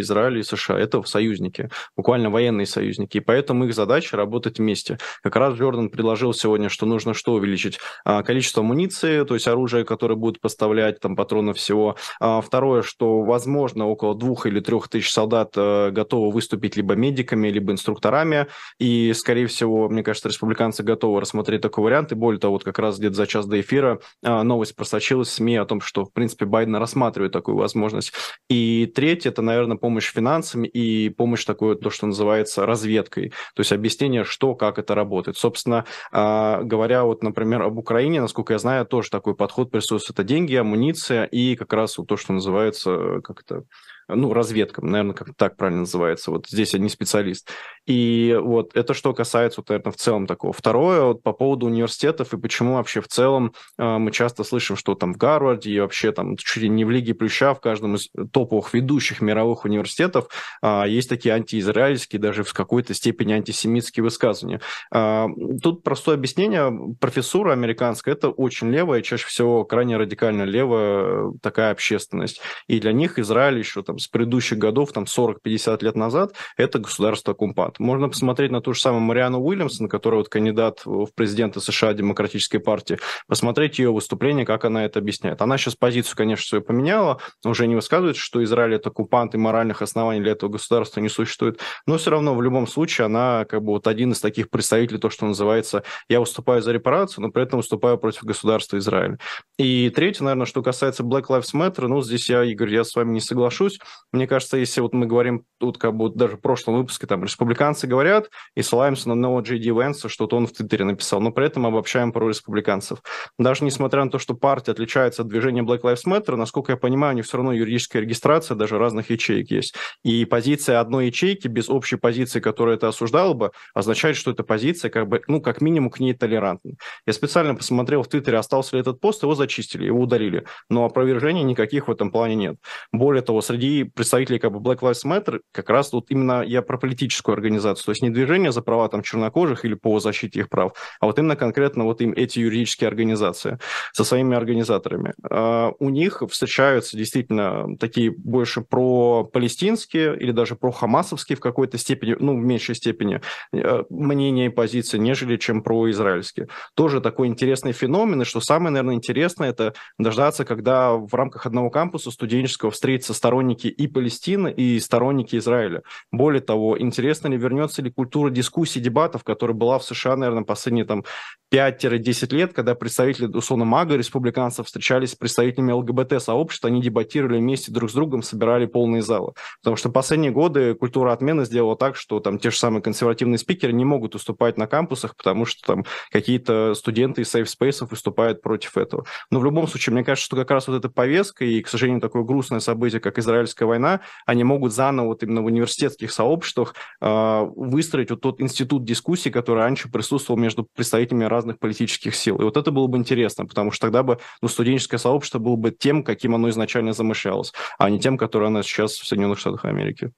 Израиль 0.00 0.38
и 0.38 0.42
США. 0.42 0.78
Это 0.78 1.02
союзники, 1.02 1.70
буквально 1.96 2.30
военные 2.30 2.66
союзники. 2.66 3.18
И 3.18 3.20
поэтому 3.20 3.66
их 3.66 3.74
задача 3.74 4.16
работать 4.16 4.58
вместе. 4.58 4.98
Как 5.22 5.36
раз 5.36 5.54
Джордан 5.54 5.90
предложил 5.90 6.32
сегодня, 6.32 6.68
что 6.68 6.86
нужно 6.86 7.14
что 7.14 7.34
увеличить? 7.34 7.78
А, 8.04 8.22
количество 8.22 8.62
амуниции, 8.62 9.24
то 9.24 9.34
есть 9.34 9.48
оружие, 9.48 9.84
которое 9.84 10.16
будут 10.16 10.40
поставлять, 10.40 11.00
там, 11.00 11.16
патронов 11.16 11.56
всего. 11.56 11.96
А, 12.20 12.40
второе, 12.40 12.82
что, 12.82 13.22
возможно, 13.22 13.86
около 13.86 14.14
двух 14.14 14.46
или 14.46 14.60
трех 14.60 14.88
тысяч 14.88 15.12
солдат 15.12 15.52
э, 15.56 15.90
готовы 15.90 16.30
выступить 16.30 16.76
либо 16.76 16.94
медиками, 16.94 17.48
либо 17.48 17.72
инструкторами. 17.72 18.46
И, 18.78 19.12
скорее 19.14 19.46
всего, 19.46 19.88
мне 19.88 20.02
кажется, 20.02 20.28
республиканцы 20.28 20.82
готовы 20.82 21.20
рассмотреть 21.20 21.60
такой 21.60 21.84
вариант. 21.84 22.12
И 22.12 22.14
более 22.14 22.40
того, 22.40 22.54
вот 22.54 22.64
как 22.64 22.78
раз 22.78 22.98
где-то 22.98 23.14
за 23.14 23.26
час 23.26 23.46
до 23.46 23.60
эфира 23.60 24.00
а, 24.24 24.42
новость 24.42 24.76
просочилась 24.76 25.28
в 25.28 25.32
СМИ 25.32 25.56
о 25.56 25.64
том, 25.64 25.80
что, 25.80 26.04
в 26.04 26.12
принципе, 26.12 26.44
Байден 26.44 26.76
рассматривает 26.76 27.32
такую 27.32 27.56
возможность. 27.56 28.12
И 28.48 28.90
третье, 28.94 29.11
это, 29.14 29.42
наверное, 29.42 29.76
помощь 29.76 30.12
финансами 30.12 30.66
и 30.66 31.08
помощь 31.08 31.44
такой, 31.44 31.76
то, 31.76 31.90
что 31.90 32.06
называется 32.06 32.66
разведкой, 32.66 33.30
то 33.54 33.60
есть 33.60 33.72
объяснение, 33.72 34.24
что, 34.24 34.54
как 34.54 34.78
это 34.78 34.94
работает. 34.94 35.36
Собственно, 35.36 35.84
а, 36.10 36.62
говоря 36.62 37.04
вот, 37.04 37.22
например, 37.22 37.62
об 37.62 37.78
Украине, 37.78 38.20
насколько 38.20 38.52
я 38.52 38.58
знаю, 38.58 38.86
тоже 38.86 39.10
такой 39.10 39.34
подход 39.34 39.70
присутствует. 39.70 40.18
Это 40.18 40.24
деньги, 40.26 40.54
амуниция 40.54 41.24
и 41.24 41.56
как 41.56 41.72
раз 41.72 41.98
вот 41.98 42.08
то, 42.08 42.16
что 42.16 42.32
называется, 42.32 43.20
как 43.22 43.40
это, 43.40 43.64
ну, 44.08 44.32
разведкам, 44.32 44.90
наверное, 44.90 45.14
как 45.14 45.34
так 45.36 45.56
правильно 45.56 45.80
называется, 45.80 46.30
вот 46.30 46.46
здесь 46.48 46.74
я 46.74 46.78
не 46.78 46.88
специалист. 46.88 47.48
И 47.86 48.38
вот 48.40 48.76
это 48.76 48.94
что 48.94 49.12
касается, 49.12 49.60
вот, 49.60 49.68
наверное, 49.68 49.92
в 49.92 49.96
целом 49.96 50.26
такого. 50.26 50.52
Второе, 50.52 51.02
вот, 51.02 51.22
по 51.22 51.32
поводу 51.32 51.66
университетов 51.66 52.32
и 52.32 52.38
почему 52.38 52.74
вообще 52.74 53.00
в 53.00 53.08
целом 53.08 53.54
э, 53.78 53.98
мы 53.98 54.12
часто 54.12 54.44
слышим, 54.44 54.76
что 54.76 54.94
там 54.94 55.14
в 55.14 55.16
Гарварде 55.16 55.70
и 55.70 55.80
вообще 55.80 56.12
там 56.12 56.36
чуть 56.36 56.62
ли 56.62 56.68
не 56.68 56.84
в 56.84 56.90
Лиге 56.90 57.14
Плюща, 57.14 57.54
в 57.54 57.60
каждом 57.60 57.96
из 57.96 58.08
топовых 58.32 58.72
ведущих 58.72 59.20
мировых 59.20 59.64
университетов 59.64 60.28
э, 60.62 60.84
есть 60.86 61.08
такие 61.08 61.34
антиизраильские, 61.34 62.20
даже 62.20 62.44
в 62.44 62.52
какой-то 62.52 62.94
степени 62.94 63.32
антисемитские 63.32 64.04
высказывания. 64.04 64.60
Э, 64.94 65.26
тут 65.60 65.82
простое 65.82 66.14
объяснение. 66.14 66.94
Профессура 67.00 67.52
американская– 67.52 68.14
это 68.16 68.30
очень 68.30 68.70
левая, 68.70 69.02
чаще 69.02 69.26
всего 69.26 69.64
крайне 69.64 69.96
радикально 69.96 70.44
левая 70.44 71.32
такая 71.42 71.72
общественность. 71.72 72.40
И 72.68 72.78
для 72.78 72.92
них 72.92 73.18
Израиль 73.18 73.58
еще 73.58 73.82
там 73.82 73.91
с 73.98 74.08
предыдущих 74.08 74.58
годов, 74.58 74.92
там 74.92 75.04
40-50 75.04 75.84
лет 75.84 75.96
назад, 75.96 76.34
это 76.56 76.78
государство 76.78 77.32
оккупант. 77.32 77.78
Можно 77.78 78.08
посмотреть 78.08 78.50
на 78.50 78.60
ту 78.60 78.74
же 78.74 78.80
самую 78.80 79.02
Мариану 79.02 79.40
Уильямсон, 79.40 79.88
которая 79.88 80.18
вот 80.18 80.28
кандидат 80.28 80.82
в 80.84 81.08
президенты 81.14 81.60
США 81.60 81.92
Демократической 81.92 82.58
партии, 82.58 82.98
посмотреть 83.26 83.78
ее 83.78 83.92
выступление, 83.92 84.46
как 84.46 84.64
она 84.64 84.84
это 84.84 84.98
объясняет. 84.98 85.42
Она 85.42 85.58
сейчас 85.58 85.74
позицию, 85.74 86.16
конечно, 86.16 86.46
свою 86.46 86.62
поменяла, 86.62 87.20
уже 87.44 87.66
не 87.66 87.74
высказывает, 87.74 88.16
что 88.16 88.42
Израиль 88.42 88.74
это 88.74 88.90
оккупант 88.90 89.34
и 89.34 89.38
моральных 89.38 89.82
оснований 89.82 90.20
для 90.20 90.32
этого 90.32 90.50
государства 90.50 91.00
не 91.00 91.08
существует, 91.08 91.60
но 91.86 91.98
все 91.98 92.10
равно 92.10 92.34
в 92.34 92.42
любом 92.42 92.66
случае 92.66 93.06
она 93.06 93.44
как 93.44 93.62
бы 93.62 93.72
вот 93.72 93.86
один 93.86 94.12
из 94.12 94.20
таких 94.20 94.50
представителей, 94.50 94.98
то, 94.98 95.10
что 95.10 95.26
называется, 95.26 95.82
я 96.08 96.20
выступаю 96.20 96.62
за 96.62 96.72
репарацию, 96.72 97.22
но 97.22 97.30
при 97.30 97.42
этом 97.42 97.58
выступаю 97.58 97.98
против 97.98 98.24
государства 98.24 98.78
Израиль. 98.78 99.18
И 99.58 99.90
третье, 99.90 100.24
наверное, 100.24 100.46
что 100.46 100.62
касается 100.62 101.02
Black 101.02 101.26
Lives 101.28 101.54
Matter, 101.54 101.86
ну, 101.86 102.02
здесь 102.02 102.28
я, 102.28 102.44
Игорь, 102.44 102.74
я 102.74 102.84
с 102.84 102.94
вами 102.94 103.12
не 103.12 103.20
соглашусь. 103.20 103.78
Мне 104.12 104.26
кажется, 104.26 104.56
если 104.56 104.80
вот 104.80 104.92
мы 104.92 105.06
говорим 105.06 105.44
тут 105.58 105.78
как 105.78 105.94
бы 105.94 106.10
даже 106.10 106.36
в 106.36 106.40
прошлом 106.40 106.76
выпуске, 106.76 107.06
там, 107.06 107.24
республиканцы 107.24 107.86
говорят 107.86 108.28
и 108.54 108.62
ссылаемся 108.62 109.08
на 109.08 109.14
одного 109.14 109.40
Джей 109.40 109.58
Ди 109.58 109.70
Венса, 109.70 110.08
что-то 110.08 110.36
он 110.36 110.46
в 110.46 110.52
Твиттере 110.52 110.84
написал, 110.84 111.20
но 111.20 111.30
при 111.30 111.46
этом 111.46 111.66
обобщаем 111.66 112.12
про 112.12 112.28
республиканцев. 112.28 112.98
Даже 113.38 113.64
несмотря 113.64 114.04
на 114.04 114.10
то, 114.10 114.18
что 114.18 114.34
партия 114.34 114.72
отличается 114.72 115.22
от 115.22 115.28
движения 115.28 115.62
Black 115.62 115.80
Lives 115.82 116.04
Matter, 116.06 116.36
насколько 116.36 116.72
я 116.72 116.76
понимаю, 116.76 117.14
у 117.14 117.16
них 117.16 117.24
все 117.24 117.38
равно 117.38 117.52
юридическая 117.52 118.02
регистрация 118.02 118.54
даже 118.54 118.78
разных 118.78 119.10
ячеек 119.10 119.50
есть. 119.50 119.74
И 120.04 120.24
позиция 120.24 120.80
одной 120.80 121.06
ячейки 121.06 121.48
без 121.48 121.70
общей 121.70 121.96
позиции, 121.96 122.40
которая 122.40 122.76
это 122.76 122.88
осуждала 122.88 123.34
бы, 123.34 123.52
означает, 123.74 124.16
что 124.16 124.30
эта 124.30 124.42
позиция 124.42 124.90
как 124.90 125.08
бы, 125.08 125.22
ну, 125.26 125.40
как 125.40 125.60
минимум 125.60 125.90
к 125.90 126.00
ней 126.00 126.12
толерантна. 126.12 126.72
Я 127.06 127.12
специально 127.12 127.54
посмотрел 127.54 128.02
в 128.02 128.08
Твиттере, 128.08 128.38
остался 128.38 128.76
ли 128.76 128.80
этот 128.80 129.00
пост, 129.00 129.22
его 129.22 129.34
зачистили, 129.34 129.86
его 129.86 130.00
удалили. 130.00 130.44
Но 130.68 130.84
опровержений 130.84 131.42
никаких 131.42 131.88
в 131.88 131.90
этом 131.90 132.10
плане 132.10 132.34
нет. 132.34 132.56
Более 132.92 133.22
того, 133.22 133.40
среди 133.40 133.68
представителей 133.94 134.38
как 134.38 134.52
бы 134.52 134.58
Black 134.58 134.80
Lives 134.80 135.04
Matter 135.04 135.40
как 135.52 135.70
раз 135.70 135.90
тут 135.90 136.10
именно 136.10 136.42
я 136.42 136.62
про 136.62 136.78
политическую 136.78 137.34
организацию, 137.34 137.84
то 137.84 137.90
есть 137.92 138.02
не 138.02 138.10
движение 138.10 138.52
за 138.52 138.62
права 138.62 138.88
там 138.88 139.02
чернокожих 139.02 139.64
или 139.64 139.74
по 139.74 139.98
защите 140.00 140.40
их 140.40 140.48
прав, 140.48 140.72
а 141.00 141.06
вот 141.06 141.18
именно 141.18 141.36
конкретно 141.36 141.84
вот 141.84 142.00
им 142.00 142.12
эти 142.12 142.38
юридические 142.40 142.88
организации 142.88 143.58
со 143.92 144.04
своими 144.04 144.36
организаторами. 144.36 145.14
Uh, 145.28 145.72
у 145.78 145.90
них 145.90 146.22
встречаются 146.30 146.96
действительно 146.96 147.76
такие 147.78 148.10
больше 148.10 148.60
про 148.60 149.24
палестинские 149.24 150.16
или 150.18 150.32
даже 150.32 150.56
про 150.56 150.70
хамасовские 150.70 151.36
в 151.36 151.40
какой-то 151.40 151.78
степени, 151.78 152.16
ну, 152.18 152.34
в 152.38 152.42
меньшей 152.42 152.74
степени 152.74 153.20
uh, 153.54 153.84
мнения 153.90 154.46
и 154.46 154.50
позиции, 154.50 154.98
нежели 154.98 155.36
чем 155.36 155.62
про 155.62 155.90
израильские. 155.90 156.48
Тоже 156.74 157.00
такой 157.00 157.28
интересный 157.28 157.72
феномен, 157.72 158.22
и 158.22 158.24
что 158.24 158.40
самое, 158.40 158.70
наверное, 158.70 158.94
интересное, 158.94 159.50
это 159.50 159.74
дождаться, 159.98 160.44
когда 160.44 160.92
в 160.92 161.14
рамках 161.14 161.46
одного 161.46 161.70
кампуса 161.70 162.10
студенческого 162.10 162.70
встретятся 162.70 163.14
сторонники 163.14 163.61
и 163.68 163.86
Палестины, 163.86 164.52
и 164.52 164.78
сторонники 164.80 165.36
Израиля. 165.36 165.82
Более 166.10 166.40
того, 166.40 166.80
интересно 166.80 167.28
ли, 167.28 167.36
вернется 167.36 167.82
ли 167.82 167.90
культура 167.90 168.30
дискуссий, 168.30 168.80
дебатов, 168.80 169.24
которая 169.24 169.56
была 169.56 169.78
в 169.78 169.84
США, 169.84 170.16
наверное, 170.16 170.44
последние 170.44 170.84
там 170.84 171.04
5-10 171.52 172.34
лет, 172.34 172.52
когда 172.52 172.74
представители, 172.74 173.26
условно, 173.26 173.64
МАГА, 173.64 173.96
республиканцев 173.96 174.66
встречались 174.66 175.12
с 175.12 175.14
представителями 175.14 175.72
ЛГБТ-сообщества, 175.72 176.68
они 176.68 176.80
дебатировали 176.80 177.38
вместе 177.38 177.70
друг 177.70 177.90
с 177.90 177.94
другом, 177.94 178.22
собирали 178.22 178.66
полные 178.66 179.02
залы. 179.02 179.32
Потому 179.60 179.76
что 179.76 179.90
последние 179.90 180.32
годы 180.32 180.74
культура 180.74 181.12
отмены 181.12 181.44
сделала 181.44 181.76
так, 181.76 181.96
что 181.96 182.20
там 182.20 182.38
те 182.38 182.50
же 182.50 182.56
самые 182.56 182.82
консервативные 182.82 183.38
спикеры 183.38 183.72
не 183.72 183.84
могут 183.84 184.14
выступать 184.14 184.56
на 184.56 184.66
кампусах, 184.66 185.14
потому 185.16 185.44
что 185.44 185.74
там 185.74 185.84
какие-то 186.10 186.74
студенты 186.74 187.22
из 187.22 187.30
сейф 187.30 187.50
спейсов 187.50 187.90
выступают 187.90 188.40
против 188.40 188.78
этого. 188.78 189.04
Но 189.30 189.38
в 189.38 189.44
любом 189.44 189.68
случае, 189.68 189.92
мне 189.92 190.04
кажется, 190.04 190.26
что 190.26 190.36
как 190.36 190.50
раз 190.50 190.68
вот 190.68 190.76
эта 190.76 190.88
повестка 190.88 191.44
и, 191.44 191.60
к 191.60 191.68
сожалению, 191.68 192.00
такое 192.00 192.22
грустное 192.22 192.60
событие, 192.60 193.00
как 193.00 193.18
израильская 193.52 193.66
война, 193.66 194.00
они 194.26 194.44
могут 194.44 194.72
заново 194.72 195.08
вот 195.08 195.22
именно 195.22 195.42
в 195.42 195.46
университетских 195.46 196.12
сообществах 196.12 196.74
э, 197.00 197.46
выстроить 197.56 198.10
вот 198.10 198.20
тот 198.20 198.40
институт 198.40 198.84
дискуссии, 198.84 199.30
который 199.30 199.60
раньше 199.60 199.90
присутствовал 199.90 200.40
между 200.40 200.66
представителями 200.74 201.24
разных 201.24 201.58
политических 201.58 202.14
сил. 202.14 202.36
И 202.40 202.44
вот 202.44 202.56
это 202.56 202.70
было 202.70 202.86
бы 202.86 202.98
интересно, 202.98 203.46
потому 203.46 203.70
что 203.70 203.86
тогда 203.86 204.02
бы 204.02 204.18
ну, 204.40 204.48
студенческое 204.48 204.98
сообщество 204.98 205.38
было 205.38 205.56
бы 205.56 205.70
тем, 205.70 206.02
каким 206.02 206.34
оно 206.34 206.48
изначально 206.48 206.92
замышлялось, 206.92 207.52
а 207.78 207.90
не 207.90 208.00
тем, 208.00 208.18
которое 208.18 208.46
оно 208.46 208.62
сейчас 208.62 208.92
в 208.92 209.06
Соединенных 209.06 209.38
Штатах 209.38 209.64
Америки. 209.64 210.12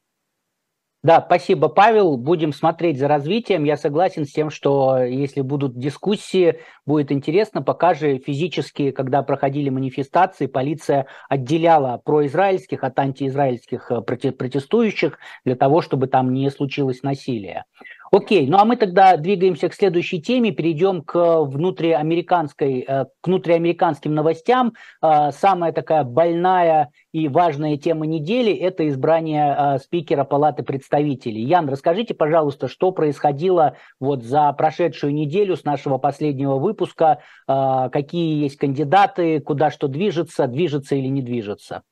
Да, 1.04 1.20
спасибо, 1.20 1.68
Павел. 1.68 2.16
Будем 2.16 2.54
смотреть 2.54 2.98
за 2.98 3.08
развитием. 3.08 3.64
Я 3.64 3.76
согласен 3.76 4.24
с 4.24 4.32
тем, 4.32 4.48
что 4.48 4.96
если 5.04 5.42
будут 5.42 5.78
дискуссии, 5.78 6.60
будет 6.86 7.12
интересно. 7.12 7.60
Пока 7.60 7.92
же 7.92 8.16
физически, 8.16 8.90
когда 8.90 9.22
проходили 9.22 9.68
манифестации, 9.68 10.46
полиция 10.46 11.04
отделяла 11.28 12.00
произраильских 12.02 12.84
от 12.84 12.98
антиизраильских 12.98 13.90
э, 13.90 14.00
протестующих 14.00 15.18
для 15.44 15.56
того, 15.56 15.82
чтобы 15.82 16.06
там 16.06 16.32
не 16.32 16.48
случилось 16.50 17.02
насилие. 17.02 17.66
Окей, 18.14 18.46
ну 18.46 18.58
а 18.58 18.64
мы 18.64 18.76
тогда 18.76 19.16
двигаемся 19.16 19.68
к 19.68 19.74
следующей 19.74 20.22
теме, 20.22 20.52
перейдем 20.52 21.02
к 21.02 21.40
внутриамериканской, 21.40 22.84
э, 22.86 23.06
к 23.20 23.26
внутриамериканским 23.26 24.14
новостям. 24.14 24.74
Э, 25.02 25.32
самая 25.32 25.72
такая 25.72 26.04
больная 26.04 26.90
и 27.10 27.26
важная 27.26 27.76
тема 27.76 28.06
недели– 28.06 28.52
это 28.54 28.86
избрание 28.88 29.56
э, 29.58 29.78
спикера 29.78 30.22
Палаты 30.22 30.62
представителей. 30.62 31.42
Ян, 31.42 31.68
расскажите, 31.68 32.14
пожалуйста, 32.14 32.68
что 32.68 32.92
происходило 32.92 33.78
вот 33.98 34.22
за 34.22 34.52
прошедшую 34.52 35.12
неделю 35.12 35.56
с 35.56 35.64
нашего 35.64 35.98
последнего 35.98 36.58
выпуска, 36.58 37.18
какие 37.48 38.42
есть 38.42 38.58
кандидаты, 38.58 39.40
куда 39.40 39.72
что 39.72 39.88
движется, 39.88 40.46
движется 40.46 40.94
или 40.94 41.08
не 41.08 41.20
движется? 41.20 41.82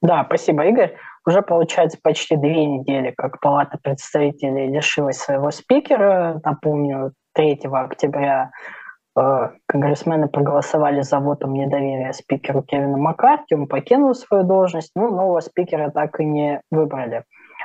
Да, 0.00 0.24
спасибо, 0.24 0.66
Игорь. 0.66 0.96
Уже 1.26 1.42
получается 1.42 1.98
почти 2.00 2.36
две 2.36 2.64
недели, 2.66 3.12
как 3.16 3.40
Палата 3.40 3.78
представителей 3.82 4.68
лишилась 4.68 5.18
своего 5.18 5.50
спикера. 5.50 6.40
Напомню, 6.44 7.12
3 7.34 7.62
октября 7.72 8.50
э, 9.18 9.50
конгрессмены 9.66 10.28
проголосовали 10.28 11.00
за 11.00 11.18
вотом 11.18 11.54
недоверия 11.54 12.12
спикеру 12.12 12.62
Кевину 12.62 12.98
Маккарти, 12.98 13.56
он 13.56 13.66
покинул 13.66 14.14
свою 14.14 14.44
должность, 14.44 14.92
но 14.94 15.10
нового 15.10 15.40
спикера 15.40 15.90
так 15.90 16.20
и 16.20 16.24
не 16.24 16.60
выбрали. 16.70 17.24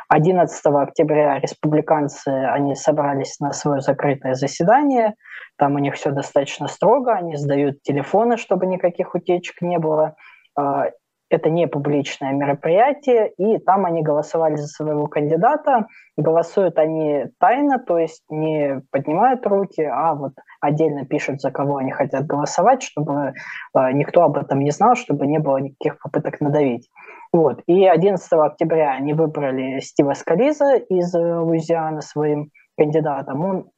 11 0.09 0.65
октября 0.65 1.39
республиканцы, 1.39 2.27
они 2.27 2.75
собрались 2.75 3.39
на 3.39 3.53
свое 3.53 3.79
закрытое 3.79 4.33
заседание, 4.33 5.13
там 5.57 5.75
у 5.75 5.79
них 5.79 5.93
все 5.95 6.09
достаточно 6.09 6.67
строго, 6.67 7.13
они 7.13 7.35
сдают 7.35 7.81
телефоны, 7.83 8.37
чтобы 8.37 8.65
никаких 8.65 9.13
утечек 9.13 9.61
не 9.61 9.77
было, 9.77 10.15
э, 10.59 10.91
это 11.33 11.49
не 11.49 11.67
публичное 11.67 12.33
мероприятие, 12.33 13.31
и 13.37 13.57
там 13.57 13.85
они 13.85 14.01
голосовали 14.01 14.55
за 14.55 14.67
своего 14.67 15.07
кандидата. 15.07 15.87
Голосуют 16.17 16.77
они 16.77 17.25
тайно, 17.39 17.79
то 17.79 17.97
есть 17.97 18.23
не 18.29 18.81
поднимают 18.91 19.45
руки, 19.45 19.81
а 19.81 20.13
вот 20.13 20.33
отдельно 20.59 21.05
пишут, 21.05 21.41
за 21.41 21.51
кого 21.51 21.77
они 21.77 21.91
хотят 21.91 22.25
голосовать, 22.25 22.83
чтобы 22.83 23.33
э, 23.75 23.91
никто 23.93 24.23
об 24.23 24.37
этом 24.37 24.59
не 24.59 24.71
знал, 24.71 24.95
чтобы 24.95 25.27
не 25.27 25.39
было 25.39 25.57
никаких 25.57 25.99
попыток 25.99 26.41
надавить. 26.41 26.89
Вот. 27.33 27.61
И 27.65 27.85
11 27.85 28.31
октября 28.33 28.91
они 28.91 29.13
выбрали 29.13 29.79
Стива 29.79 30.13
Скализа 30.13 30.75
из 30.75 31.13
Луизианы 31.13 32.01
своим 32.01 32.51
кандидатом. 32.77 33.45
Он 33.45 33.69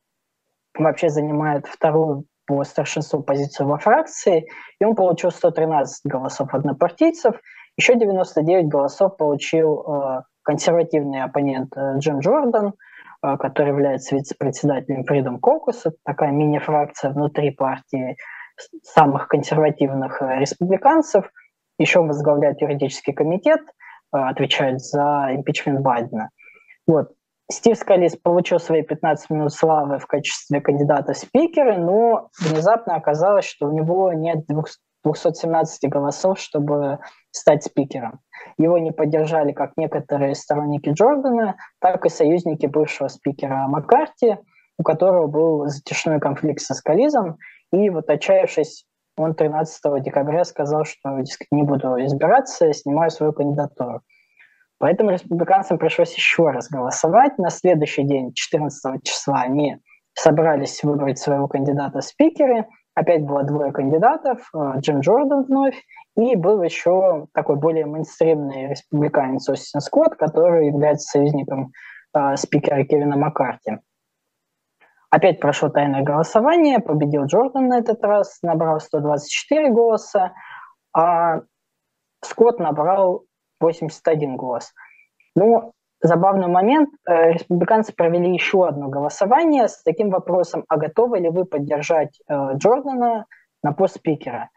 вообще 0.78 1.10
занимает 1.10 1.68
вторую 1.68 2.26
по 2.46 2.64
старшинству 2.64 3.24
позицию 3.24 3.68
во 3.68 3.78
фракции, 3.78 4.48
и 4.80 4.86
он 4.86 4.96
получил 4.96 5.32
113 5.32 6.06
голосов 6.06 6.54
однопартийцев, 6.54 7.36
еще 7.78 7.96
99 7.96 8.68
голосов 8.68 9.18
получил 9.18 9.82
э, 9.82 10.22
консервативный 10.44 11.24
оппонент 11.24 11.76
э, 11.76 11.98
Джим 11.98 12.20
Джордан, 12.20 12.74
э, 13.24 13.38
который 13.38 13.70
является 13.70 14.16
вице-председателем 14.16 15.04
Freedom 15.10 15.40
Caucus, 15.40 15.92
такая 16.06 16.32
мини-фракция 16.32 17.12
внутри 17.12 17.52
партии 17.52 18.18
самых 18.84 19.28
консервативных 19.28 20.22
э, 20.22 20.40
республиканцев, 20.40 21.26
еще 21.80 22.02
возглавляет 22.02 22.62
юридический 22.62 23.14
комитет, 23.14 23.62
отвечает 24.12 24.80
за 24.80 25.30
импичмент 25.32 25.80
Байдена. 25.80 26.30
Вот. 26.86 27.14
Стив 27.54 27.78
Скалис 27.78 28.18
получил 28.18 28.60
свои 28.60 28.82
15 28.82 29.30
минут 29.30 29.54
славы 29.54 30.00
в 30.00 30.08
качестве 30.08 30.60
кандидата 30.60 31.14
спикера, 31.14 31.78
но 31.78 32.30
внезапно 32.40 32.96
оказалось, 32.96 33.46
что 33.46 33.68
у 33.68 33.72
него 33.72 34.12
нет 34.12 34.40
217 34.48 35.88
голосов, 35.88 36.40
чтобы 36.40 36.98
стать 37.30 37.64
спикером. 37.64 38.22
Его 38.58 38.80
не 38.80 38.92
поддержали 38.92 39.52
как 39.52 39.74
некоторые 39.78 40.34
сторонники 40.34 40.90
Джордана, 40.90 41.56
так 41.80 42.08
и 42.08 42.10
союзники 42.10 42.66
бывшего 42.66 43.08
спикера 43.08 43.68
Маккарти, 43.68 44.40
у 44.80 44.84
которого 44.84 45.28
был 45.28 45.68
затяжной 45.68 46.20
конфликт 46.20 46.60
со 46.60 46.74
Скализом, 46.74 47.38
и 47.72 47.92
вот 47.92 48.10
отчаявшись, 48.10 48.88
он 49.16 49.36
13 49.36 50.02
декабря 50.02 50.44
сказал, 50.44 50.86
что 50.86 51.20
не 51.52 51.62
буду 51.62 52.04
избираться, 52.04 52.74
снимаю 52.74 53.12
свою 53.12 53.32
кандидатуру. 53.32 54.02
Поэтому 54.80 55.12
республиканцам 55.12 55.78
пришлось 55.78 56.14
еще 56.16 56.50
раз 56.50 56.70
голосовать. 56.70 57.38
На 57.38 57.50
следующий 57.50 58.04
день, 58.04 58.34
14 58.34 59.04
числа, 59.04 59.42
они 59.42 59.78
собрались 60.14 60.84
выбрать 60.84 61.20
своего 61.20 61.48
кандидата 61.48 62.00
в 62.00 62.04
спикеры. 62.04 62.66
Опять 62.96 63.24
было 63.24 63.44
двое 63.44 63.72
кандидатов, 63.72 64.50
э, 64.54 64.80
Джим 64.80 65.00
Джордан 65.00 65.46
вновь, 65.46 65.82
и 66.16 66.36
был 66.36 66.62
еще 66.62 67.26
такой 67.34 67.56
более 67.56 67.86
мейнстримный 67.86 68.70
республиканец 68.70 69.50
Остин 69.50 69.82
Скотт, 69.82 70.16
который 70.16 70.68
является 70.68 71.08
союзником 71.08 71.72
э, 72.16 72.36
спикера 72.36 72.84
Кевина 72.84 73.18
Маккарти. 73.18 73.80
Опять 75.10 75.40
прошло 75.40 75.70
тайное 75.70 76.04
голосование, 76.04 76.80
победил 76.80 77.26
Джордан 77.26 77.68
на 77.68 77.80
этот 77.80 78.04
раз, 78.04 78.40
набрал 78.44 78.80
124 78.80 79.72
голоса, 79.72 80.34
а 80.96 81.42
Скотт 82.24 82.60
набрал 82.60 83.24
81 83.64 84.36
голос. 84.38 84.74
Ну, 85.36 85.74
забавный 86.02 86.48
момент, 86.48 86.90
э, 87.08 87.32
республиканцы 87.32 87.94
провели 87.94 88.32
еще 88.34 88.68
одно 88.68 88.90
голосование 88.90 89.68
с 89.68 89.82
таким 89.84 90.10
вопросом, 90.10 90.66
а 90.68 90.78
готовы 90.78 91.20
ли 91.20 91.30
вы 91.30 91.46
поддержать 91.46 92.20
э, 92.28 92.34
Джордана 92.56 93.26
на 93.64 93.72
пост 93.72 93.96
спикера? 93.96 94.50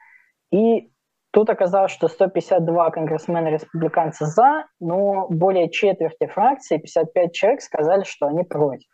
И 0.50 0.90
тут 1.30 1.48
оказалось, 1.48 1.92
что 1.92 2.08
152 2.08 2.90
конгрессмена 2.90 3.48
республиканца 3.48 4.26
за, 4.26 4.66
но 4.80 5.28
более 5.28 5.70
четверти 5.70 6.26
фракции, 6.26 6.78
55 6.78 7.32
человек, 7.32 7.62
сказали, 7.62 8.02
что 8.02 8.26
они 8.26 8.42
против. 8.42 8.90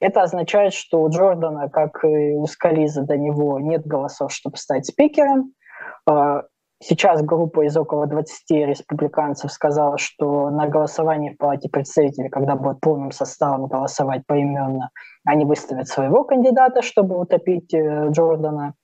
Это 0.00 0.22
означает, 0.22 0.74
что 0.74 1.00
у 1.00 1.08
Джордана, 1.10 1.68
как 1.68 2.04
и 2.04 2.34
у 2.34 2.46
Скализа 2.46 3.02
до 3.02 3.16
него, 3.16 3.60
нет 3.60 3.86
голосов, 3.86 4.32
чтобы 4.32 4.56
стать 4.56 4.86
спикером. 4.86 5.52
Сейчас 6.84 7.22
группа 7.22 7.64
из 7.64 7.76
около 7.76 8.08
20 8.08 8.50
республиканцев 8.66 9.52
сказала, 9.52 9.98
что 9.98 10.50
на 10.50 10.66
голосовании 10.66 11.30
в 11.30 11.36
Палате 11.36 11.68
представителей, 11.68 12.28
когда 12.28 12.56
будут 12.56 12.80
полным 12.80 13.12
составом 13.12 13.68
голосовать 13.68 14.26
поименно, 14.26 14.90
они 15.24 15.44
выставят 15.44 15.86
своего 15.86 16.24
кандидата, 16.24 16.82
чтобы 16.82 17.20
утопить 17.20 17.72
э, 17.72 18.08
Джордана. 18.08 18.74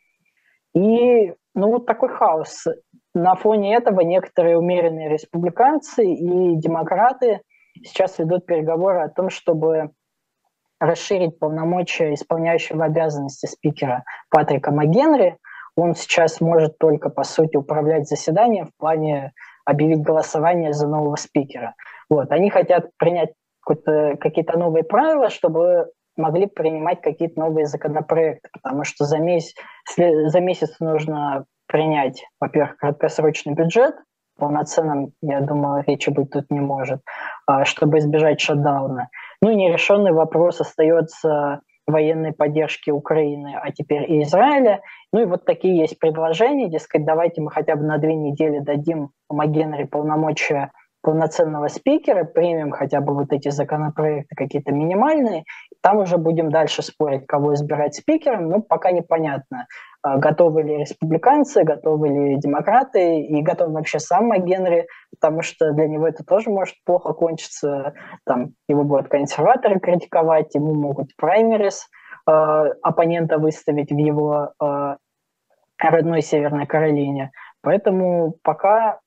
И 0.75 1.35
ну, 1.57 1.73
вот 1.73 1.87
такой 1.87 2.11
хаос. 2.11 2.67
На 3.15 3.35
фоне 3.35 3.75
этого 3.75 4.03
некоторые 4.03 4.59
умеренные 4.59 5.09
республиканцы 5.09 6.05
и 6.05 6.55
демократы 6.55 7.41
сейчас 7.83 8.17
ведут 8.21 8.47
переговоры 8.47 9.01
о 9.01 9.09
том, 9.09 9.29
чтобы 9.29 9.91
расширить 10.79 11.41
полномочия 11.41 12.15
исполняющего 12.15 12.85
обязанности 12.85 13.47
спикера 13.47 14.05
Патрика 14.31 14.71
МcГенри– 14.71 15.37
он 15.79 15.95
сейчас 15.95 16.41
может 16.41 16.77
только, 16.79 17.09
по 17.09 17.23
сути, 17.23 17.57
управлять 17.57 18.09
заседанием 18.09 18.67
в 18.67 18.77
плане 18.77 19.33
объявить 19.65 20.03
голосование 20.03 20.73
за 20.73 20.89
нового 20.89 21.15
спикера. 21.15 21.75
Вот. 22.11 22.33
Они 22.33 22.51
хотят 22.51 22.91
принять 22.99 23.31
какие-то 23.65 24.59
новые 24.59 24.83
правила, 24.83 25.31
чтобы 25.31 25.91
могли 26.17 26.47
принимать 26.47 27.01
какие-то 27.01 27.39
новые 27.39 27.67
законопроекты, 27.67 28.49
потому 28.53 28.83
что 28.83 29.05
за 29.05 29.19
месяц, 29.19 29.55
за 29.97 30.41
месяц 30.41 30.81
нужно 30.81 31.45
принять, 31.69 32.25
во-первых, 32.41 32.77
краткосрочный 32.79 33.55
бюджет, 33.55 33.95
полноценным, 34.37 35.13
я 35.21 35.41
думаю, 35.41 35.85
речи 35.87 36.11
быть 36.11 36.31
тут 36.31 36.51
не 36.51 36.61
может, 36.61 37.03
а, 37.47 37.65
чтобы 37.65 37.99
избежать 37.99 38.41
шатдауна. 38.41 39.11
Ну 39.43 39.51
и 39.51 39.55
нерешенный 39.55 40.13
вопрос 40.13 40.61
остается 40.61 41.61
военной 41.89 42.33
поддержки 42.33 42.91
Украины, 42.91 43.59
а 43.61 43.73
теперь 43.73 44.11
и 44.11 44.23
Израиля. 44.23 44.81
Ну 45.13 45.23
и 45.23 45.25
вот 45.25 45.45
такие 45.45 45.77
есть 45.77 45.99
предложения, 45.99 46.69
дескать, 46.69 47.05
давайте 47.05 47.41
мы 47.41 47.51
хотя 47.51 47.77
бы 47.77 47.85
на 47.85 47.99
две 47.99 48.15
недели 48.15 48.61
дадим 48.61 49.11
Магенри 49.29 49.85
полномочия 49.85 50.71
полноценного 51.03 51.69
спикера, 51.69 52.25
примем 52.25 52.71
хотя 52.71 53.01
бы 53.01 53.15
вот 53.15 53.33
эти 53.33 53.49
законопроекты 53.51 54.35
какие-то 54.35 54.73
минимальные, 54.73 55.45
там 55.81 55.99
уже 55.99 56.19
будем 56.19 56.51
дальше 56.51 56.83
спорить, 56.83 57.27
кого 57.27 57.55
избирать 57.55 57.95
спикером, 57.95 58.49
но 58.49 58.61
пока 58.61 58.91
непонятно, 58.91 59.67
а, 60.03 60.19
готовы 60.19 60.63
ли 60.63 60.79
республиканцы, 60.79 61.65
готовы 61.65 62.09
ли 62.09 62.37
демократы 62.37 63.21
и 63.21 63.43
готов 63.43 63.71
вообще 63.71 63.99
сам 63.99 64.31
Генри, 64.45 64.87
потому 65.11 65.43
что 65.43 65.73
для 65.73 65.89
него 65.89 66.07
это 66.07 66.25
тоже 66.25 66.51
может 66.51 66.75
плохо 66.85 67.13
кончиться, 67.13 67.95
там 68.25 68.51
его 68.69 68.85
будут 68.85 69.09
консерваторы 69.09 69.81
критиковать, 69.81 70.55
ему 70.55 70.75
могут 70.75 71.15
праймерис 71.17 71.89
э, 72.29 72.31
оппонента 72.31 73.39
выставить 73.39 73.91
в 73.91 73.97
его 73.97 74.53
э, 74.63 74.97
родной 75.79 76.23
Северной 76.23 76.67
Каролине. 76.67 77.31
Поэтому 77.63 78.35
пока 78.43 79.01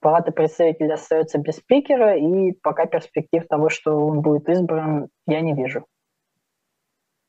Палата 0.00 0.32
представителей 0.32 0.92
остается 0.92 1.38
без 1.38 1.56
спикера, 1.56 2.16
и 2.16 2.52
пока 2.62 2.86
перспектив 2.86 3.46
того, 3.46 3.68
что 3.68 4.06
он 4.06 4.22
будет 4.22 4.48
избран, 4.48 5.08
я 5.26 5.40
не 5.40 5.54
вижу. 5.54 5.84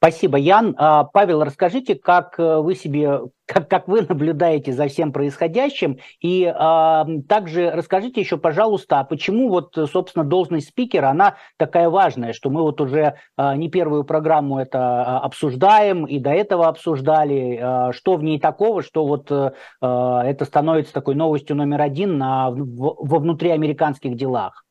Спасибо, 0.03 0.39
Ян. 0.39 0.73
А, 0.79 1.03
Павел, 1.03 1.43
расскажите, 1.43 1.93
как 1.93 2.39
э, 2.39 2.57
вы 2.57 2.73
себе, 2.73 3.19
как, 3.45 3.69
как 3.69 3.87
вы 3.87 4.01
наблюдаете 4.01 4.73
за 4.73 4.87
всем 4.87 5.13
происходящим, 5.13 5.99
и 6.19 6.51
а, 6.51 7.05
также 7.29 7.69
расскажите 7.69 8.19
еще, 8.19 8.37
пожалуйста, 8.37 9.01
а 9.01 9.03
почему 9.03 9.49
вот, 9.49 9.77
собственно, 9.91 10.25
должность 10.25 10.69
спикера, 10.69 11.09
она 11.09 11.35
такая 11.57 11.87
важная, 11.87 12.33
что 12.33 12.49
мы 12.49 12.63
вот 12.63 12.81
уже 12.81 13.13
а, 13.37 13.55
не 13.55 13.69
первую 13.69 14.03
программу 14.03 14.57
это 14.57 14.79
а, 14.79 15.19
обсуждаем, 15.19 16.05
и 16.05 16.17
до 16.17 16.31
этого 16.31 16.67
обсуждали, 16.67 17.59
а, 17.61 17.93
что 17.93 18.15
в 18.15 18.23
ней 18.23 18.39
такого, 18.39 18.81
что 18.81 19.05
вот 19.05 19.31
а, 19.31 20.23
это 20.25 20.45
становится 20.45 20.93
такой 20.93 21.13
новостью 21.13 21.55
номер 21.55 21.79
один 21.79 22.17
на, 22.17 22.49
во 22.49 23.19
внутриамериканских 23.19 24.15
делах. 24.15 24.65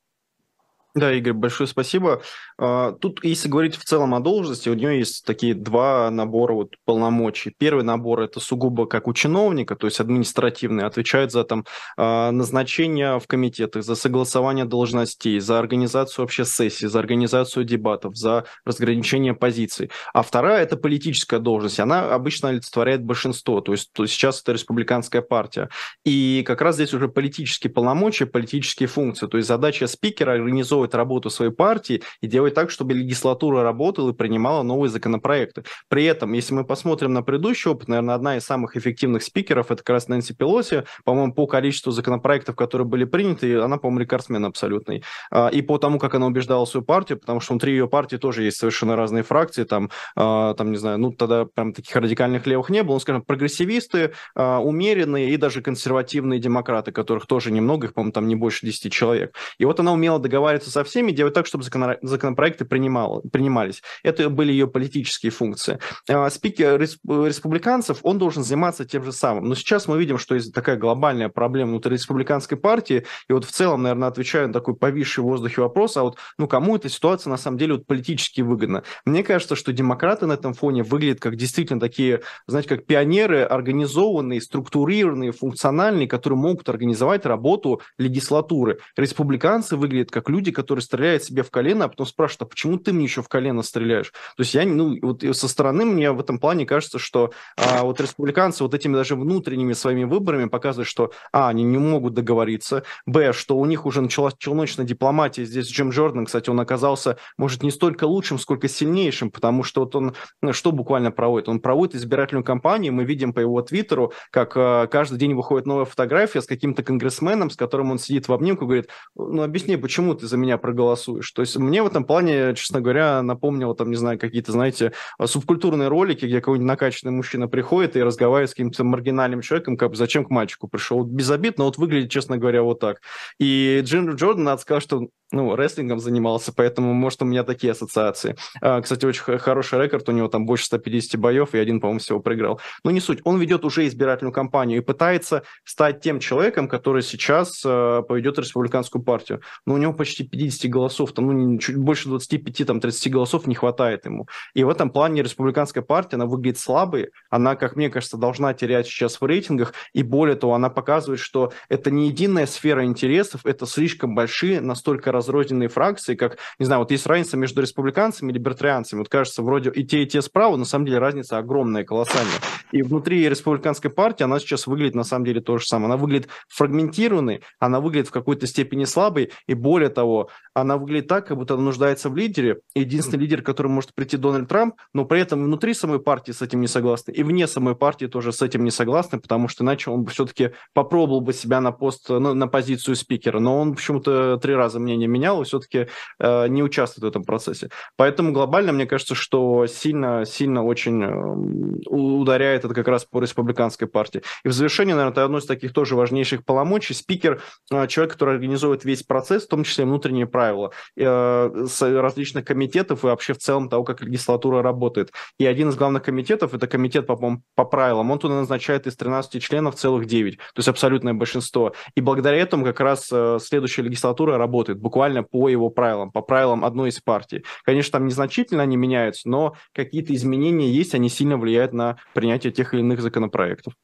Да, 0.95 1.12
Игорь, 1.12 1.34
большое 1.34 1.68
спасибо. 1.68 2.20
А, 2.59 2.93
тут, 2.93 3.24
если 3.24 3.49
говорить 3.49 3.76
в 3.76 3.84
целом 3.84 4.12
о 4.12 4.20
должности, 4.20 4.68
у 4.68 4.74
нее 4.74 4.99
есть 4.99 5.24
такие 5.24 5.55
два 5.55 6.11
набора 6.11 6.55
вот 6.55 6.74
полномочий. 6.84 7.55
Первый 7.57 7.84
набор– 7.84 8.20
это 8.22 8.41
сугубо 8.41 8.86
как 8.86 9.07
у 9.07 9.14
чиновника, 9.14 9.76
то 9.76 9.86
есть 9.86 10.01
административный, 10.01 10.84
отвечает 10.84 11.30
за 11.30 11.45
там 11.45 11.64
а, 11.97 12.32
назначение 12.32 13.20
в 13.20 13.26
комитетах, 13.28 13.84
за 13.84 13.95
согласование 13.95 14.64
должностей, 14.64 15.38
за 15.38 15.61
организацию 15.61 16.24
вообще 16.24 16.45
сессий, 16.45 16.88
за 16.88 16.99
организацию 16.99 17.64
дебатов, 17.64 18.16
за 18.16 18.47
разграничение 18.64 19.34
позиций. 19.34 19.91
А 20.12 20.22
вторая– 20.22 20.62
это 20.64 20.76
политическая 20.76 21.38
должность. 21.38 21.78
Она 21.78 22.12
обычно 22.12 22.49
олицетворяет 22.49 23.05
большинство, 23.05 23.61
то 23.61 23.70
есть 23.70 23.93
то 23.93 24.07
сейчас 24.07 24.43
это 24.43 24.53
республиканская 24.53 25.22
партия. 25.22 25.68
И 26.05 26.43
как 26.45 26.61
раз 26.62 26.74
здесь 26.74 26.93
уже 26.95 27.07
политические 27.07 27.72
полномочия, 27.72 28.26
политические 28.26 28.88
функции. 28.88 29.28
То 29.28 29.36
есть 29.36 29.47
задача 29.47 29.86
спикера– 29.86 30.32
организовать 30.41 30.80
организовывать 30.81 30.95
работу 30.95 31.31
своей 31.31 31.53
партии 31.53 32.03
и 32.22 32.26
делать 32.26 32.55
так, 32.55 32.70
чтобы 32.70 32.95
легислатура 32.95 33.62
работала 33.62 34.11
и 34.11 34.14
принимала 34.14 34.62
новые 34.62 34.91
законопроекты. 34.91 35.64
При 35.89 36.05
этом, 36.05 36.33
если 36.33 36.55
мы 36.55 36.64
посмотрим 36.64 37.12
на 37.12 37.22
предыдущий 37.22 37.70
опыт, 37.70 37.89
наверное, 37.89 38.14
одна 38.14 38.37
из 38.37 38.45
самых 38.45 38.76
эффективных 38.76 39.22
спикеров, 39.22 39.70
это 39.70 39.83
как 39.83 39.91
раз 39.91 40.09
Нэнси 40.09 40.35
Пелоси, 40.35 40.85
по-моему, 41.05 41.33
по 41.35 41.47
количеству 41.47 41.93
законопроектов, 41.93 42.57
которые 42.57 42.87
были 42.87 43.05
приняты, 43.05 43.61
она, 43.61 43.76
по-моему, 43.76 44.01
рекордсмен 44.01 44.45
абсолютный. 44.45 45.03
А, 45.31 45.49
и 45.49 45.62
по 45.62 45.78
тому, 45.78 45.99
как 45.99 46.14
она 46.14 46.26
убеждала 46.26 46.64
свою 46.66 46.85
партию, 46.85 47.18
потому 47.18 47.41
что 47.41 47.53
внутри 47.53 47.72
ее 47.72 47.87
партии 47.87 48.18
тоже 48.18 48.43
есть 48.43 48.57
совершенно 48.57 48.97
разные 48.97 49.22
фракции, 49.22 49.64
там, 49.64 49.91
а, 50.16 50.55
там 50.55 50.70
не 50.70 50.78
знаю, 50.78 50.99
ну, 50.99 51.12
тогда 51.12 51.45
прям 51.45 51.72
таких 51.72 51.97
радикальных 51.97 52.47
левых 52.47 52.70
не 52.70 52.83
было, 52.83 52.95
ну, 52.95 53.01
скажем, 53.01 53.22
прогрессивисты, 53.22 54.12
а, 54.35 54.59
умеренные 54.59 55.31
и 55.31 55.37
даже 55.37 55.62
консервативные 55.62 56.41
демократы, 56.41 56.93
которых 56.93 57.26
тоже 57.26 57.51
немного, 57.51 57.87
их, 57.87 57.95
по-моему, 57.95 58.12
там 58.12 58.28
не 58.28 58.35
больше 58.35 58.66
10 58.66 58.93
человек. 58.93 59.35
И 59.59 59.64
вот 59.64 59.81
она 59.81 59.93
умела 59.93 60.18
договариваться 60.18 60.70
со 60.71 60.85
всеми, 60.85 61.12
делать 61.12 61.35
так, 61.35 61.47
чтобы 61.47 61.64
законопроекты 61.64 62.64
принимал, 62.64 63.23
принимались. 63.33 63.83
Это 64.03 64.31
были 64.31 64.53
ее 64.53 64.66
политические 64.66 65.31
функции. 65.31 65.79
А, 66.09 66.31
спикер 66.31 66.81
республиканцев, 66.81 67.99
он 68.03 68.18
должен 68.18 68.43
заниматься 68.43 68.85
тем 68.85 69.05
же 69.05 69.12
самым. 69.12 69.49
Но 69.49 69.55
сейчас 69.55 69.89
мы 69.89 69.99
видим, 69.99 70.18
что 70.18 70.35
есть 70.35 70.55
такая 70.55 70.77
глобальная 70.77 71.29
проблема 71.29 71.73
внутри 71.73 71.93
республиканской 71.95 72.57
партии, 72.57 73.07
и 73.29 73.33
вот 73.33 73.45
в 73.45 73.51
целом, 73.51 73.83
наверное, 73.83 74.09
отвечаю 74.09 74.49
на 74.49 74.53
такой 74.53 74.75
повисший 74.77 75.23
в 75.23 75.27
воздухе 75.27 75.62
вопрос, 75.62 75.97
а 75.97 76.03
вот 76.03 76.18
ну, 76.39 76.49
кому 76.49 76.77
эта 76.77 76.89
ситуация 76.89 77.31
на 77.31 77.37
самом 77.37 77.59
деле 77.59 77.75
вот 77.75 77.87
политически 77.87 78.41
выгодна? 78.41 78.83
Мне 79.05 79.23
кажется, 79.23 79.57
что 79.57 79.73
демократы 79.73 80.27
на 80.27 80.35
этом 80.35 80.55
фоне 80.55 80.83
выглядят 80.83 81.21
как 81.21 81.37
действительно 81.37 81.81
такие, 81.81 82.21
знаете, 82.47 82.68
как 82.68 82.87
пионеры, 82.87 83.43
организованные, 83.43 84.41
структурированные, 84.41 85.33
функциональные, 85.33 86.09
которые 86.09 86.39
могут 86.39 86.68
организовать 86.68 87.27
работу 87.27 87.81
легислатуры. 87.99 88.79
Республиканцы 88.97 89.77
выглядят 89.77 90.11
как 90.11 90.29
люди, 90.29 90.51
который 90.61 90.81
стреляет 90.81 91.25
себе 91.25 91.43
в 91.43 91.51
колено, 91.51 91.87
а 91.87 91.89
потом 91.89 92.07
спрашивает, 92.07 92.43
а 92.43 92.45
почему 92.45 92.79
ты 92.79 92.93
мне 92.93 93.05
еще 93.05 93.23
в 93.23 93.29
колено 93.29 93.63
стреляешь? 93.63 94.13
То 94.37 94.43
есть 94.43 94.53
я, 94.53 94.67
ну, 94.67 94.99
вот 95.01 95.25
со 95.33 95.49
стороны 95.49 95.87
мне 95.87 96.13
в 96.13 96.21
этом 96.21 96.39
плане 96.39 96.67
кажется, 96.67 96.99
что 96.99 97.33
а, 97.57 97.83
вот 97.83 98.01
республиканцы 98.01 98.63
вот 98.63 98.75
этими 98.75 98.95
даже 98.95 99.17
внутренними 99.17 99.73
своими 99.73 100.05
выборами 100.05 100.49
показывают, 100.49 100.89
что, 100.89 101.13
а, 101.33 101.49
они 101.49 101.63
не 101.63 101.79
могут 101.79 102.15
договориться, 102.15 102.83
б, 103.07 103.33
что 103.33 103.57
у 103.57 103.65
них 103.65 103.87
уже 103.87 104.03
началась 104.03 104.35
челночная 104.39 104.85
дипломатия. 104.85 105.45
Здесь 105.45 105.69
Джим 105.69 105.91
Джордан, 105.91 106.27
кстати, 106.27 106.51
он 106.51 106.61
оказался, 106.61 107.17
может, 107.39 107.63
не 107.63 107.71
столько 107.71 108.05
лучшим, 108.05 108.39
сколько 108.39 108.69
сильнейшим, 108.69 109.31
потому 109.31 109.63
что 109.63 109.81
вот 109.81 109.97
он, 109.97 110.15
ну, 110.43 110.53
что 110.53 110.73
буквально 110.73 111.11
проводит? 111.11 111.49
Он 111.49 111.61
проводит 111.61 111.95
избирательную 111.95 112.45
кампанию, 112.45 112.93
мы 112.93 113.05
видим 113.05 113.33
по 113.33 113.41
его 113.41 113.63
твиттеру, 113.63 114.13
как 114.31 114.53
а, 114.57 114.87
каждый 114.87 115.19
день 115.19 115.35
выходит 115.35 115.67
новая 115.67 115.87
фотография 115.87 116.43
с 116.43 116.47
каким-то 116.47 116.83
конгрессменом, 116.83 117.51
с 117.51 117.57
которым 117.57 117.91
он 117.91 117.99
сидит 117.99 118.29
в 118.29 118.33
обнимку, 118.33 118.67
говорит, 118.67 118.89
ну, 119.15 119.43
объясни, 119.43 119.77
почему 119.77 120.15
ты 120.15 120.27
за 120.27 120.37
меня 120.37 120.49
проголосуешь? 120.59 121.30
То 121.32 121.42
есть 121.42 121.57
мне 121.57 121.82
в 121.82 121.86
этом 121.86 122.05
плане, 122.05 122.55
честно 122.55 122.80
говоря, 122.80 123.22
напомнило, 123.22 123.74
там, 123.74 123.90
не 123.90 123.96
знаю, 123.96 124.18
какие-то, 124.18 124.53
знаете, 124.53 124.92
субкультурные 125.22 125.88
ролики, 125.88 126.24
где 126.26 126.40
какой-нибудь 126.40 126.66
накачанный 126.66 127.12
мужчина 127.12 127.48
приходит 127.48 127.96
и 127.96 128.03
разговаривает 128.03 128.51
с 128.51 128.55
каким-то 128.55 128.84
маргинальным 128.84 129.40
человеком, 129.42 129.76
как 129.76 129.90
бы 129.90 129.96
зачем 129.96 130.24
к 130.24 130.30
мальчику 130.30 130.68
пришел. 130.68 131.05
Без 131.05 131.30
обид, 131.30 131.59
но 131.59 131.64
вот 131.64 131.78
выглядит, 131.78 132.11
честно 132.11 132.38
говоря, 132.38 132.62
вот 132.62 132.80
так. 132.80 133.01
И 133.38 133.80
Джим 133.84 134.11
Джордан, 134.11 134.44
надо 134.44 134.62
сказать, 134.62 134.82
что 134.82 135.09
ну, 135.32 135.55
рестлингом 135.55 136.01
занимался, 136.01 136.53
поэтому, 136.53 136.92
может, 136.92 137.22
у 137.22 137.24
меня 137.24 137.44
такие 137.44 137.72
ассоциации. 137.72 138.36
А, 138.61 138.80
кстати, 138.80 139.05
очень 139.05 139.22
хороший 139.38 139.82
рекорд, 139.82 140.09
у 140.09 140.12
него 140.12 140.28
там 140.28 140.44
больше 140.44 140.64
150 140.66 141.20
боев, 141.20 141.55
и 141.55 141.59
один, 141.59 141.80
по-моему, 141.80 142.01
всего 142.01 142.20
проиграл. 142.20 142.61
Но 142.84 142.90
не 142.90 143.01
суть. 143.01 143.20
Он 143.24 143.38
ведет 143.38 143.64
уже 143.64 143.86
избирательную 143.86 144.32
кампанию 144.32 144.78
и 144.78 144.84
пытается 144.84 145.42
стать 145.64 146.01
тем 146.01 146.18
человеком, 146.20 146.68
который 146.68 147.03
сейчас 147.03 147.62
э, 147.64 148.03
поведет 148.09 148.38
республиканскую 148.38 149.03
партию. 149.03 149.40
Но 149.66 149.74
у 149.74 149.76
него 149.76 149.92
почти 149.92 150.24
50 150.24 150.39
голосов, 150.64 151.12
там, 151.12 151.26
ну, 151.26 151.59
чуть 151.59 151.76
больше 151.76 152.09
25, 152.09 152.66
там, 152.66 152.80
30 152.80 153.12
голосов 153.12 153.47
не 153.47 153.55
хватает 153.55 154.05
ему. 154.05 154.26
И 154.55 154.64
в 154.64 154.68
этом 154.68 154.91
плане 154.91 155.22
республиканская 155.22 155.82
партия, 155.82 156.16
она 156.16 156.26
выглядит 156.26 156.59
слабой, 156.59 157.11
она, 157.30 157.57
как 157.57 157.76
мне 157.76 157.91
кажется, 157.91 158.16
должна 158.16 158.55
терять 158.55 158.86
сейчас 158.86 159.20
в 159.20 159.24
рейтингах, 159.24 159.74
и 159.93 160.03
более 160.03 160.36
того, 160.36 160.55
она 160.55 160.70
показывает, 160.70 161.20
что 161.20 161.53
это 161.68 161.91
не 161.91 162.09
единая 162.09 162.47
сфера 162.47 162.84
интересов, 162.84 163.45
это 163.45 163.66
слишком 163.66 164.14
большие, 164.14 164.61
настолько 164.61 165.12
разрозненные 165.12 165.68
фракции, 165.68 166.14
как, 166.14 166.38
не 166.59 166.66
знаю, 166.66 166.80
вот 166.80 166.91
есть 166.91 167.07
разница 167.07 167.36
между 167.36 167.61
республиканцами 167.62 168.30
и 168.30 168.34
либертарианцами. 168.34 169.01
Вот 169.01 169.09
кажется, 169.09 169.43
вроде 169.43 169.70
и 169.70 169.84
те, 169.84 170.03
и 170.03 170.07
те 170.07 170.22
справа, 170.22 170.57
на 170.57 170.64
самом 170.64 170.86
деле 170.86 170.99
разница 170.99 171.38
огромная, 171.38 171.84
колоссальная. 171.84 172.41
И 172.72 172.82
внутри 172.82 173.28
республиканской 173.28 173.91
партии 173.91 174.24
она 174.24 174.38
сейчас 174.38 174.66
выглядит 174.66 174.95
на 174.95 175.05
самом 175.05 175.24
деле 175.24 175.41
то 175.41 175.59
же 175.59 175.66
самое. 175.66 175.86
Она 175.86 175.97
выглядит 175.97 176.28
фрагментированной, 176.49 177.43
она 177.59 177.80
выглядит 177.80 178.09
в 178.09 178.12
какой-то 178.12 178.47
степени 178.47 178.84
слабой, 178.84 179.32
и 179.47 179.55
более 179.55 179.91
того, 179.91 180.30
она 180.55 180.76
выглядит 180.76 181.09
так, 181.09 181.26
как 181.26 181.37
будто 181.37 181.55
она 181.55 181.62
нуждается 181.62 182.09
в 182.09 182.16
лидере. 182.16 182.61
Единственный 182.74 183.20
лидер, 183.20 183.43
который 183.43 183.68
может 183.68 183.95
прийти 183.95 184.16
Дональд 184.16 184.49
Трамп, 184.49 184.74
но 184.93 185.05
при 185.05 185.20
этом 185.20 185.45
внутри 185.45 185.74
самой 185.74 186.01
партии 186.01 186.33
с 186.33 186.43
этим 186.43 186.61
не 186.61 186.66
согласны, 186.66 187.12
и 187.12 187.22
вне 187.22 187.47
самой 187.47 187.76
партии 187.76 188.07
тоже 188.07 188.33
с 188.33 188.43
этим 188.43 188.64
не 188.64 188.70
согласны, 188.70 189.20
потому 189.20 189.49
что 189.49 189.64
иначе 189.64 189.91
он 189.91 190.05
бы 190.05 190.11
все-таки 190.11 190.53
попробовал 190.74 191.20
бы 191.20 191.33
себя 191.33 191.61
на 191.61 191.72
пост, 191.72 192.09
на, 192.09 192.35
на 192.35 192.49
позицию 192.49 192.97
спикера. 192.97 193.39
Но 193.39 193.59
он 193.61 193.74
почему-то 193.74 194.39
три 194.39 194.55
раза 194.55 194.81
мнение 194.81 195.09
менял 195.09 195.41
и 195.41 195.45
все-таки 195.45 195.89
э, 196.18 196.49
не 196.49 196.62
участвует 196.62 197.05
в 197.05 197.09
этом 197.09 197.24
процессе. 197.24 197.68
Поэтому 197.97 198.33
глобально, 198.33 198.72
мне 198.72 198.87
кажется, 198.87 199.14
что 199.14 199.66
сильно, 199.66 200.24
сильно 200.26 200.64
очень 200.64 201.03
э, 201.03 201.89
ударяет 201.89 202.64
это 202.64 202.74
как 202.74 202.89
раз 202.89 203.05
по 203.05 203.20
республиканской 203.20 203.89
партии. 203.89 204.22
И 204.45 204.49
в 204.49 204.53
завершение, 204.53 204.95
наверное, 204.95 205.12
это 205.12 205.24
одно 205.24 205.39
из 205.39 205.47
таких 205.47 205.72
тоже 205.72 205.97
важнейших 205.97 206.45
полномочий. 206.45 206.95
Спикер, 206.95 207.43
э, 207.70 207.87
человек, 207.87 208.12
который 208.12 208.35
организует 208.35 208.85
весь 208.85 209.03
процесс, 209.03 209.45
в 209.45 209.49
том 209.49 209.64
числе 209.64 209.85
внутренние 210.21 210.27
правила 210.27 210.73
э, 210.97 212.01
различных 212.01 212.45
комитетов 212.45 213.05
и 213.05 213.07
вообще 213.07 213.33
в 213.33 213.39
целом 213.39 213.68
того, 213.68 213.85
как 213.85 214.03
легислатура 214.03 214.62
работает. 214.62 215.12
И 215.39 215.47
один 215.47 215.68
из 215.68 215.77
главных 215.77 216.03
комитетов, 216.03 216.55
это 216.55 216.66
комитет 216.66 217.07
по, 217.07 217.16
по 217.55 217.64
правилам, 217.64 218.11
он 218.11 218.18
туда 218.18 218.35
назначает 218.35 218.87
из 218.87 218.97
13 218.97 219.43
членов 219.43 219.75
целых 219.75 220.07
9, 220.07 220.37
то 220.37 220.43
есть 220.57 220.68
абсолютное 220.68 221.14
большинство. 221.14 221.73
И 221.95 222.01
благодаря 222.01 222.39
этому 222.39 222.64
как 222.64 222.81
раз 222.81 223.09
э, 223.12 223.39
следующая 223.41 223.83
легислатура 223.83 224.39
работает 224.39 224.79
буквально 224.79 225.23
по 225.23 225.49
его 225.49 225.71
правилам, 225.71 226.11
по 226.11 226.23
правилам 226.23 226.64
одной 226.64 226.91
из 226.91 227.01
партий. 227.01 227.45
Конечно, 227.64 227.93
там 227.93 228.07
незначительно 228.07 228.62
они 228.62 228.77
меняются, 228.77 229.29
но 229.29 229.55
какие-то 229.75 230.14
изменения 230.14 230.71
есть, 230.71 230.95
они 230.95 231.09
сильно 231.09 231.37
влияют 231.37 231.73
на 231.73 231.97
принятие 232.14 232.53
тех 232.53 232.75
или 232.75 232.81
иных 232.81 233.01
законопроектов. 233.01 233.75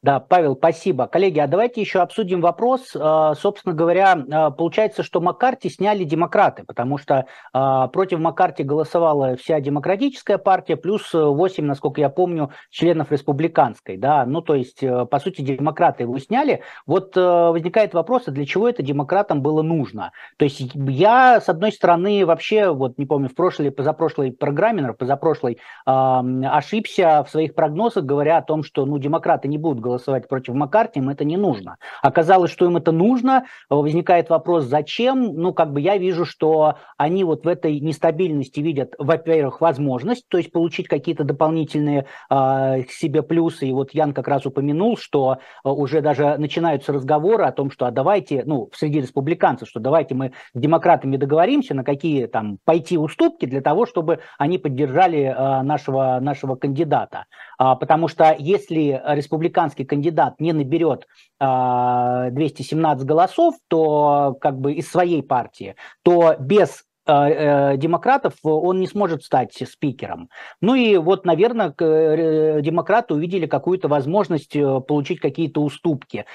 Да, 0.00 0.20
Павел, 0.20 0.54
спасибо. 0.54 1.08
Коллеги, 1.08 1.40
а 1.40 1.48
давайте 1.48 1.80
еще 1.80 1.98
обсудим 1.98 2.40
вопрос. 2.40 2.94
А, 2.94 3.34
собственно 3.34 3.74
говоря, 3.74 4.16
а, 4.30 4.50
получается, 4.52 5.02
что 5.02 5.20
Маккарти 5.20 5.68
сняли 5.68 6.04
демократы, 6.04 6.62
потому 6.62 6.98
что 6.98 7.26
а, 7.52 7.88
против 7.88 8.20
Маккарти 8.20 8.62
голосовала 8.62 9.34
вся 9.34 9.58
демократическая 9.58 10.38
партия, 10.38 10.76
плюс 10.76 11.12
8, 11.12 11.64
насколько 11.64 12.00
я 12.00 12.10
помню, 12.10 12.52
членов 12.70 13.10
республиканской. 13.10 13.96
Да? 13.96 14.24
Ну, 14.24 14.40
то 14.40 14.54
есть, 14.54 14.84
э, 14.84 15.04
по 15.06 15.18
сути, 15.18 15.42
демократы 15.42 16.04
его 16.04 16.16
сняли. 16.20 16.62
Вот 16.86 17.16
э, 17.16 17.20
возникает 17.20 17.92
вопрос, 17.92 18.28
а 18.28 18.30
для 18.30 18.46
чего 18.46 18.68
это 18.68 18.84
демократам 18.84 19.42
было 19.42 19.62
нужно? 19.62 20.12
То 20.36 20.44
есть 20.44 20.60
я, 20.74 21.40
с 21.40 21.48
одной 21.48 21.72
стороны, 21.72 22.24
вообще, 22.24 22.70
вот 22.70 22.98
не 22.98 23.06
помню, 23.06 23.28
в 23.28 23.34
прошлой 23.34 23.66
или 23.66 23.70
позапрошлой 23.70 24.30
программе, 24.30 24.92
позапрошлой, 24.92 25.58
ошибся 25.84 27.24
в 27.24 27.30
своих 27.30 27.56
прогнозах, 27.56 28.04
говоря 28.04 28.36
о 28.36 28.42
том, 28.42 28.62
что 28.62 28.86
ну, 28.86 28.98
демократы 28.98 29.48
не 29.48 29.58
будут 29.58 29.80
голосовать 29.88 30.28
против 30.28 30.54
Маккарти, 30.54 30.98
им 30.98 31.08
это 31.08 31.24
не 31.24 31.36
нужно. 31.36 31.76
Оказалось, 32.02 32.50
что 32.50 32.66
им 32.66 32.76
это 32.76 32.92
нужно, 32.92 33.44
возникает 33.70 34.28
вопрос, 34.28 34.64
зачем? 34.64 35.34
Ну, 35.34 35.54
как 35.54 35.72
бы 35.72 35.80
я 35.80 35.96
вижу, 35.96 36.24
что 36.26 36.76
они 36.96 37.24
вот 37.24 37.44
в 37.44 37.48
этой 37.48 37.80
нестабильности 37.80 38.60
видят, 38.60 38.94
во-первых, 38.98 39.60
возможность, 39.60 40.28
то 40.28 40.38
есть 40.38 40.52
получить 40.52 40.88
какие-то 40.88 41.24
дополнительные 41.24 42.06
э, 42.30 42.82
себе 42.90 43.22
плюсы. 43.22 43.66
И 43.66 43.72
вот 43.72 43.94
Ян 43.94 44.12
как 44.12 44.28
раз 44.28 44.44
упомянул, 44.44 44.96
что 44.98 45.38
э, 45.64 45.68
уже 45.68 46.02
даже 46.02 46.36
начинаются 46.36 46.92
разговоры 46.92 47.44
о 47.44 47.52
том, 47.52 47.70
что 47.70 47.86
а 47.86 47.90
давайте, 47.90 48.42
ну, 48.44 48.70
среди 48.74 49.00
республиканцев, 49.00 49.68
что 49.68 49.80
давайте 49.80 50.14
мы 50.14 50.32
с 50.54 50.60
демократами 50.60 51.16
договоримся, 51.16 51.74
на 51.74 51.84
какие 51.84 52.26
там 52.26 52.58
пойти 52.64 52.98
уступки 52.98 53.46
для 53.46 53.62
того, 53.62 53.86
чтобы 53.86 54.20
они 54.38 54.58
поддержали 54.58 55.22
э, 55.22 55.62
нашего, 55.62 56.18
нашего 56.20 56.56
кандидата. 56.56 57.24
А, 57.58 57.74
потому 57.74 58.08
что 58.08 58.36
если 58.38 59.00
республиканский 59.06 59.77
республиканский 59.78 59.84
кандидат 59.84 60.40
не 60.40 60.52
наберет 60.52 61.06
217 61.40 63.02
а, 63.02 63.06
голосов, 63.06 63.54
то 63.68 64.36
как 64.40 64.58
бы 64.58 64.72
из 64.72 64.90
своей 64.90 65.22
партии, 65.22 65.76
то 66.02 66.36
без 66.38 66.84
а, 67.06 67.28
э, 67.28 67.76
демократов 67.76 68.34
он 68.42 68.80
не 68.80 68.86
сможет 68.86 69.22
стать 69.22 69.54
спикером. 69.54 70.28
Ну 70.60 70.74
и 70.74 70.96
вот, 70.96 71.24
наверное, 71.24 71.74
э, 71.78 72.60
демократы 72.60 73.14
увидели 73.14 73.46
какую-то 73.46 73.88
возможность 73.88 74.56
э, 74.56 74.80
получить 74.80 75.20
какие-то 75.20 75.62
уступки. 75.62 76.26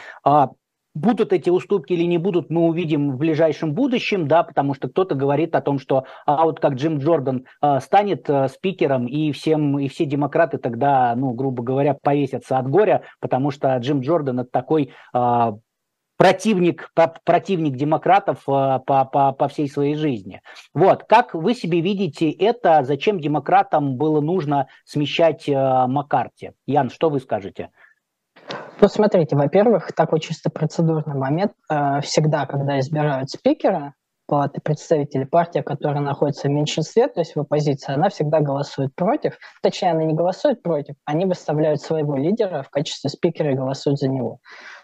Будут 0.96 1.34
эти 1.34 1.50
уступки 1.50 1.94
или 1.94 2.04
не 2.04 2.20
будут, 2.20 2.52
мы 2.52 2.68
увидим 2.68 3.12
в 3.12 3.18
ближайшем 3.18 3.74
будущем, 3.74 4.28
да, 4.28 4.44
потому 4.44 4.76
что 4.76 4.88
кто-то 4.90 5.16
говорит 5.16 5.56
о 5.56 5.62
том, 5.62 5.80
что 5.80 6.06
а 6.28 6.46
вот 6.46 6.60
как 6.60 6.74
Джим 6.74 7.00
Джордан 7.00 7.46
э, 7.64 7.80
станет 7.80 8.30
э, 8.30 8.48
спикером, 8.48 9.08
и, 9.08 9.32
всем, 9.32 9.80
и 9.80 9.88
все 9.88 10.06
демократы 10.06 10.60
тогда, 10.60 11.16
ну, 11.16 11.32
грубо 11.32 11.64
говоря, 11.64 11.96
повесятся 12.00 12.60
от 12.60 12.70
горя, 12.70 13.04
потому 13.20 13.50
что 13.50 13.76
Джим 13.78 14.02
Джордан 14.02 14.42
это 14.42 14.52
такой 14.52 14.92
э, 15.16 15.52
противник, 16.18 16.92
противник 17.26 17.76
демократов 17.76 18.44
по, 18.46 18.80
по, 18.86 19.32
по 19.32 19.48
всей 19.48 19.68
своей 19.68 19.96
жизни. 19.96 20.42
Вот, 20.76 21.06
как 21.06 21.34
вы 21.34 21.56
себе 21.56 21.82
видите 21.82 22.30
это, 22.30 22.84
зачем 22.84 23.20
демократам 23.20 23.98
было 23.98 24.22
нужно 24.22 24.68
смещать 24.86 25.48
Маккарти? 25.48 26.52
Ян, 26.68 26.92
что 26.92 27.10
вы 27.10 27.20
скажете? 27.20 27.72
Ну, 28.84 28.90
смотрите, 28.90 29.38
во-первых, 29.38 29.94
такой 29.94 30.20
чисто 30.20 30.50
процедурный 30.50 31.16
момент. 31.16 31.54
Э, 31.72 32.02
всегда, 32.02 32.46
когда 32.46 32.82
избирают 32.82 33.30
спикера, 33.30 33.94
палаты 34.28 34.60
представителей, 34.60 35.24
партия, 35.24 35.64
которая 35.64 36.02
находится 36.02 36.50
в 36.50 36.52
меньшинстве, 36.52 37.08
то 37.08 37.22
есть 37.22 37.34
в 37.34 37.40
оппозиции, 37.40 37.94
она 37.94 38.10
всегда 38.10 38.42
голосует 38.42 38.94
против. 38.94 39.38
Точнее, 39.62 39.92
она 39.92 40.04
не 40.04 40.14
голосует 40.14 40.62
против, 40.62 40.96
они 41.06 41.24
выставляют 41.26 41.80
своего 41.80 42.18
лидера 42.18 42.62
в 42.62 42.70
качестве 42.70 43.10
спикера 43.10 43.54
и 43.54 43.56
голосуют 43.56 44.00
за 44.00 44.10
него. 44.10 44.40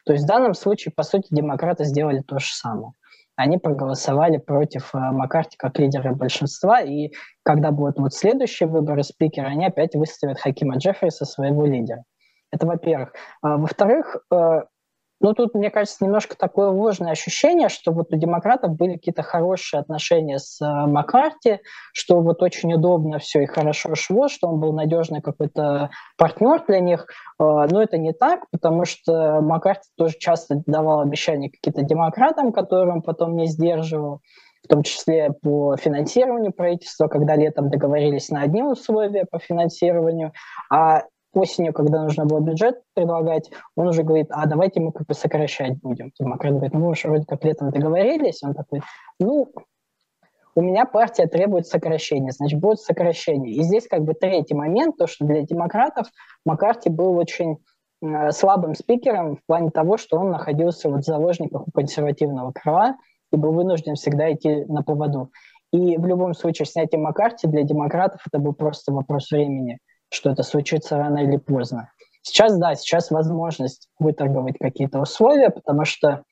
То 0.06 0.14
есть 0.14 0.24
в 0.24 0.28
данном 0.30 0.54
случае, 0.54 0.93
по 0.95 1.04
сути, 1.04 1.28
демократы 1.30 1.84
сделали 1.84 2.22
то 2.22 2.39
же 2.39 2.54
самое. 2.54 2.93
Они 3.36 3.58
проголосовали 3.58 4.38
против 4.38 4.95
э, 4.95 4.97
Маккарти 4.97 5.58
как 5.58 5.78
лидера 5.78 6.14
большинства, 6.14 6.80
и 6.80 7.12
когда 7.43 7.72
будут 7.72 8.00
вот 8.00 8.14
следующие 8.14 8.70
выборы 8.70 9.04
спикера, 9.04 9.47
они 9.47 9.66
опять 9.66 9.93
выставят 9.95 10.39
Хакима 10.39 10.78
Джеффриса 10.78 11.26
своего 11.26 11.66
лидера. 11.66 12.06
Это 12.52 12.66
во-первых. 12.66 13.14
А, 13.41 13.58
во-вторых, 13.58 14.18
э, 14.32 14.62
Ну, 15.22 15.34
тут, 15.34 15.54
мне 15.54 15.70
кажется, 15.70 16.06
немножко 16.06 16.38
такое 16.38 16.70
ложное 16.70 17.12
ощущение, 17.12 17.68
что 17.68 17.91
вот 17.91 18.14
у 18.14 18.16
демократов 18.16 18.78
были 18.78 18.93
какие-то 18.93 19.22
хорошие 19.22 19.82
отношения 19.82 20.39
с 20.39 20.62
э, 20.62 20.66
Маккарти, 20.88 21.60
что 21.93 22.22
вот 22.22 22.41
очень 22.41 22.74
удобно 22.74 23.20
все 23.20 23.41
и 23.43 23.45
хорошо 23.45 23.95
шло, 23.95 24.30
что 24.30 24.47
он 24.47 24.62
был 24.62 24.72
надежный 24.72 25.22
какой-то 25.22 25.89
партнер 26.18 26.64
для 26.68 26.80
них. 26.80 27.06
Э, 27.38 27.68
но 27.70 27.82
это 27.82 27.97
не 27.97 28.14
так, 28.14 28.45
потому 28.52 28.86
что 28.86 29.41
Маккарти 29.41 29.89
тоже 29.97 30.16
часто 30.18 30.62
давал 30.66 31.02
обещания 31.02 31.50
какие-то 31.50 31.82
демократам, 31.82 32.54
которые 32.54 32.93
он 32.93 33.02
потом 33.02 33.36
не 33.36 33.47
сдерживал 33.47 34.22
в 34.64 34.68
том 34.68 34.84
числе 34.84 35.32
по 35.41 35.78
финансированию 35.78 36.54
правительства, 36.54 37.08
когда 37.08 37.36
летом 37.36 37.70
договорились 37.70 38.30
на 38.30 38.41
одни 38.41 38.62
условия 38.64 39.26
по 39.30 39.39
финансированию, 39.39 40.32
а 40.70 41.04
осенью, 41.34 41.73
когда 41.73 42.03
нужно 42.03 42.25
было 42.25 42.39
бюджет 42.39 42.82
предлагать, 42.93 43.51
он 43.75 43.88
уже 43.88 44.03
говорит, 44.03 44.27
а 44.32 44.45
давайте 44.47 44.80
мы 44.80 44.91
как 44.91 45.07
бы 45.07 45.13
сокращать 45.13 45.80
будем. 45.80 46.11
Демократ 46.19 46.53
говорит, 46.53 46.73
ну 46.73 46.80
мы 46.80 46.89
уже 46.89 47.07
вроде 47.07 47.25
как 47.25 47.43
летом 47.43 47.71
договорились. 47.71 48.41
Он 48.43 48.53
такой, 48.53 48.82
ну, 49.19 49.51
у 50.55 50.61
меня 50.61 50.86
партия 50.86 51.27
требует 51.27 51.67
сокращения, 51.67 52.32
значит, 52.32 52.59
будет 52.59 52.80
сокращение. 52.80 53.53
И 53.53 53.63
здесь 53.63 53.88
как 53.88 54.03
бы 54.03 54.13
третий 54.13 54.55
момент, 54.55 54.97
то, 54.97 55.07
что 55.07 55.25
для 55.25 55.41
демократов 55.43 56.07
Маккарти 56.45 56.89
был 56.89 57.15
очень 57.17 57.59
э, 58.01 58.32
слабым 58.32 58.75
спикером 58.75 59.38
в 59.38 59.45
плане 59.45 59.69
того, 59.69 59.97
что 59.97 60.17
он 60.17 60.32
находился 60.32 60.89
вот 60.89 61.01
в 61.01 61.05
заложниках 61.05 61.67
у 61.67 61.71
консервативного 61.71 62.51
крыла 62.51 62.95
и 63.32 63.38
был 63.38 63.51
вынужден 63.51 63.95
всегда 63.95 64.34
идти 64.34 64.65
на 64.65 64.82
поводу. 64.82 65.32
И 65.71 65.97
в 65.97 66.05
любом 66.05 66.34
случае 66.34 66.65
снятие 66.65 66.99
Маккарти 66.99 67.47
для 67.47 67.63
демократов 67.63 68.21
это 68.25 68.39
был 68.39 68.53
просто 68.53 68.91
вопрос 68.91 69.30
времени 69.30 69.77
что 70.10 70.32
это 70.32 70.43
случится 70.43 70.97
рано 70.97 71.20
или 71.20 71.38
поздно. 71.38 71.91
Сейчас, 72.22 72.57
да, 72.57 72.76
сейчас 72.76 73.12
возможность 73.12 73.88
выторговать 73.97 74.57
какие-то 74.60 74.99
условия, 74.99 75.49
потому 75.49 75.86
что 75.86 76.24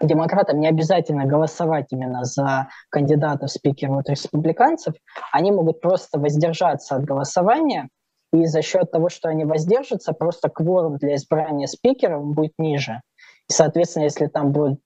демократам 0.00 0.60
не 0.60 0.68
обязательно 0.68 1.24
голосовать 1.24 1.86
именно 1.92 2.24
за 2.24 2.68
кандидатов 2.90 3.50
спикеров 3.50 3.98
от 3.98 4.10
республиканцев, 4.10 4.94
они 5.32 5.52
могут 5.52 5.80
просто 5.80 6.18
воздержаться 6.18 6.96
от 6.96 7.04
голосования, 7.04 7.88
и 8.32 8.46
за 8.46 8.62
счет 8.62 8.90
того, 8.90 9.08
что 9.08 9.28
они 9.28 9.44
воздержатся, 9.44 10.12
просто 10.12 10.48
кворум 10.48 10.96
для 10.96 11.14
избрания 11.14 11.68
спикеров 11.68 12.24
будет 12.24 12.54
ниже. 12.58 13.00
И, 13.48 13.52
соответственно, 13.52 14.04
если 14.04 14.26
там 14.26 14.50
будет 14.50 14.80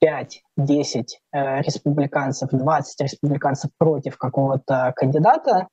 5, 0.00 0.42
10 0.56 1.20
э, 1.32 1.62
республиканцев, 1.62 2.50
20 2.50 3.00
республиканцев 3.00 3.70
против 3.76 4.18
какого-то 4.18 4.92
кандидата, 4.94 5.66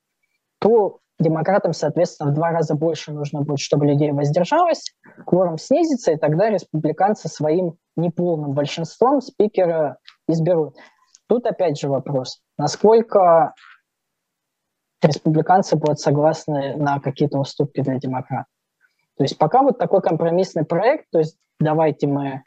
то 0.60 1.00
демократам, 1.20 1.74
соответственно, 1.74 2.32
в 2.32 2.34
два 2.34 2.51
раза 2.51 2.76
больше 2.76 3.11
нужно 3.11 3.41
будет, 3.41 3.59
чтобы 3.59 3.86
людей 3.86 4.11
воздержалось, 4.11 4.95
кворум 5.26 5.57
снизится, 5.57 6.11
и 6.11 6.17
тогда 6.17 6.49
республиканцы 6.49 7.28
своим 7.28 7.76
неполным 7.95 8.53
большинством 8.53 9.22
спикера 9.22 9.97
изберут. 10.28 10.78
Тут 11.28 11.45
опять 11.45 11.80
же 11.80 11.89
вопрос, 11.89 12.41
насколько 12.57 13.53
республиканцы 15.01 15.76
будут 15.76 15.99
согласны 15.99 16.76
на 16.76 16.99
какие-то 16.99 17.39
уступки 17.39 17.82
для 17.82 17.99
демократов. 17.99 18.47
То 19.17 19.24
есть 19.24 19.38
пока 19.38 19.61
вот 19.61 19.78
такой 19.78 20.01
компромиссный 20.01 20.65
проект, 20.65 21.05
то 21.11 21.20
есть 21.20 21.38
давайте 21.59 22.07
мы 22.07 22.43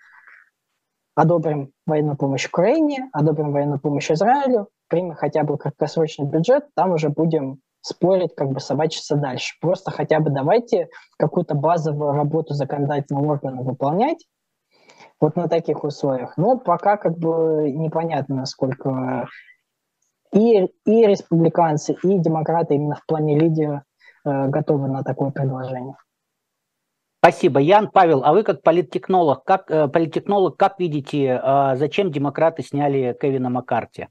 одобрим 1.14 1.72
военную 1.86 2.16
помощь 2.16 2.46
Украине, 2.46 3.10
одобрим 3.12 3.52
военную 3.52 3.80
помощь 3.80 4.10
Израилю, 4.10 4.68
примем 4.88 5.14
хотя 5.14 5.44
бы 5.44 5.58
краткосрочный 5.58 6.26
бюджет, 6.26 6.66
там 6.74 6.92
уже 6.92 7.10
будем 7.10 7.60
спорить, 7.82 8.34
как 8.34 8.50
бы 8.50 8.60
собачиться 8.60 9.16
дальше. 9.16 9.54
Просто 9.60 9.90
хотя 9.90 10.20
бы 10.20 10.30
давайте 10.30 10.88
какую-то 11.18 11.54
базовую 11.54 12.12
работу 12.12 12.54
законодательного 12.54 13.32
органа 13.32 13.62
выполнять 13.62 14.26
вот 15.20 15.36
на 15.36 15.48
таких 15.48 15.84
условиях. 15.84 16.36
Но 16.36 16.58
пока 16.58 16.96
как 16.96 17.18
бы 17.18 17.70
непонятно, 17.70 18.36
насколько 18.36 19.28
и, 20.32 20.64
и 20.64 21.06
республиканцы, 21.06 21.96
и 22.02 22.18
демократы 22.18 22.74
именно 22.74 22.94
в 22.94 23.04
плане 23.04 23.38
лидера 23.38 23.84
э, 24.24 24.48
готовы 24.48 24.88
на 24.88 25.02
такое 25.04 25.30
предложение. 25.30 25.96
Спасибо, 27.18 27.60
Ян. 27.60 27.88
Павел, 27.88 28.24
а 28.24 28.32
вы 28.32 28.42
как 28.42 28.62
политтехнолог, 28.62 29.44
как, 29.44 29.70
э, 29.70 29.86
политтехнолог, 29.86 30.56
как 30.56 30.80
видите, 30.80 31.40
э, 31.40 31.76
зачем 31.76 32.10
демократы 32.10 32.62
сняли 32.62 33.16
Кевина 33.20 33.50
Маккарти? 33.50 34.08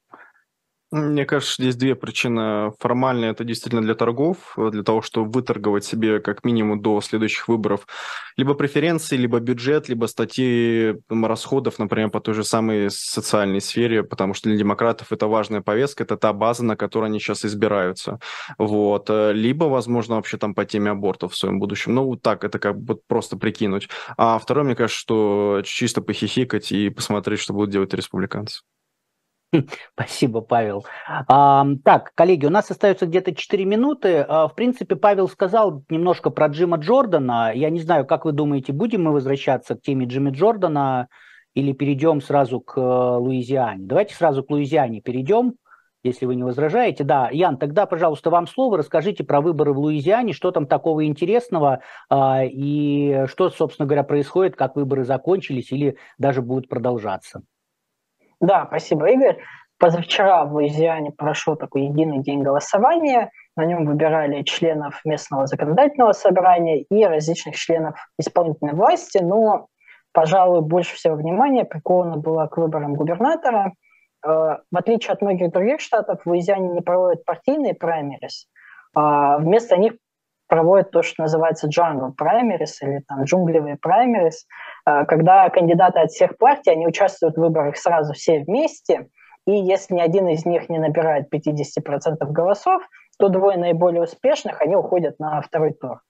Мне 0.94 1.26
кажется, 1.26 1.62
здесь 1.64 1.78
две 1.78 1.96
причины. 1.96 2.74
Формально 2.80 3.26
это 3.28 3.46
действительно 3.46 3.82
для 3.82 3.96
торгов, 3.96 4.56
для 4.58 4.84
того, 4.84 5.02
чтобы 5.02 5.32
выторговать 5.32 5.86
себе 5.86 6.20
как 6.20 6.44
минимум 6.44 6.82
до 6.82 7.00
следующих 7.00 7.48
выборов 7.48 7.88
либо 8.36 8.56
преференции, 8.56 9.16
либо 9.16 9.40
бюджет, 9.40 9.88
либо 9.88 10.08
статьи 10.08 10.96
расходов, 11.10 11.80
например, 11.80 12.10
по 12.10 12.20
той 12.20 12.34
же 12.34 12.44
самой 12.44 12.90
социальной 12.92 13.62
сфере, 13.62 14.04
потому 14.04 14.34
что 14.34 14.50
для 14.50 14.58
демократов 14.58 15.14
это 15.14 15.28
важная 15.28 15.62
повестка, 15.62 16.04
это 16.04 16.18
та 16.18 16.34
база, 16.34 16.66
на 16.66 16.76
которой 16.76 17.06
они 17.06 17.20
сейчас 17.22 17.46
избираются. 17.46 18.20
Вот. 18.58 19.10
Либо, 19.10 19.66
возможно, 19.66 20.16
вообще 20.16 20.38
там 20.38 20.54
по 20.54 20.66
теме 20.66 20.92
абортов 20.92 21.32
в 21.32 21.38
своем 21.38 21.60
будущем. 21.60 21.96
Ну, 21.96 22.04
вот 22.04 22.22
так, 22.22 22.44
это 22.44 22.60
как 22.60 22.78
бы 22.78 23.00
просто 23.08 23.38
прикинуть. 23.38 23.88
А 24.18 24.38
второе, 24.40 24.66
мне 24.66 24.76
кажется, 24.76 25.00
что 25.00 25.62
чисто 25.64 26.02
похихикать 26.02 26.74
и 26.74 26.90
посмотреть, 26.90 27.40
что 27.40 27.54
будут 27.54 27.70
делать 27.70 27.94
республиканцы. 27.94 28.60
Спасибо, 29.94 30.42
Павел. 30.42 30.86
А, 31.28 31.66
так, 31.84 32.14
коллеги, 32.16 32.46
у 32.46 32.50
нас 32.50 32.72
остается 32.72 33.06
где-то 33.06 33.36
4 33.36 33.66
минуты. 33.66 34.26
А, 34.28 34.48
в 34.48 34.56
принципе, 34.56 34.96
Павел 34.96 35.28
сказал 35.28 35.84
немножко 35.90 36.30
про 36.30 36.48
Джима 36.48 36.78
Джордана. 36.78 37.52
Я 37.54 37.70
не 37.70 37.82
знаю, 37.82 38.06
как 38.06 38.26
вы 38.26 38.32
думаете, 38.32 38.72
будем 38.72 39.04
мы 39.04 39.12
возвращаться 39.12 39.76
к 39.76 39.82
теме 39.82 40.06
Джима 40.06 40.32
Джордана 40.32 41.10
или 41.54 41.74
перейдем 41.74 42.22
сразу 42.22 42.62
к 42.62 42.78
э, 42.78 42.82
Луизиане? 42.82 43.84
Давайте 43.86 44.16
сразу 44.16 44.42
к 44.44 44.50
Луизиане 44.50 45.02
перейдем, 45.02 45.56
если 46.02 46.26
вы 46.26 46.36
не 46.36 46.44
возражаете. 46.44 47.04
Да, 47.04 47.30
Ян, 47.30 47.58
тогда, 47.58 47.86
пожалуйста, 47.86 48.30
вам 48.30 48.48
слово. 48.48 48.78
Расскажите 48.78 49.26
про 49.26 49.42
выборы 49.42 49.74
в 49.74 49.80
Луизиане, 49.80 50.32
что 50.32 50.52
там 50.52 50.66
такого 50.66 51.06
интересного 51.06 51.82
а, 52.10 52.46
и 52.46 53.26
что, 53.28 53.50
собственно 53.50 53.86
говоря, 53.86 54.04
происходит, 54.04 54.56
как 54.56 54.78
выборы 54.78 55.04
закончились 55.04 55.74
или 55.74 55.98
даже 56.18 56.42
будут 56.42 56.70
продолжаться. 56.70 57.42
Да, 58.42 58.66
спасибо, 58.68 59.10
Игорь. 59.10 59.38
Позавчера 59.78 60.46
в 60.46 60.54
Луизиане 60.54 61.12
прошел 61.12 61.56
такой 61.56 61.84
единый 61.84 62.20
день 62.20 62.42
голосования. 62.42 63.32
На 63.56 63.66
нем 63.66 63.86
выбирали 63.86 64.44
членов 64.44 65.00
местного 65.06 65.46
законодательного 65.48 66.12
собрания 66.12 66.82
и 66.82 67.06
различных 67.06 67.56
членов 67.56 67.96
исполнительной 68.20 68.74
власти. 68.74 69.20
Но, 69.20 69.68
пожалуй, 70.12 70.62
больше 70.62 70.96
всего 70.96 71.16
внимания 71.16 71.66
приковано 71.66 72.18
было 72.18 72.48
к 72.48 72.58
выборам 72.58 72.96
губернатора. 72.96 73.74
Э, 74.26 74.58
в 74.72 74.78
отличие 74.78 75.14
от 75.14 75.22
многих 75.22 75.52
других 75.52 75.80
штатов, 75.80 76.22
в 76.24 76.30
Луизиане 76.30 76.70
не 76.70 76.82
проводят 76.82 77.24
партийные 77.26 77.76
праймерис. 77.76 78.48
А 78.96 79.38
вместо 79.38 79.78
них 79.78 79.94
проводят 80.48 80.92
то, 80.92 81.02
что 81.02 81.22
называется 81.22 81.70
jungle 81.70 82.12
primaries 82.20 82.74
или 82.82 83.02
там 83.08 83.24
джунглевые 83.24 83.76
э, 83.76 83.78
когда 84.86 85.50
кандидаты 85.50 86.00
от 86.00 86.12
всех 86.12 86.38
партий, 86.38 86.72
они 86.72 86.88
участвуют 86.88 87.36
в 87.36 87.42
выборах 87.42 87.78
сразу 87.78 88.14
все 88.14 88.40
вместе, 88.40 89.08
и 89.48 89.54
если 89.54 89.96
ни 89.96 90.02
один 90.02 90.28
из 90.30 90.46
них 90.46 90.70
не 90.70 90.80
набирает 90.80 91.34
50% 91.34 92.18
голосов, 92.32 92.84
то 93.18 93.30
двое 93.30 93.58
наиболее 93.58 94.04
успешных, 94.04 94.62
они 94.62 94.76
уходят 94.76 95.20
на 95.20 95.42
второй 95.42 95.74
тур. 95.74 96.02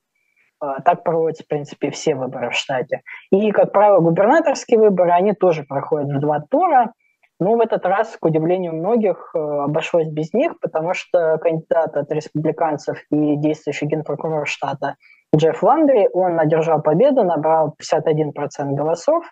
Э, 0.64 0.76
так 0.84 1.04
проводятся, 1.04 1.44
в 1.44 1.48
принципе, 1.48 1.92
все 1.92 2.16
выборы 2.16 2.50
в 2.50 2.56
штате. 2.56 3.02
И, 3.32 3.52
как 3.52 3.72
правило, 3.72 4.00
губернаторские 4.00 4.80
выборы, 4.80 5.12
они 5.12 5.34
тоже 5.34 5.64
проходят 5.64 6.10
в 6.10 6.20
два 6.20 6.40
тура. 6.40 6.94
Но 7.40 7.56
в 7.56 7.62
этот 7.62 7.86
раз, 7.86 8.16
к 8.18 8.26
удивлению 8.26 8.74
многих, 8.74 9.32
э, 9.34 9.40
обошлось 9.40 10.08
без 10.08 10.34
них, 10.34 10.60
потому 10.60 10.94
что 10.94 11.38
кандидат 11.40 11.98
от 11.98 12.12
республиканцев 12.12 13.00
и 13.10 13.36
действующий 13.38 13.88
генпрокурор 13.88 14.46
штата 14.48 14.96
Джефф 15.36 15.64
Ландри, 15.64 16.10
он 16.14 16.40
одержал 16.40 16.82
победу, 16.82 17.24
набрал 17.24 17.76
51% 17.82 18.74
голосов 18.74 19.26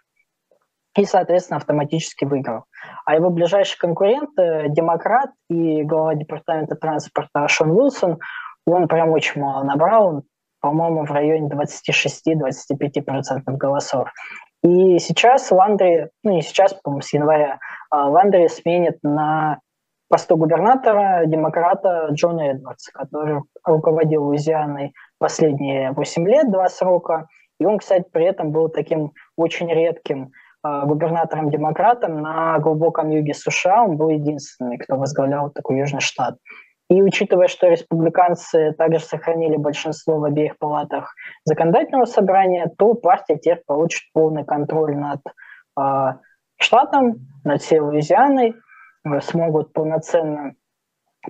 и, 0.98 1.06
соответственно, 1.06 1.58
автоматически 1.58 2.26
выиграл. 2.26 2.64
А 3.06 3.14
его 3.16 3.30
ближайший 3.30 3.78
конкурент, 3.78 4.32
э, 4.40 4.70
демократ 4.70 5.30
и 5.50 5.84
глава 5.84 6.16
департамента 6.16 6.76
транспорта 6.76 7.48
Шон 7.48 7.70
Уилсон, 7.72 8.18
он 8.66 8.88
прям 8.88 9.12
очень 9.12 9.40
мало 9.42 9.64
набрал, 9.64 10.24
по-моему, 10.62 11.06
в 11.06 11.12
районе 11.12 11.50
26-25% 11.50 13.58
голосов. 13.58 14.10
И 14.64 14.98
сейчас 15.00 15.52
Ландри, 15.52 16.10
ну 16.24 16.32
не 16.32 16.42
сейчас, 16.42 16.74
по-моему, 16.74 17.02
с 17.02 17.14
января, 17.14 17.60
а, 17.90 18.10
Ландри 18.10 18.48
сменит 18.48 19.00
на 19.04 19.60
посту 20.10 20.38
губернатора 20.38 21.26
демократа 21.26 22.10
Джона 22.12 22.52
Эдвардса, 22.52 22.92
который 22.92 23.42
руководил 23.64 24.26
Луизианой 24.26 24.94
последние 25.20 25.92
8 25.92 26.28
лет, 26.28 26.52
два 26.52 26.68
срока. 26.70 27.28
И 27.60 27.66
он, 27.66 27.78
кстати, 27.78 28.06
при 28.12 28.26
этом 28.26 28.52
был 28.52 28.70
таким 28.70 29.12
очень 29.36 29.72
редким 29.72 30.32
а, 30.64 30.86
губернатором-демократом 30.86 32.22
на 32.22 32.58
глубоком 32.60 33.10
юге 33.10 33.34
США. 33.34 33.84
Он 33.84 33.98
был 33.98 34.10
единственный, 34.10 34.78
кто 34.78 34.96
возглавлял 34.96 35.52
такой 35.52 35.78
южный 35.78 36.02
штат. 36.02 36.38
И 36.90 37.04
учитывая, 37.04 37.48
что 37.48 37.68
республиканцы 37.68 38.74
также 38.74 39.00
сохранили 39.00 39.58
большинство 39.58 40.18
в 40.18 40.24
обеих 40.24 40.58
палатах 40.58 41.14
законодательного 41.46 42.06
собрания, 42.06 42.72
то 42.78 42.96
партия 42.96 43.38
теперь 43.38 43.62
получит 43.68 44.12
полный 44.12 44.44
контроль 44.44 44.98
над 44.98 45.22
э, 45.80 46.14
штатом, 46.60 47.28
над 47.44 47.62
всей 47.62 47.80
Луизианой, 47.80 48.56
смогут 49.22 49.72
полноценно 49.72 50.56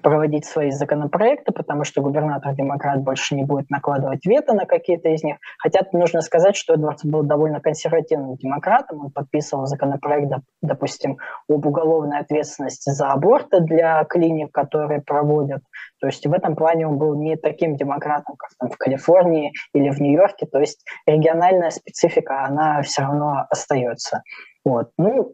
проводить 0.02 0.46
свои 0.46 0.72
законопроекты, 0.72 1.52
потому 1.52 1.84
что 1.84 2.02
губернатор-демократ 2.02 3.02
больше 3.02 3.36
не 3.36 3.44
будет 3.44 3.70
накладывать 3.70 4.26
вето 4.26 4.54
на 4.54 4.66
какие-то 4.66 5.10
из 5.10 5.24
них. 5.24 5.38
Хотя 5.58 5.82
нужно 5.94 6.22
сказать, 6.22 6.56
что 6.56 6.76
Эдвардс 6.76 7.04
был 7.04 7.24
довольно 7.24 7.60
консервативным 7.60 8.36
демократом. 8.36 9.06
Он 9.06 9.12
подписывал 9.12 9.66
законопроект, 9.66 10.32
допустим, 10.62 11.18
об 11.50 11.66
уголовной 11.66 12.20
ответственности 12.20 12.92
за 12.92 13.10
аборты 13.10 13.62
для 13.62 14.04
клиник, 14.06 14.52
которые 14.52 15.02
проводят. 15.02 15.62
То 16.00 16.08
есть 16.08 16.26
в 16.26 16.34
этом 16.34 16.56
плане 16.56 16.88
он 16.88 16.98
был 16.98 17.16
не 17.16 17.36
таким 17.36 17.76
демократом, 17.76 18.36
как 18.38 18.52
там 18.60 18.70
в 18.70 18.78
Калифорнии 18.78 19.54
или 19.74 19.90
в 19.90 20.00
Нью-Йорке. 20.00 20.46
То 20.46 20.60
есть 20.60 20.86
региональная 21.06 21.72
специфика, 21.72 22.46
она 22.46 22.82
все 22.84 23.02
равно 23.02 23.46
остается. 23.50 24.22
Вот. 24.64 24.92
Ну, 24.98 25.34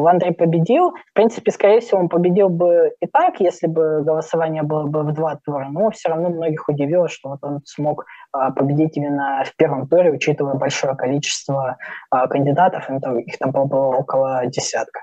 Ландрей 0.00 0.32
победил. 0.32 0.92
В 1.10 1.12
принципе, 1.14 1.50
скорее 1.50 1.80
всего, 1.80 2.00
он 2.00 2.08
победил 2.08 2.48
бы 2.48 2.92
и 3.00 3.06
так, 3.06 3.40
если 3.40 3.66
бы 3.66 4.02
голосование 4.02 4.62
было 4.62 4.84
бы 4.84 5.02
в 5.02 5.12
два 5.12 5.36
тура, 5.44 5.68
но 5.70 5.90
все 5.90 6.10
равно 6.10 6.30
многих 6.30 6.68
удивило, 6.68 7.08
что 7.08 7.30
вот 7.30 7.38
он 7.42 7.60
смог 7.64 8.04
а, 8.32 8.50
победить 8.50 8.96
именно 8.96 9.42
в 9.44 9.56
первом 9.56 9.88
туре, 9.88 10.10
учитывая 10.10 10.54
большое 10.54 10.94
количество 10.96 11.76
а, 12.10 12.26
кандидатов, 12.28 12.88
их 12.90 13.38
там 13.38 13.50
было 13.50 13.96
около 13.96 14.46
десятка. 14.46 15.00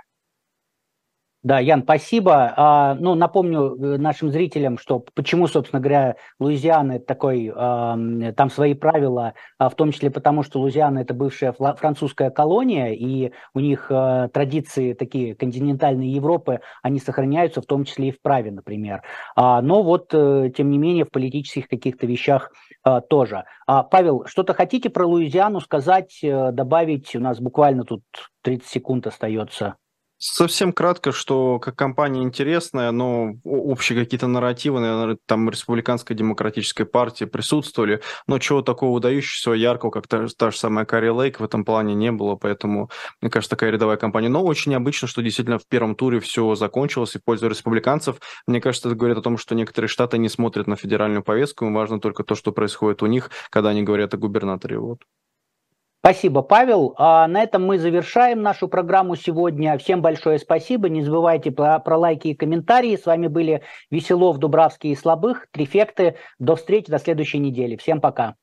Да, 1.45 1.59
Ян, 1.59 1.83
спасибо. 1.83 2.55
А, 2.57 2.95
ну, 2.95 3.13
напомню 3.13 3.75
э, 3.75 3.97
нашим 3.97 4.31
зрителям, 4.31 4.79
что 4.79 5.05
почему, 5.13 5.45
собственно 5.45 5.79
говоря, 5.79 6.15
Луизиана 6.39 6.93
это 6.93 7.05
такой, 7.05 7.53
там 7.53 8.49
свои 8.49 8.73
правила, 8.73 9.35
а, 9.59 9.69
в 9.69 9.75
том 9.75 9.91
числе 9.91 10.09
потому, 10.09 10.41
что 10.41 10.59
Луизиана 10.59 10.97
это 10.97 11.13
бывшая 11.13 11.51
французская 11.53 12.31
колония, 12.31 12.93
и 12.93 13.31
у 13.53 13.59
них 13.59 13.91
а, 13.91 14.27
традиции 14.29 14.93
такие 14.93 15.35
континентальной 15.35 16.07
Европы, 16.07 16.61
они 16.81 16.97
сохраняются, 16.99 17.61
в 17.61 17.67
том 17.67 17.83
числе 17.83 18.07
и 18.07 18.11
в 18.11 18.23
праве, 18.23 18.49
например. 18.49 19.03
А, 19.35 19.61
но 19.61 19.83
вот, 19.83 20.15
а, 20.15 20.49
тем 20.49 20.71
не 20.71 20.79
менее, 20.79 21.05
в 21.05 21.11
политических 21.11 21.67
каких-то 21.67 22.07
вещах 22.07 22.51
тоже. 23.07 23.45
Павел, 23.67 24.25
что-то 24.25 24.55
хотите 24.55 24.89
про 24.89 25.07
Луизиану 25.07 25.59
сказать, 25.59 26.19
э, 26.23 26.51
добавить? 26.51 27.15
У 27.15 27.19
нас 27.19 27.39
буквально 27.39 27.83
тут 27.83 28.03
30 28.43 28.67
секунд 28.67 29.07
остается. 29.07 29.75
Совсем 30.17 30.71
кратко, 30.71 31.11
что 31.11 31.59
как 31.59 31.75
компания 31.75 32.23
интересная, 32.23 32.91
но 32.91 33.33
общие 33.43 33.99
какие-то 33.99 34.27
нарративы, 34.27 34.79
наверное, 34.79 35.17
там 35.25 35.49
республиканской 35.49 36.15
демократической 36.15 36.85
партии 36.85 37.25
присутствовали, 37.25 38.01
но 38.25 38.39
чего 38.39 38.61
такого 38.61 38.93
выдающегося, 38.93 39.51
яркого, 39.51 39.91
как 39.91 40.07
та, 40.07 40.27
та 40.27 40.51
же 40.51 40.57
самая 40.57 40.85
Карри 40.85 41.09
Лейк 41.09 41.41
в 41.41 41.43
этом 41.43 41.65
плане 41.65 41.95
не 41.95 42.13
было, 42.13 42.37
поэтому, 42.37 42.89
мне 43.21 43.29
кажется, 43.29 43.57
такая 43.57 43.71
рядовая 43.71 43.97
компания. 43.97 44.29
Но 44.29 44.41
очень 44.41 44.71
необычно, 44.71 45.09
что 45.09 45.21
действительно 45.21 45.59
в 45.59 45.67
первом 45.67 45.95
туре 45.95 46.21
все 46.21 46.55
закончилось 46.55 47.15
и 47.15 47.19
пользу 47.19 47.49
республиканцев. 47.49 48.17
Мне 48.47 48.61
кажется, 48.61 48.87
это 48.87 48.95
говорит 48.97 49.17
о 49.17 49.21
том, 49.21 49.37
что 49.37 49.53
некоторые 49.53 49.89
штаты 49.89 50.17
не 50.17 50.29
смотрят 50.29 50.65
на 50.65 50.77
федеральную 50.77 51.23
повестку, 51.23 51.65
им 51.65 51.73
важно 51.73 51.99
только 51.99 52.23
то, 52.23 52.35
что 52.35 52.53
происходит 52.53 53.03
у 53.03 53.07
них, 53.07 53.31
когда 53.49 53.71
они 53.71 53.83
говорят 53.83 54.13
о 54.13 54.17
губернаторе. 54.17 54.79
Вот. 54.79 54.99
Спасибо, 56.05 56.43
Павел. 56.43 56.93
А 56.99 57.27
на 57.27 57.41
этом 57.41 57.65
мы 57.65 57.79
завершаем 57.79 58.43
нашу 58.43 58.67
программу 58.67 59.15
сегодня. 59.15 59.75
Всем 59.79 60.03
большое 60.03 60.37
спасибо. 60.37 60.87
Не 60.87 61.01
забывайте 61.01 61.49
про, 61.49 61.79
про 61.79 61.97
лайки 61.97 62.27
и 62.27 62.35
комментарии. 62.35 62.95
С 62.95 63.07
вами 63.07 63.25
были 63.25 63.63
Веселов, 63.89 64.37
Дубравский 64.37 64.91
и 64.91 64.95
Слабых, 64.95 65.47
Трифекты. 65.49 66.17
До 66.37 66.55
встречи, 66.57 66.91
до 66.91 66.99
следующей 66.99 67.39
недели. 67.39 67.75
Всем 67.75 68.01
пока. 68.01 68.35